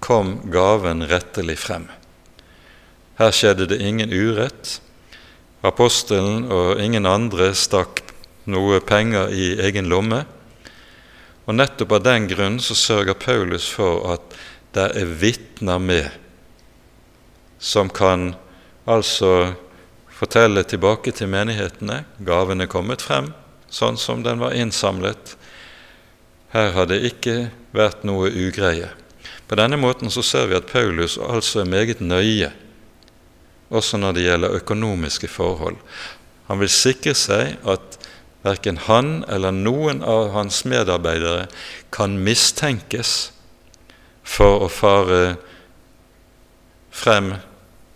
kom 0.00 0.38
gaven 0.52 1.04
rettelig 1.08 1.58
frem. 1.60 1.86
Her 3.20 3.34
skjedde 3.36 3.68
det 3.70 3.80
ingen 3.84 4.12
urett. 4.12 4.78
Apostelen 5.62 6.46
og 6.48 6.80
ingen 6.80 7.06
andre 7.06 7.50
stakk 7.52 8.00
noe 8.48 8.80
penger 8.80 9.28
i 9.28 9.52
egen 9.60 9.90
lomme. 9.92 10.24
Og 11.44 11.56
nettopp 11.56 11.92
av 11.98 12.04
den 12.06 12.28
grunn 12.30 12.56
så 12.62 12.76
sørger 12.78 13.18
Paulus 13.18 13.68
for 13.68 14.06
at 14.14 14.38
det 14.76 14.86
er 14.96 15.16
vitner 15.20 15.78
med 15.82 16.08
som 17.60 17.90
kan 17.92 18.34
altså 18.88 19.52
fortelle 20.14 20.62
tilbake 20.64 21.12
til 21.16 21.28
menighetene 21.32 22.04
gaven 22.24 22.64
er 22.64 22.70
kommet 22.70 23.04
frem 23.04 23.32
sånn 23.70 23.98
som 24.00 24.24
den 24.24 24.40
var 24.42 24.56
innsamlet. 24.58 25.36
Her 26.50 26.72
har 26.74 26.88
det 26.90 27.04
ikke 27.06 27.50
vært 27.76 28.02
noe 28.08 28.30
ugreie. 28.32 28.90
På 29.46 29.58
denne 29.58 29.78
måten 29.80 30.10
så 30.10 30.22
ser 30.26 30.50
vi 30.50 30.58
at 30.58 30.70
Paulus 30.70 31.16
altså 31.18 31.62
er 31.62 31.70
meget 31.70 32.02
nøye, 32.02 32.50
også 33.70 34.00
når 34.02 34.16
det 34.16 34.26
gjelder 34.26 34.56
økonomiske 34.58 35.30
forhold. 35.30 35.78
Han 36.50 36.58
vil 36.62 36.72
sikre 36.72 37.14
seg 37.14 37.60
at 37.62 37.98
verken 38.42 38.80
han 38.88 39.20
eller 39.30 39.54
noen 39.54 40.02
av 40.02 40.32
hans 40.34 40.64
medarbeidere 40.66 41.46
kan 41.94 42.16
mistenkes 42.18 43.30
for 44.30 44.66
å 44.66 44.68
fare 44.70 45.22
frem 46.94 47.32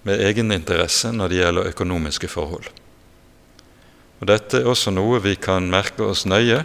med 0.05 0.23
egeninteresse 0.27 1.13
når 1.15 1.31
det 1.31 1.39
gjelder 1.41 1.71
økonomiske 1.71 2.31
forhold. 2.31 2.67
Og 4.21 4.29
Dette 4.31 4.61
er 4.61 4.71
også 4.71 4.93
noe 4.95 5.21
vi 5.25 5.37
kan 5.41 5.71
merke 5.71 6.07
oss 6.07 6.25
nøye 6.29 6.63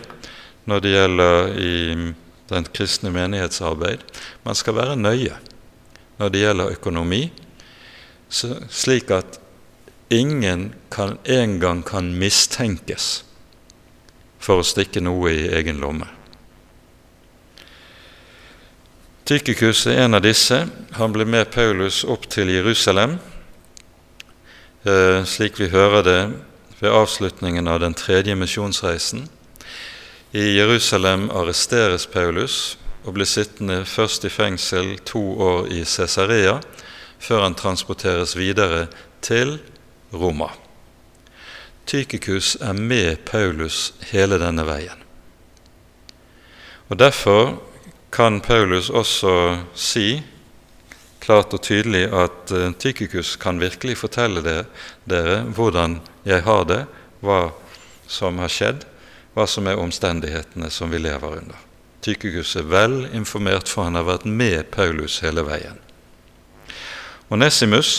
når 0.69 0.83
det 0.83 0.95
gjelder 0.95 1.53
i 1.59 1.75
den 2.49 2.67
kristne 2.73 3.13
menighetsarbeid. 3.13 4.03
Man 4.45 4.57
skal 4.57 4.77
være 4.79 4.99
nøye 4.99 5.37
når 6.19 6.33
det 6.33 6.43
gjelder 6.43 6.75
økonomi, 6.75 7.23
slik 8.29 9.13
at 9.15 9.39
ingen 10.13 10.71
kan 10.91 11.17
en 11.29 11.57
gang 11.61 11.83
kan 11.85 12.09
mistenkes 12.17 13.09
for 14.41 14.61
å 14.61 14.67
stikke 14.67 15.03
noe 15.03 15.31
i 15.31 15.49
egen 15.59 15.79
lomme. 15.81 16.09
Tykikus 19.29 19.83
er 19.85 19.99
en 20.01 20.17
av 20.17 20.23
disse. 20.25 20.55
Han 20.97 21.11
ble 21.13 21.21
med 21.29 21.51
Paulus 21.53 21.99
opp 22.01 22.23
til 22.33 22.49
Jerusalem, 22.49 23.19
eh, 24.81 25.21
slik 25.21 25.59
vi 25.59 25.67
hører 25.69 26.01
det 26.03 26.33
ved 26.79 26.89
avslutningen 26.89 27.67
av 27.67 27.79
den 27.79 27.93
tredje 27.93 28.33
misjonsreisen. 28.35 29.29
I 30.33 30.57
Jerusalem 30.57 31.29
arresteres 31.29 32.07
Paulus 32.07 32.77
og 33.05 33.13
blir 33.13 33.29
sittende 33.29 33.85
først 33.85 34.25
i 34.25 34.33
fengsel 34.33 34.97
to 35.05 35.21
år 35.37 35.67
i 35.77 35.85
Cesarea, 35.85 36.59
før 37.19 37.43
han 37.43 37.53
transporteres 37.53 38.35
videre 38.35 38.87
til 39.21 39.59
Roma. 40.11 40.49
Tykikus 41.85 42.57
er 42.61 42.73
med 42.73 43.25
Paulus 43.25 43.93
hele 44.09 44.39
denne 44.39 44.65
veien. 44.65 44.97
Og 46.89 46.97
Derfor 46.97 47.68
kan 48.11 48.41
Paulus 48.41 48.89
også 48.89 49.31
si 49.77 50.21
klart 51.19 51.53
og 51.53 51.61
tydelig 51.61 52.07
at 52.15 52.53
uh, 52.55 52.71
Tykikus 52.79 53.35
kan 53.41 53.59
virkelig 53.61 53.97
fortelle 54.01 54.41
dere 55.05 55.41
hvordan 55.55 55.99
jeg 56.25 56.43
har 56.45 56.63
det, 56.69 56.83
hva 57.21 57.49
som 58.09 58.39
har 58.41 58.49
skjedd, 58.49 58.85
hva 59.35 59.45
som 59.47 59.67
er 59.69 59.81
omstendighetene 59.81 60.69
som 60.73 60.89
vi 60.91 61.01
lever 61.03 61.41
under. 61.41 61.65
Tykikus 62.01 62.55
er 62.55 62.69
vel 62.71 63.03
informert, 63.13 63.69
for 63.69 63.85
han 63.85 63.99
har 63.99 64.07
vært 64.07 64.25
med 64.25 64.71
Paulus 64.71 65.19
hele 65.25 65.43
veien. 65.45 65.77
Onesimus 67.29 67.69
Nessimus 67.69 67.91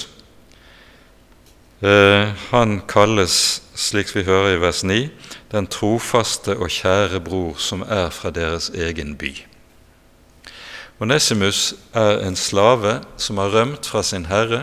han 2.50 2.80
kalles, 2.88 3.62
slik 3.74 4.10
vi 4.12 4.24
hører 4.26 4.56
i 4.56 4.60
vers 4.60 4.82
9, 4.84 5.08
den 5.52 5.68
trofaste 5.72 6.56
og 6.58 6.68
kjære 6.68 7.22
bror 7.24 7.56
som 7.56 7.80
er 7.88 8.10
fra 8.12 8.30
deres 8.30 8.68
egen 8.74 9.14
by. 9.16 9.32
Onesimus 11.00 11.74
er 11.96 12.18
en 12.26 12.36
slave 12.36 12.98
som 13.16 13.38
har 13.40 13.54
rømt 13.54 13.86
fra 13.88 14.02
sin 14.04 14.26
herre. 14.28 14.60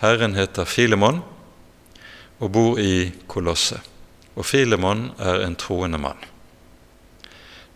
Herren 0.00 0.32
heter 0.36 0.64
Filemon 0.64 1.20
og 2.40 2.52
bor 2.52 2.80
i 2.80 3.12
Kolosse. 3.28 3.82
Og 4.36 4.46
Filemon 4.48 5.10
er 5.20 5.42
en 5.44 5.56
troende 5.60 6.00
mann. 6.00 6.16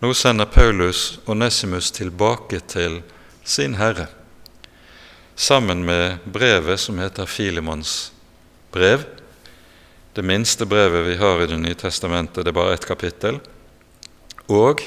Nå 0.00 0.14
sender 0.16 0.48
Paulus 0.48 1.18
Onesimus 1.28 1.90
tilbake 1.92 2.62
til 2.64 3.02
sin 3.44 3.74
herre, 3.76 4.06
sammen 5.36 5.84
med 5.84 6.22
brevet 6.32 6.80
som 6.80 6.98
heter 7.00 7.28
Filemons 7.28 8.12
brev. 8.72 9.04
Det 10.16 10.24
minste 10.24 10.64
brevet 10.66 11.04
vi 11.06 11.18
har 11.20 11.42
i 11.42 11.46
Det 11.46 11.60
nye 11.60 11.74
testamentet, 11.74 12.44
det 12.44 12.48
er 12.48 12.56
bare 12.56 12.74
ett 12.74 12.86
kapittel. 12.86 13.40
Og 14.48 14.80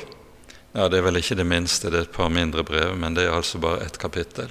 ja, 0.73 0.89
Det 0.89 0.97
er 0.97 1.05
vel 1.05 1.21
ikke 1.21 1.37
det 1.37 1.45
minste, 1.45 1.89
det 1.89 1.97
er 1.97 2.07
et 2.07 2.15
par 2.15 2.29
mindre 2.33 2.63
brev, 2.65 2.95
men 2.97 3.13
det 3.13 3.27
er 3.27 3.35
altså 3.37 3.61
bare 3.61 3.85
ett 3.85 3.97
kapittel. 4.01 4.49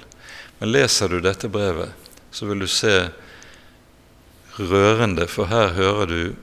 Men 0.59 0.71
leser 0.71 1.09
du 1.09 1.19
dette 1.19 1.49
brevet, 1.51 1.91
så 2.31 2.47
vil 2.47 2.63
du 2.63 2.67
se 2.67 3.09
rørende, 4.55 5.27
for 5.27 5.51
her 5.51 5.75
hører 5.75 6.07
du 6.07 6.35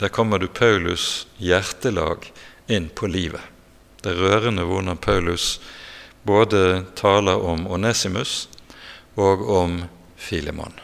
Der 0.00 0.08
kommer 0.08 0.38
du 0.38 0.48
Paulus' 0.48 1.26
hjertelag 1.38 2.32
inn 2.66 2.88
på 2.88 3.06
livet. 3.06 3.40
Det 4.02 4.10
er 4.10 4.18
rørende 4.18 4.64
hvordan 4.66 4.96
Paulus 4.96 5.60
både 6.26 6.84
taler 6.98 7.38
om 7.38 7.66
Onesimus 7.70 8.48
og 9.14 9.44
om 9.50 9.76
Filemon, 10.16 10.74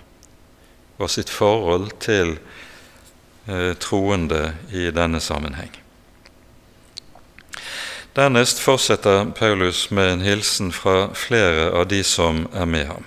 og 0.98 1.10
sitt 1.10 1.30
forhold 1.30 1.90
til 2.04 2.36
eh, 3.48 3.74
troende 3.80 4.54
i 4.70 4.90
denne 4.94 5.20
sammenheng. 5.20 5.72
Dernest 8.18 8.58
fortsetter 8.58 9.30
Paulus 9.30 9.90
med 9.90 10.12
en 10.12 10.20
hilsen 10.20 10.72
fra 10.72 11.14
flere 11.14 11.68
av 11.70 11.84
de 11.86 12.00
som 12.02 12.48
er 12.50 12.66
med 12.66 12.88
ham. 12.88 13.04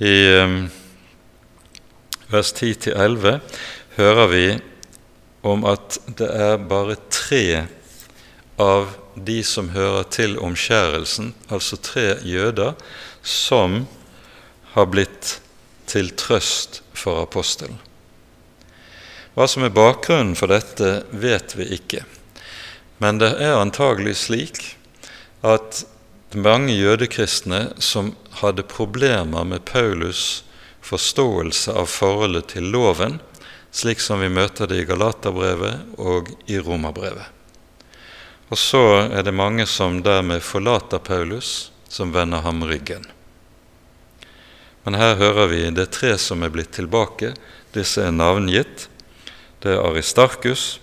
I 0.00 0.14
eh, 0.24 0.54
vers 2.32 2.52
10-11 2.56 3.42
hører 3.98 4.30
vi 4.32 4.46
om 5.44 5.68
at 5.68 5.98
det 6.16 6.30
er 6.32 6.64
bare 6.64 6.96
tre 7.12 7.66
av 8.56 8.96
de 9.20 9.36
som 9.44 9.68
hører 9.76 10.08
til 10.16 10.38
omskjærelsen, 10.40 11.34
altså 11.52 11.76
tre 11.76 12.06
jøder, 12.24 12.72
som 13.20 13.82
har 14.72 14.88
blitt 14.96 15.42
til 15.92 16.08
trøst 16.16 16.80
for 16.96 17.20
apostelen. 17.28 17.76
Hva 19.36 19.44
som 19.44 19.68
er 19.68 19.76
bakgrunnen 19.76 20.38
for 20.40 20.48
dette, 20.48 21.02
vet 21.12 21.58
vi 21.60 21.68
ikke. 21.76 22.06
Men 23.04 23.18
det 23.20 23.34
er 23.36 23.58
antagelig 23.60 24.14
slik 24.22 24.62
at 25.44 25.82
mange 26.32 26.72
jødekristne 26.72 27.74
som 27.76 28.14
hadde 28.40 28.64
problemer 28.64 29.44
med 29.44 29.66
Paulus' 29.68 30.40
forståelse 30.80 31.74
av 31.76 31.90
forholdet 31.92 32.54
til 32.54 32.70
loven, 32.72 33.18
slik 33.76 34.00
som 34.00 34.24
vi 34.24 34.32
møter 34.32 34.70
det 34.70 34.80
i 34.80 34.88
Galaterbrevet 34.88 36.00
og 36.00 36.32
i 36.48 36.56
Romerbrevet. 36.56 37.28
Og 38.48 38.56
så 38.60 38.82
er 39.04 39.24
det 39.26 39.36
mange 39.36 39.68
som 39.68 40.00
dermed 40.04 40.40
forlater 40.40 41.04
Paulus, 41.04 41.72
som 41.88 42.12
vender 42.14 42.40
ham 42.40 42.64
ryggen. 42.64 43.04
Men 44.84 44.96
her 44.96 45.16
hører 45.20 45.52
vi 45.52 45.64
det 45.76 45.90
tre 45.92 46.16
som 46.16 46.40
er 46.40 46.52
blitt 46.56 46.72
tilbake. 46.76 47.34
Disse 47.76 48.00
er 48.04 48.16
navngitt. 48.16 48.88
Det 49.60 49.76
er 49.76 49.84
Aristarkus, 49.84 50.78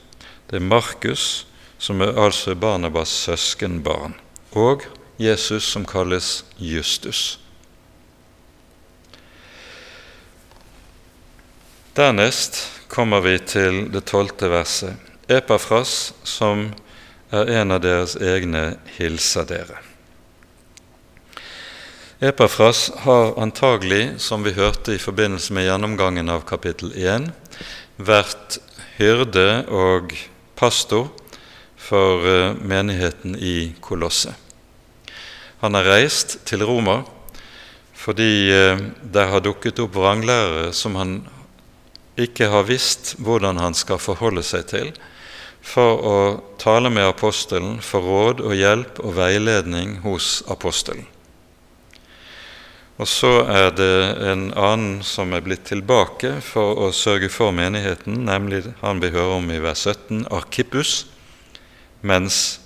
det 0.50 0.62
er 0.62 0.70
Markus, 0.70 1.48
som 1.82 2.02
er 2.02 2.14
altså 2.14 2.54
Barnabas' 2.54 3.14
søskenbarn, 3.26 4.14
og 4.54 4.86
Jesus, 5.18 5.64
som 5.64 5.86
kalles 5.86 6.44
Justus. 6.58 7.40
Dernest 11.98 12.62
kommer 12.88 13.22
vi 13.26 13.40
til 13.40 13.88
det 13.92 14.06
tolvte 14.12 14.50
verset. 14.52 14.94
Epafras, 15.28 16.14
som 16.24 16.70
er 17.34 17.50
en 17.62 17.74
av 17.74 17.82
deres 17.82 18.14
egne, 18.16 18.76
hilser 18.98 19.48
dere. 19.50 19.80
Epafras 22.22 22.92
har 23.08 23.34
antagelig, 23.42 24.20
som 24.22 24.46
vi 24.46 24.54
hørte 24.54 24.94
i 24.94 25.02
forbindelse 25.02 25.54
med 25.58 25.66
gjennomgangen 25.66 26.30
av 26.30 26.46
kapittel 26.46 26.94
1, 26.94 27.32
vært 27.98 28.60
hyrde 29.00 29.64
og 29.74 30.14
pastor 30.60 31.10
for 31.82 32.28
eh, 32.28 32.54
menigheten 32.62 33.36
i 33.36 33.74
Kolosse. 33.82 34.36
Han 35.62 35.78
har 35.78 35.90
reist 35.98 36.40
til 36.46 36.64
Roma 36.66 37.02
fordi 38.02 38.50
eh, 38.50 38.80
det 39.14 39.28
har 39.30 39.44
dukket 39.46 39.82
opp 39.84 39.96
vranglærere 39.98 40.72
som 40.74 40.96
han 40.98 41.20
ikke 42.22 42.50
har 42.52 42.68
visst 42.70 43.16
hvordan 43.22 43.60
han 43.62 43.78
skal 43.78 44.02
forholde 44.02 44.44
seg 44.46 44.68
til, 44.70 44.92
for 45.62 46.02
å 46.02 46.18
tale 46.62 46.90
med 46.90 47.06
apostelen 47.06 47.78
for 47.86 48.06
råd 48.06 48.42
og 48.42 48.58
hjelp 48.58 49.02
og 49.06 49.16
veiledning 49.20 50.00
hos 50.06 50.42
apostelen. 50.50 51.06
Og 53.02 53.08
så 53.10 53.32
er 53.50 53.72
det 53.74 53.94
en 54.30 54.50
annen 54.54 55.00
som 55.06 55.32
er 55.34 55.42
blitt 55.46 55.64
tilbake 55.70 56.36
for 56.46 56.78
å 56.86 56.92
sørge 56.94 57.32
for 57.34 57.54
menigheten, 57.56 58.20
nemlig 58.28 58.68
han 58.82 59.02
vi 59.02 59.10
hører 59.14 59.40
om 59.40 59.48
i 59.54 59.62
vers 59.62 59.88
17, 59.88 60.28
Arkippus, 60.30 61.06
mens 62.02 62.60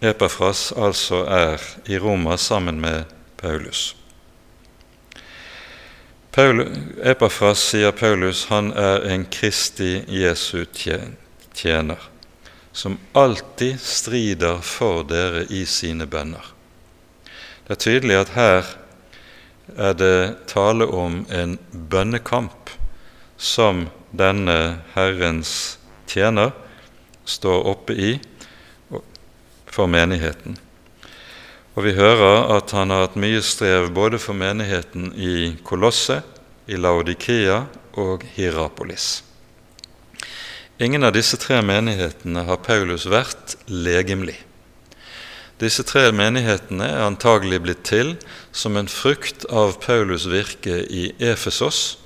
Epafras 0.00 0.72
altså 0.72 1.24
er 1.28 1.60
i 1.86 1.98
Roma 1.98 2.36
sammen 2.36 2.80
med 2.80 3.04
Paulus. 3.36 3.96
Paul, 6.32 6.62
Epafras, 7.02 7.58
sier 7.72 7.92
Paulus, 7.92 8.46
han 8.48 8.70
er 8.72 9.02
en 9.10 9.26
Kristi 9.26 10.04
Jesu 10.08 10.64
tjener, 10.72 11.98
som 12.72 12.98
alltid 13.12 13.80
strider 13.82 14.62
for 14.64 15.02
dere 15.04 15.42
i 15.50 15.64
sine 15.66 16.06
bønner. 16.06 16.52
Det 17.66 17.76
er 17.76 17.82
tydelig 17.82 18.16
at 18.22 18.32
her 18.38 18.70
er 19.76 19.98
det 19.98 20.46
tale 20.50 20.86
om 20.86 21.24
en 21.28 21.58
bønnekamp 21.70 22.72
som 23.36 23.88
denne 24.16 24.80
Herrens 24.94 25.52
tjener 26.10 26.54
står 27.24 27.66
oppe 27.74 27.94
i 27.94 28.14
for 29.70 29.90
menigheten. 29.90 30.58
Og 31.78 31.86
vi 31.86 31.94
hører 31.94 32.50
at 32.56 32.74
han 32.74 32.90
har 32.90 33.06
hatt 33.06 33.18
mye 33.20 33.40
strev 33.46 33.90
både 33.94 34.18
for 34.18 34.36
menigheten 34.36 35.12
i 35.14 35.56
Kolosse, 35.64 36.20
i 36.70 36.78
Laodikea 36.78 37.64
og 37.98 38.26
Hierapolis. 38.34 39.22
Ingen 40.80 41.04
av 41.04 41.12
disse 41.12 41.36
tre 41.36 41.58
menighetene 41.66 42.46
har 42.48 42.62
Paulus 42.64 43.04
vært 43.10 43.56
legemlig. 43.68 44.38
Disse 45.60 45.84
tre 45.84 46.06
menighetene 46.16 46.86
er 46.88 47.02
antagelig 47.04 47.58
blitt 47.60 47.82
til 47.84 48.14
som 48.56 48.78
en 48.80 48.88
frukt 48.88 49.44
av 49.52 49.76
Paulus' 49.82 50.24
virke 50.30 50.78
i 50.88 51.10
Efesos. 51.20 51.98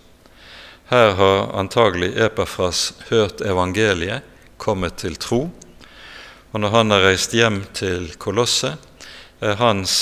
Her 0.90 1.14
har 1.20 1.52
antagelig 1.54 2.16
Epafras 2.18 2.92
hørt 3.12 3.44
evangeliet, 3.46 4.26
kommet 4.58 4.98
til 5.02 5.14
tro, 5.20 5.44
og 6.54 6.60
når 6.62 6.70
han 6.70 6.94
har 6.94 7.02
reist 7.02 7.32
hjem 7.34 7.64
til 7.74 8.12
Kolosset, 8.22 8.78
er 9.42 9.56
hans 9.58 9.94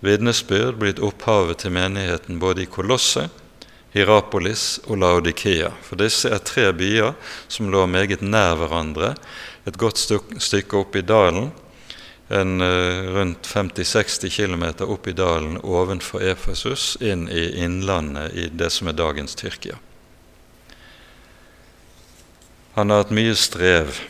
vitnesbyrd 0.00 0.78
blitt 0.80 1.00
opphavet 1.04 1.60
til 1.60 1.74
menigheten 1.76 2.38
både 2.40 2.64
i 2.64 2.68
Kolosset, 2.72 3.28
Hierapolis 3.92 4.78
og 4.86 5.02
Laodikea. 5.02 5.68
For 5.84 6.00
disse 6.00 6.30
er 6.32 6.40
tre 6.40 6.70
byer 6.72 7.12
som 7.52 7.68
lå 7.68 7.82
meget 7.84 8.22
nær 8.24 8.56
hverandre, 8.56 9.12
et 9.68 9.76
godt 9.76 10.00
stykke 10.00 10.78
opp 10.78 10.96
i 10.96 11.04
dalen, 11.04 11.50
en 12.32 12.62
uh, 12.64 13.10
rundt 13.12 13.44
50-60 13.50 14.30
km 14.32 14.64
opp 14.86 15.08
i 15.10 15.12
dalen 15.18 15.58
ovenfor 15.60 16.24
Efesus, 16.24 16.94
inn 17.02 17.26
i 17.28 17.50
innlandet 17.60 18.32
i 18.38 18.46
det 18.48 18.70
som 18.72 18.88
er 18.88 18.96
dagens 18.96 19.36
Tyrkia. 19.36 19.76
Han 22.78 22.88
har 22.88 23.02
hatt 23.02 23.12
mye 23.12 23.36
strev 23.36 24.00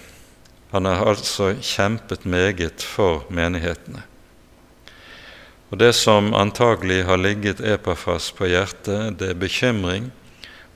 han 0.71 0.87
har 0.87 1.07
altså 1.11 1.55
kjempet 1.59 2.25
meget 2.25 2.83
for 2.83 3.25
menighetene. 3.29 4.05
Og 5.71 5.79
Det 5.79 5.93
som 5.95 6.35
antagelig 6.35 7.05
har 7.07 7.17
ligget 7.17 7.61
Epafas 7.61 8.31
på 8.35 8.47
hjertet, 8.51 9.19
det 9.19 9.31
er 9.31 9.39
bekymring 9.39 10.11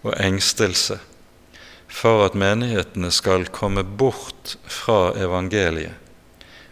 og 0.03 0.15
engstelse 0.21 0.99
for 1.95 2.25
at 2.27 2.35
menighetene 2.39 3.11
skal 3.15 3.47
komme 3.55 3.85
bort 3.85 4.57
fra 4.67 5.15
evangeliet, 5.19 5.95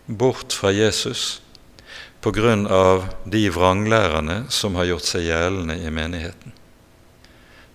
bort 0.06 0.54
fra 0.54 0.72
Jesus, 0.74 1.40
på 2.22 2.30
grunn 2.30 2.66
av 2.70 3.08
de 3.26 3.48
vranglærerne 3.50 4.44
som 4.50 4.78
har 4.78 4.90
gjort 4.90 5.06
seg 5.08 5.26
gjeldende 5.26 5.78
i 5.82 5.90
menigheten. 5.90 6.54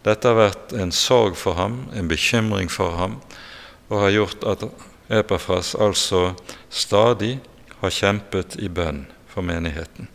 Dette 0.08 0.30
har 0.30 0.40
vært 0.40 0.76
en 0.80 0.94
sorg 0.96 1.36
for 1.36 1.60
ham, 1.60 1.82
en 1.92 2.08
bekymring 2.08 2.72
for 2.72 2.96
ham, 2.96 3.18
og 3.92 4.06
har 4.06 4.16
gjort 4.16 4.48
at 4.48 4.64
Epafras 5.10 5.76
altså 5.76 6.36
stadig 6.70 7.40
har 7.80 7.94
kjempet 7.94 8.58
i 8.60 8.68
bønn 8.68 9.06
for 9.32 9.46
menigheten. 9.46 10.08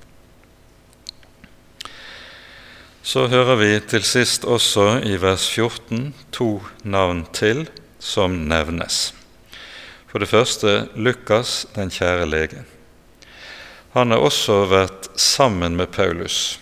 Så 3.03 3.26
hører 3.26 3.57
vi 3.59 3.70
til 3.88 4.05
sist 4.07 4.45
også 4.45 5.01
i 5.03 5.16
vers 5.18 5.49
14 5.51 6.12
to 6.32 6.62
navn 6.84 7.24
til 7.34 7.66
som 7.99 8.36
nevnes. 8.49 9.14
For 10.11 10.20
det 10.20 10.28
første 10.28 10.88
Lukas, 10.95 11.66
den 11.74 11.90
kjære 11.90 12.28
lege. 12.28 12.62
Han 13.97 14.11
har 14.12 14.20
også 14.24 14.64
vært 14.70 15.09
sammen 15.20 15.76
med 15.76 15.90
Paulus. 15.93 16.61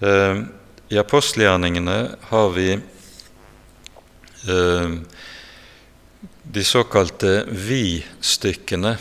Eh, 0.00 0.44
I 0.90 0.98
apostelgjerningene 1.00 1.98
har 2.30 2.48
vi 2.54 2.68
eh, 4.48 4.90
de 6.52 6.64
såkalte 6.64 7.44
vi-stykkene 7.48 8.96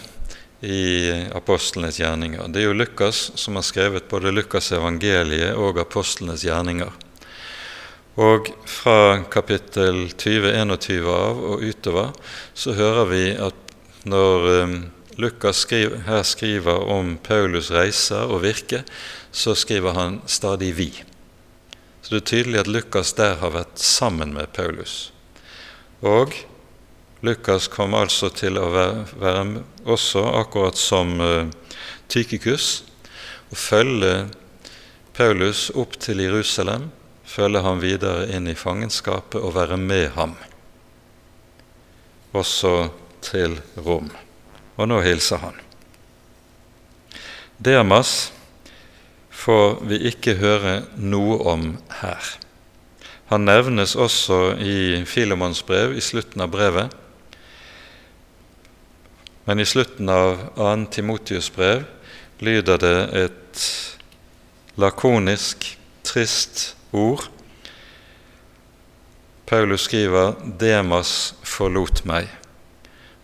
i 0.62 1.12
apostlenes 1.34 1.98
gjerninger. 1.98 2.46
Det 2.48 2.62
er 2.62 2.68
jo 2.68 2.76
Lukas 2.78 3.32
som 3.40 3.58
har 3.58 3.66
skrevet 3.66 4.10
både 4.12 4.34
Lukas' 4.36 4.70
evangeliet 4.76 5.58
og 5.58 5.80
apostlenes 5.82 6.44
gjerninger. 6.46 6.92
Og 8.22 8.52
fra 8.70 9.24
kapittel 9.34 10.12
20-21 10.12 11.08
av 11.10 11.40
og 11.54 11.64
utover 11.66 12.12
så 12.54 12.76
hører 12.78 13.10
vi 13.10 13.24
at 13.34 13.74
når 14.10 14.48
um, 14.62 14.76
Lukas 15.18 15.64
skriver, 15.66 16.04
her 16.06 16.22
skriver 16.28 16.86
om 16.92 17.16
Paulus' 17.24 17.72
reiser 17.74 18.30
og 18.30 18.44
virke, 18.46 18.84
så 19.32 19.56
skriver 19.56 19.98
han 19.98 20.22
stadig 20.28 20.76
'vi'. 20.76 21.04
Så 22.02 22.16
det 22.16 22.22
er 22.22 22.30
tydelig 22.30 22.60
at 22.60 22.68
Lukas 22.68 23.14
der 23.14 23.36
har 23.42 23.58
vært 23.58 23.80
sammen 23.80 24.34
med 24.34 24.54
Paulus. 24.54 25.12
Og 26.02 26.34
Lukas 27.22 27.68
kom 27.68 27.94
altså 27.98 28.30
til 28.32 28.56
å 28.56 28.70
være, 28.72 29.64
også, 29.84 30.22
akkurat 30.40 30.78
som 30.80 31.18
uh, 31.20 31.50
Tykikus, 32.08 32.86
å 33.52 33.58
følge 33.60 34.14
Paulus 35.18 35.68
opp 35.76 35.98
til 36.00 36.22
Jerusalem, 36.24 36.88
følge 37.28 37.60
ham 37.66 37.82
videre 37.84 38.30
inn 38.32 38.48
i 38.48 38.56
fangenskapet 38.56 39.42
og 39.44 39.58
være 39.58 39.76
med 39.82 40.14
ham, 40.16 40.38
også 42.32 42.88
til 43.26 43.58
Rom. 43.76 44.08
Og 44.80 44.88
nå 44.88 45.02
hilser 45.04 45.44
han. 45.44 45.60
Dermas 47.60 48.32
får 49.36 49.82
vi 49.92 50.00
ikke 50.08 50.38
høre 50.40 50.78
noe 50.96 51.36
om 51.52 51.68
her. 52.00 52.32
Han 53.30 53.44
nevnes 53.46 53.98
også 54.00 54.56
i 54.64 55.04
Filemons 55.06 55.60
brev, 55.68 55.98
i 56.00 56.02
slutten 56.02 56.48
av 56.48 56.56
brevet, 56.56 56.96
men 59.50 59.60
i 59.60 59.66
slutten 59.66 60.10
av 60.10 60.38
2. 60.56 60.86
Timotius 60.92 61.48
brev 61.56 61.84
lyder 62.38 62.78
det 62.78 62.98
et 63.18 63.62
lakonisk, 64.78 65.66
trist 66.06 66.76
ord. 66.92 67.24
Paulus 69.50 69.88
skriver 69.90 70.36
'Demas 70.38 71.34
forlot 71.42 72.04
meg, 72.06 72.30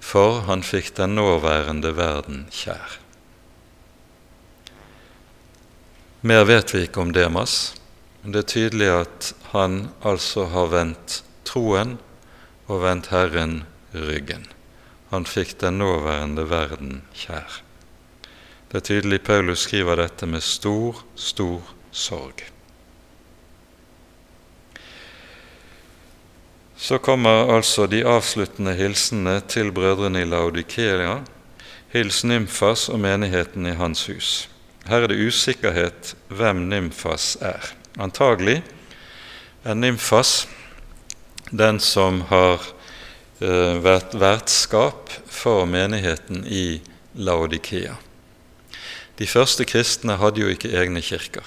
for 0.02 0.42
han 0.50 0.66
fikk 0.66 0.96
den 0.98 1.14
nåværende 1.14 1.94
verden 1.94 2.48
kjær'. 2.50 2.98
Mer 6.22 6.44
vet 6.50 6.74
vi 6.74 6.88
ikke 6.88 7.06
om 7.06 7.14
Demas, 7.14 7.76
men 8.24 8.34
det 8.34 8.40
er 8.40 8.54
tydelig 8.56 8.90
at 8.90 9.32
han 9.54 9.78
altså 10.02 10.50
har 10.50 10.74
vendt 10.74 11.22
troen 11.46 12.00
og 12.66 12.82
vendt 12.82 13.14
Herren 13.14 13.64
ryggen 13.94 14.55
han 15.10 15.26
fikk 15.30 15.58
den 15.62 15.80
nåværende 15.80 16.48
verden 16.50 17.02
kjær. 17.16 17.62
Det 18.72 18.82
er 18.82 18.88
tydelig 18.90 19.22
Paulus 19.24 19.68
skriver 19.68 20.02
dette 20.02 20.28
med 20.28 20.44
stor, 20.44 20.98
stor 21.16 21.62
sorg. 21.92 22.42
Så 26.76 26.98
kommer 26.98 27.54
altså 27.56 27.86
de 27.88 28.02
avsluttende 28.06 28.74
hilsenene 28.76 29.40
til 29.48 29.72
brødrene 29.72 30.22
i 30.22 30.28
Laudikelia. 30.28 31.22
Hils 31.94 32.24
Nymfas 32.28 32.90
og 32.90 33.00
menigheten 33.00 33.66
i 33.66 33.78
hans 33.80 34.06
hus. 34.12 34.50
Her 34.86 35.06
er 35.06 35.08
det 35.08 35.22
usikkerhet 35.24 36.16
hvem 36.28 36.66
Nymfas 36.70 37.38
er. 37.42 37.72
Antagelig 37.98 38.60
er 39.64 39.74
Nymfas 39.74 40.48
den 41.52 41.80
som 41.80 42.26
har 42.30 42.75
vært 43.40 44.16
vertskap 44.16 45.12
for 45.28 45.66
menigheten 45.68 46.46
i 46.48 46.82
Laodikea. 47.16 47.98
De 49.20 49.28
første 49.28 49.66
kristne 49.68 50.18
hadde 50.20 50.42
jo 50.44 50.52
ikke 50.52 50.72
egne 50.76 51.04
kirker. 51.04 51.44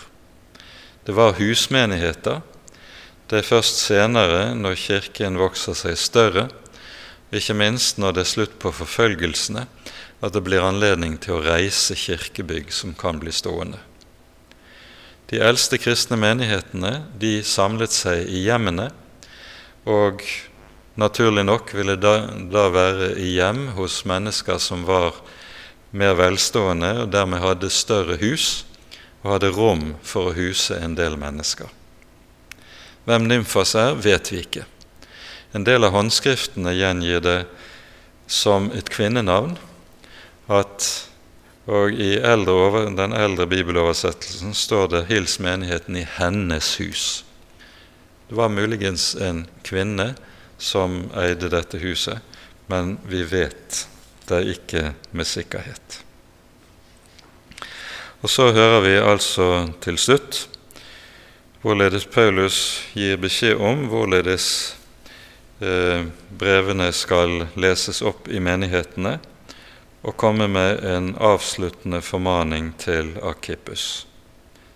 Det 1.05 1.15
var 1.17 1.37
husmenigheter. 1.39 2.41
Det 3.29 3.41
er 3.41 3.49
først 3.49 3.81
senere, 3.85 4.55
når 4.57 4.81
kirken 4.81 5.37
vokser 5.41 5.77
seg 5.77 5.97
større, 6.01 6.49
ikke 7.33 7.57
minst 7.57 7.99
når 8.01 8.17
det 8.17 8.23
er 8.25 8.31
slutt 8.31 8.55
på 8.61 8.73
forfølgelsene, 8.73 9.67
at 10.25 10.33
det 10.33 10.43
blir 10.45 10.65
anledning 10.65 11.19
til 11.21 11.37
å 11.37 11.45
reise 11.45 11.97
kirkebygg 11.97 12.73
som 12.73 12.95
kan 12.97 13.21
bli 13.21 13.33
stående. 13.33 13.81
De 15.29 15.41
eldste 15.45 15.77
kristne 15.77 16.17
menighetene 16.17 17.03
de 17.21 17.43
samlet 17.45 17.93
seg 17.93 18.25
i 18.33 18.47
hjemmene, 18.47 18.89
og 19.85 20.25
naturlig 20.99 21.45
nok 21.47 21.71
ville 21.79 21.95
da, 21.97 22.15
da 22.51 22.69
være 22.75 23.13
i 23.23 23.35
hjem 23.37 23.69
hos 23.77 24.03
mennesker 24.09 24.59
som 24.63 24.83
var 24.89 25.15
mer 25.95 26.17
velstående 26.19 26.91
og 27.05 27.13
dermed 27.15 27.43
hadde 27.43 27.71
større 27.73 28.19
hus 28.21 28.65
og 29.23 29.37
hadde 29.37 29.53
rom 29.55 29.85
for 30.03 30.31
å 30.31 30.37
huse 30.37 30.77
en 30.77 30.97
del 30.99 31.17
mennesker. 31.21 31.71
Hvem 33.09 33.29
Nymfas 33.31 33.73
er, 33.79 33.95
vet 33.97 34.29
vi 34.33 34.43
ikke. 34.43 34.67
En 35.57 35.65
del 35.65 35.87
av 35.87 35.95
håndskriftene 35.95 36.75
gjengir 36.77 37.23
det 37.25 37.39
som 38.29 38.69
et 38.77 38.91
kvinnenavn, 38.93 39.55
at, 40.53 40.89
og 41.69 41.95
i 41.97 42.19
eldre, 42.21 42.85
den 42.97 43.15
eldre 43.17 43.47
bibeloversettelsen 43.49 44.53
står 44.57 44.89
det 44.93 45.07
'Hils 45.09 45.39
menigheten 45.41 45.97
i 45.97 46.07
hennes 46.19 46.77
hus'. 46.81 47.25
Det 48.29 48.37
var 48.37 48.53
muligens 48.53 49.15
en 49.15 49.47
kvinne 49.65 50.15
som 50.59 51.07
eide 51.17 51.49
dette 51.53 51.79
huset, 51.79 52.19
men 52.67 52.97
vi 53.09 53.23
vet 53.25 53.87
det 54.29 54.43
ikke 54.53 54.93
med 55.11 55.27
sikkerhet. 55.27 56.03
Og 58.21 58.31
Så 58.31 58.53
hører 58.53 58.81
vi 58.83 58.97
altså 58.99 59.69
til 59.81 59.99
slutt 59.99 60.49
hvorledes 61.63 62.07
Paulus 62.07 62.59
gir 62.95 63.19
beskjed 63.19 63.59
om 63.63 63.87
hvorledes 63.91 64.77
eh, 65.63 66.07
brevene 66.31 66.91
skal 66.95 67.47
leses 67.59 68.03
opp 68.03 68.29
i 68.29 68.43
menighetene, 68.43 69.19
og 70.07 70.17
komme 70.17 70.47
med 70.49 70.85
en 70.87 71.13
avsluttende 71.19 72.01
formaning 72.03 72.71
til 72.79 73.17
Akippus, 73.23 74.07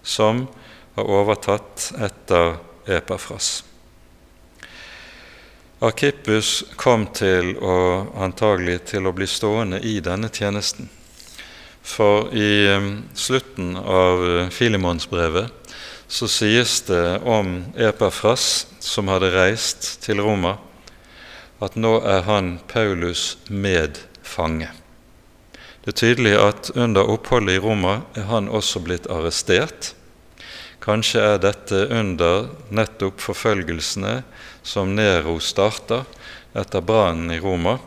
som 0.03 0.49
har 0.97 1.07
overtatt 1.07 1.93
etter 2.03 2.57
Epafras. 2.91 3.63
Arkippus 5.83 6.63
kom 6.79 7.09
til 7.11 7.57
å, 7.59 7.77
antagelig 8.23 8.85
til 8.93 9.09
å 9.09 9.13
bli 9.17 9.27
stående 9.27 9.81
i 9.83 9.97
denne 9.99 10.29
tjenesten. 10.31 10.87
For 11.83 12.29
i 12.39 12.69
um, 12.71 12.91
slutten 13.19 13.75
av 13.77 14.23
uh, 14.23 14.51
Filimonsbrevet 14.55 15.51
så 16.07 16.29
sies 16.31 16.77
det 16.87 17.19
om 17.27 17.65
Epafras, 17.75 18.69
som 18.79 19.11
hadde 19.11 19.33
reist 19.35 19.89
til 20.05 20.23
Roma, 20.23 20.59
at 21.59 21.75
nå 21.75 21.97
er 22.07 22.23
han 22.29 22.53
Paulus 22.71 23.39
medfange. 23.51 24.71
Det 25.83 25.97
er 25.97 25.99
tydelig 25.99 26.37
at 26.39 26.71
under 26.79 27.11
oppholdet 27.11 27.59
i 27.59 27.65
Roma 27.65 27.97
er 28.15 28.29
han 28.31 28.47
også 28.47 28.85
blitt 28.87 29.11
arrestert. 29.11 29.97
Kanskje 30.83 31.27
er 31.33 31.43
dette 31.43 31.89
under 31.91 32.53
nettopp 32.71 33.19
forfølgelsene 33.25 34.21
som 34.63 34.95
Nero 34.97 35.39
starta 35.41 36.05
etter 36.53 36.81
brannen 36.81 37.31
i 37.31 37.41
Roma. 37.41 37.79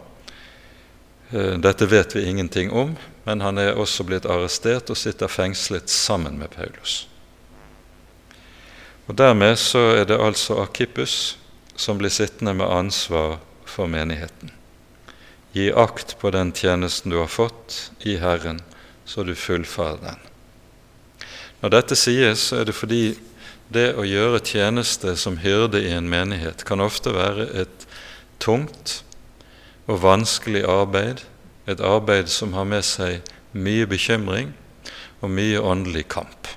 Eh, 1.32 1.58
dette 1.58 1.86
vet 1.86 2.16
vi 2.16 2.26
ingenting 2.26 2.72
om, 2.72 2.96
men 3.24 3.42
han 3.42 3.58
er 3.58 3.78
også 3.80 4.06
blitt 4.06 4.26
arrestert 4.26 4.90
og 4.90 5.00
sitter 5.00 5.32
fengslet 5.32 5.90
sammen 5.90 6.38
med 6.40 6.54
Paulus. 6.54 7.08
Og 9.06 9.18
Dermed 9.18 9.58
så 9.62 9.82
er 10.00 10.06
det 10.10 10.22
altså 10.22 10.60
Akippus 10.64 11.38
som 11.76 11.98
blir 11.98 12.14
sittende 12.14 12.56
med 12.58 12.70
ansvar 12.70 13.38
for 13.66 13.90
menigheten. 13.92 14.52
Gi 15.56 15.70
akt 15.72 16.18
på 16.20 16.32
den 16.36 16.52
tjenesten 16.52 17.14
du 17.14 17.20
har 17.22 17.32
fått 17.32 17.92
i 18.04 18.18
Herren, 18.20 18.62
så 19.06 19.24
du 19.24 19.36
fullfører 19.36 20.02
den. 20.02 20.24
Når 21.62 21.74
dette 21.74 21.98
sies, 21.98 22.50
så 22.50 22.62
er 22.62 22.68
det 22.68 22.76
fordi 22.76 23.16
det 23.74 23.96
å 23.98 24.06
gjøre 24.06 24.44
tjeneste 24.46 25.16
som 25.18 25.40
hyrde 25.42 25.82
i 25.82 25.94
en 25.96 26.10
menighet 26.10 26.66
kan 26.68 26.84
ofte 26.84 27.14
være 27.16 27.48
et 27.64 27.88
tungt 28.40 29.02
og 29.90 30.02
vanskelig 30.04 30.66
arbeid, 30.70 31.24
et 31.66 31.82
arbeid 31.82 32.30
som 32.30 32.54
har 32.54 32.68
med 32.70 32.86
seg 32.86 33.26
mye 33.58 33.88
bekymring 33.90 34.54
og 35.22 35.34
mye 35.34 35.62
åndelig 35.62 36.06
kamp. 36.14 36.52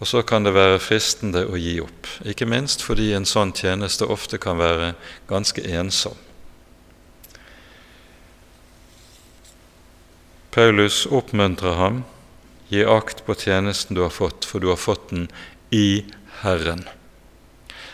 Og 0.00 0.08
så 0.08 0.22
kan 0.26 0.44
det 0.44 0.54
være 0.56 0.80
fristende 0.82 1.44
å 1.46 1.58
gi 1.60 1.78
opp, 1.84 2.08
ikke 2.24 2.48
minst 2.48 2.82
fordi 2.84 3.12
en 3.16 3.28
sånn 3.28 3.54
tjeneste 3.56 4.08
ofte 4.10 4.40
kan 4.40 4.58
være 4.60 4.94
ganske 5.30 5.64
ensom. 5.64 6.16
Paulus 10.54 11.04
oppmuntrer 11.10 11.74
ham 11.80 12.04
gi 12.68 12.84
akt 12.84 13.24
på 13.26 13.36
tjenesten 13.38 13.96
du 13.96 14.02
har 14.04 14.14
fått, 14.14 14.44
for 14.44 14.60
du 14.60 14.70
har 14.72 14.80
fått 14.80 15.10
den 15.10 15.28
i 15.70 16.04
Herren. 16.42 16.84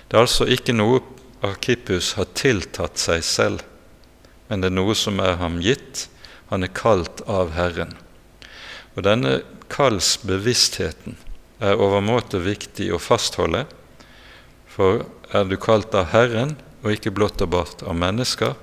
Det 0.08 0.16
er 0.16 0.24
altså 0.26 0.46
ikke 0.50 0.74
noe 0.74 1.00
Arkippus 1.46 2.14
har 2.18 2.28
tiltatt 2.36 3.00
seg 3.00 3.24
selv, 3.24 3.64
men 4.48 4.60
det 4.60 4.68
er 4.68 4.76
noe 4.76 4.96
som 4.98 5.20
er 5.22 5.38
ham 5.40 5.60
gitt. 5.64 6.08
Han 6.50 6.66
er 6.66 6.72
kalt 6.74 7.22
av 7.30 7.54
Herren. 7.54 7.94
Og 8.98 9.06
denne 9.06 9.38
kallsbevisstheten 9.72 11.16
er 11.62 11.80
overmåte 11.80 12.40
viktig 12.42 12.90
å 12.92 13.00
fastholde, 13.00 13.64
for 14.70 15.06
er 15.32 15.46
du 15.46 15.56
kalt 15.60 15.94
av 15.96 16.10
Herren 16.12 16.56
og 16.82 16.92
ikke 16.96 17.12
blott 17.14 17.40
og 17.44 17.52
bart 17.54 17.84
av 17.86 17.96
mennesker, 17.96 18.56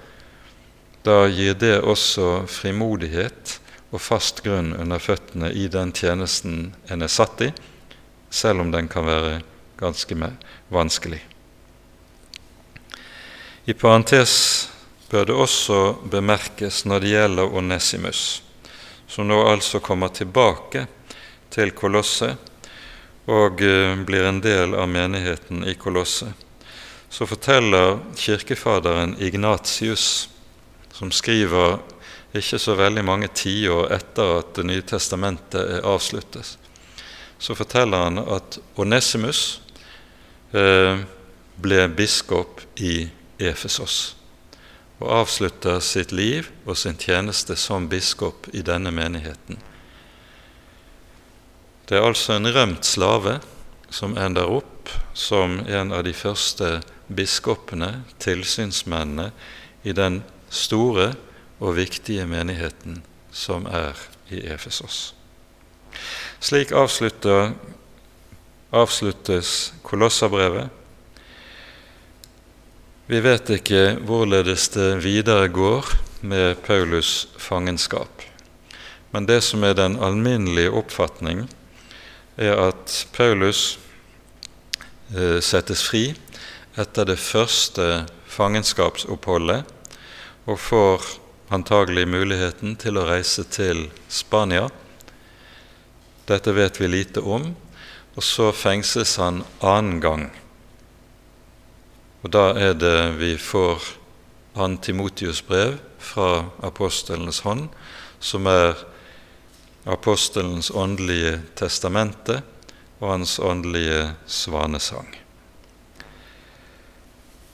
da 1.08 1.24
gir 1.32 1.56
det 1.56 1.78
også 1.80 2.44
frimodighet 2.52 3.58
og 3.92 4.02
fast 4.04 4.44
grunn 4.44 4.74
under 4.76 5.00
føttene 5.00 5.52
i 5.56 5.68
den 5.72 5.94
tjenesten 5.96 6.74
en 6.92 7.06
er 7.06 7.12
satt 7.12 7.42
i, 7.46 7.52
selv 8.30 8.66
om 8.66 8.72
den 8.72 8.90
kan 8.92 9.08
være 9.08 9.40
ganske 9.80 10.16
vanskelig. 10.74 11.22
I 13.68 13.74
parentes 13.74 14.34
bør 15.10 15.26
det 15.28 15.36
også 15.36 15.80
bemerkes 16.12 16.84
når 16.86 17.04
det 17.04 17.14
gjelder 17.14 17.56
Onesimus, 17.56 18.44
som 19.08 19.28
nå 19.28 19.40
altså 19.48 19.80
kommer 19.80 20.12
tilbake 20.12 20.88
til 21.52 21.72
Kolosset 21.72 22.36
og 23.28 23.62
eh, 23.64 23.96
blir 24.08 24.28
en 24.28 24.40
del 24.44 24.76
av 24.76 24.88
menigheten 24.92 25.64
i 25.68 25.76
Kolosset, 25.80 26.32
så 27.10 27.28
forteller 27.28 28.00
kirkefaderen 28.20 29.16
Ignatius, 29.20 30.30
som 30.92 31.12
skriver 31.12 31.80
ikke 32.36 32.60
så 32.60 32.76
veldig 32.76 33.04
mange 33.08 33.30
tiår 33.34 33.92
etter 33.96 34.40
at 34.40 34.54
Det 34.56 34.66
nye 34.68 34.82
testamentet 34.82 35.84
avsluttet, 35.86 36.58
så 37.40 37.56
forteller 37.56 38.04
han 38.08 38.20
at 38.20 38.60
Onesimus 38.76 39.62
eh, 40.52 41.00
ble 41.58 41.88
biskop 41.94 42.62
i 42.82 43.10
Efesos 43.40 44.18
og 44.98 45.12
avslutter 45.14 45.80
sitt 45.86 46.12
liv 46.12 46.50
og 46.66 46.78
sin 46.78 46.98
tjeneste 46.98 47.56
som 47.60 47.86
biskop 47.90 48.50
i 48.54 48.64
denne 48.66 48.92
menigheten. 48.92 49.60
Det 51.88 51.98
er 51.98 52.08
altså 52.08 52.36
en 52.36 52.50
rømt 52.52 52.86
slave 52.86 53.38
som 53.94 54.18
ender 54.18 54.50
opp 54.50 54.90
som 55.14 55.60
en 55.68 55.94
av 55.94 56.04
de 56.08 56.14
første 56.18 56.80
biskopene, 57.08 58.04
tilsynsmennene, 58.20 59.32
i 59.88 59.94
den 59.96 60.20
store 60.52 61.14
og 61.60 61.76
viktige 61.78 62.26
menigheten 62.30 63.02
som 63.32 63.66
er 63.66 63.98
i 64.30 64.42
Efesos. 64.50 65.14
Slik 66.40 66.72
avsluttes 68.72 69.74
Kolossabrevet. 69.84 70.70
Vi 73.08 73.20
vet 73.24 73.50
ikke 73.56 73.98
hvorledes 74.04 74.68
det 74.76 75.04
videre 75.04 75.48
går 75.48 75.86
med 76.22 76.56
Paulus' 76.68 77.28
fangenskap. 77.40 78.22
Men 79.12 79.26
det 79.26 79.42
som 79.44 79.64
er 79.64 79.74
den 79.74 79.96
alminnelige 80.04 80.72
oppfatning, 80.76 81.48
er 82.38 82.60
at 82.68 83.08
Paulus 83.16 83.80
eh, 85.16 85.40
settes 85.42 85.82
fri 85.88 86.12
etter 86.78 87.08
det 87.08 87.18
første 87.18 88.06
fangenskapsoppholdet 88.30 89.64
og 90.46 90.60
får 90.62 91.08
antagelig 91.54 92.08
muligheten 92.08 92.76
til 92.80 93.00
å 93.00 93.06
reise 93.08 93.46
til 93.48 93.88
Spania. 94.10 94.68
Dette 96.28 96.52
vet 96.52 96.82
vi 96.82 96.90
lite 96.92 97.24
om. 97.24 97.54
Og 98.18 98.26
så 98.26 98.50
fengsles 98.50 99.16
han 99.22 99.44
annen 99.62 100.00
gang. 100.02 100.24
Og 102.26 102.32
da 102.34 102.50
er 102.58 102.74
det 102.74 102.98
vi 103.20 103.36
får 103.38 103.86
Antimotius 104.58 105.44
brev 105.46 105.78
fra 106.02 106.48
apostelens 106.66 107.44
hånd, 107.46 107.68
som 108.20 108.50
er 108.50 108.74
apostelens 109.86 110.72
åndelige 110.74 111.38
testamente 111.56 112.42
og 112.98 113.12
hans 113.12 113.38
åndelige 113.40 114.16
svanesang. 114.26 115.14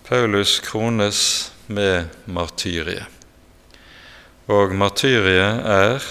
Paulus 0.08 0.62
krones 0.64 1.52
med 1.68 2.08
martyriet. 2.26 3.12
Og 4.52 4.74
martyriet 4.76 5.64
er 5.64 6.04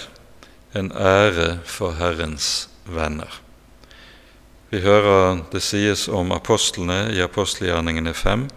en 0.73 0.87
ære 0.89 1.59
for 1.69 1.93
Herrens 1.99 2.67
venner. 2.89 3.29
Vi 4.73 4.79
hører 4.81 5.43
det 5.53 5.61
sies 5.61 6.07
om 6.09 6.33
apostlene 6.33 7.11
i 7.13 7.21
apostelgjerningene 7.21 8.13
fem, 8.17 8.47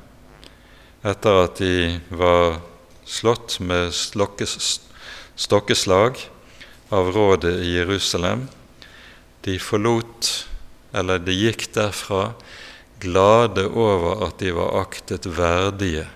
etter 1.05 1.43
at 1.43 1.61
de 1.61 2.01
var 2.09 2.57
slått 3.05 3.59
med 3.61 3.93
stokkeslag 5.37 6.25
av 6.89 7.13
rådet 7.13 7.61
i 7.61 7.77
Jerusalem. 7.77 8.49
De 9.45 9.59
forlot, 9.61 10.49
eller 10.97 11.21
de 11.21 11.37
gikk 11.37 11.69
derfra, 11.77 12.31
glade 13.05 13.69
over 13.69 14.25
at 14.25 14.41
de 14.41 14.57
var 14.57 14.81
aktet 14.87 15.29
verdige 15.29 16.09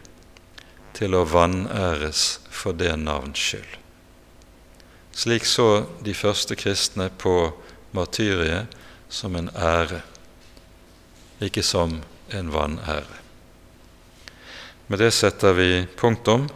til 0.97 1.13
å 1.13 1.27
vanæres 1.29 2.39
for 2.61 2.77
det 2.77 2.93
navns 3.01 3.41
skyld. 3.41 3.79
Slik 5.17 5.45
så 5.49 5.87
de 6.05 6.15
første 6.15 6.57
kristne 6.57 7.09
på 7.19 7.53
martyriet 7.97 8.71
som 9.09 9.37
en 9.37 9.49
ære, 9.57 10.03
ikke 11.41 11.65
som 11.67 11.99
en 12.37 12.53
vanære. 12.53 13.17
Med 14.87 15.01
det 15.01 15.11
setter 15.15 15.57
vi 15.57 15.87
punktum 15.97 16.49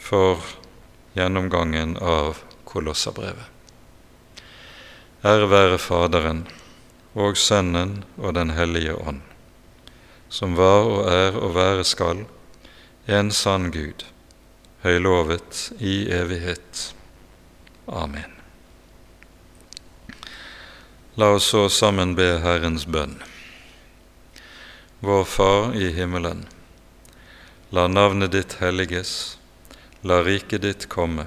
for 0.00 0.42
gjennomgangen 1.16 1.96
av 2.00 2.42
Kolossabrevet. 2.68 3.46
Ære 5.24 5.48
være 5.50 5.78
Faderen 5.82 6.44
og 7.18 7.36
Sønnen 7.40 8.04
og 8.16 8.34
Den 8.36 8.52
hellige 8.54 8.94
ånd, 8.94 9.20
som 10.28 10.54
var 10.56 10.86
og 10.86 11.10
er 11.10 11.40
og 11.40 11.56
være 11.56 11.84
skal, 11.84 12.22
en 13.08 13.32
sann 13.32 13.72
Gud, 13.72 14.04
høylovet 14.82 15.72
i 15.78 16.10
evighet. 16.12 16.94
Amen. 17.86 18.34
La 21.18 21.32
oss 21.34 21.48
så 21.50 21.64
sammen 21.68 22.14
be 22.14 22.28
Herrens 22.44 22.86
bønn. 22.86 23.16
Vår 25.00 25.24
Far 25.24 25.74
i 25.74 25.90
himmelen. 25.96 26.44
La 27.74 27.88
navnet 27.88 28.32
ditt 28.36 28.58
helliges. 28.60 29.38
La 30.02 30.20
riket 30.22 30.62
ditt 30.62 30.86
komme. 30.88 31.26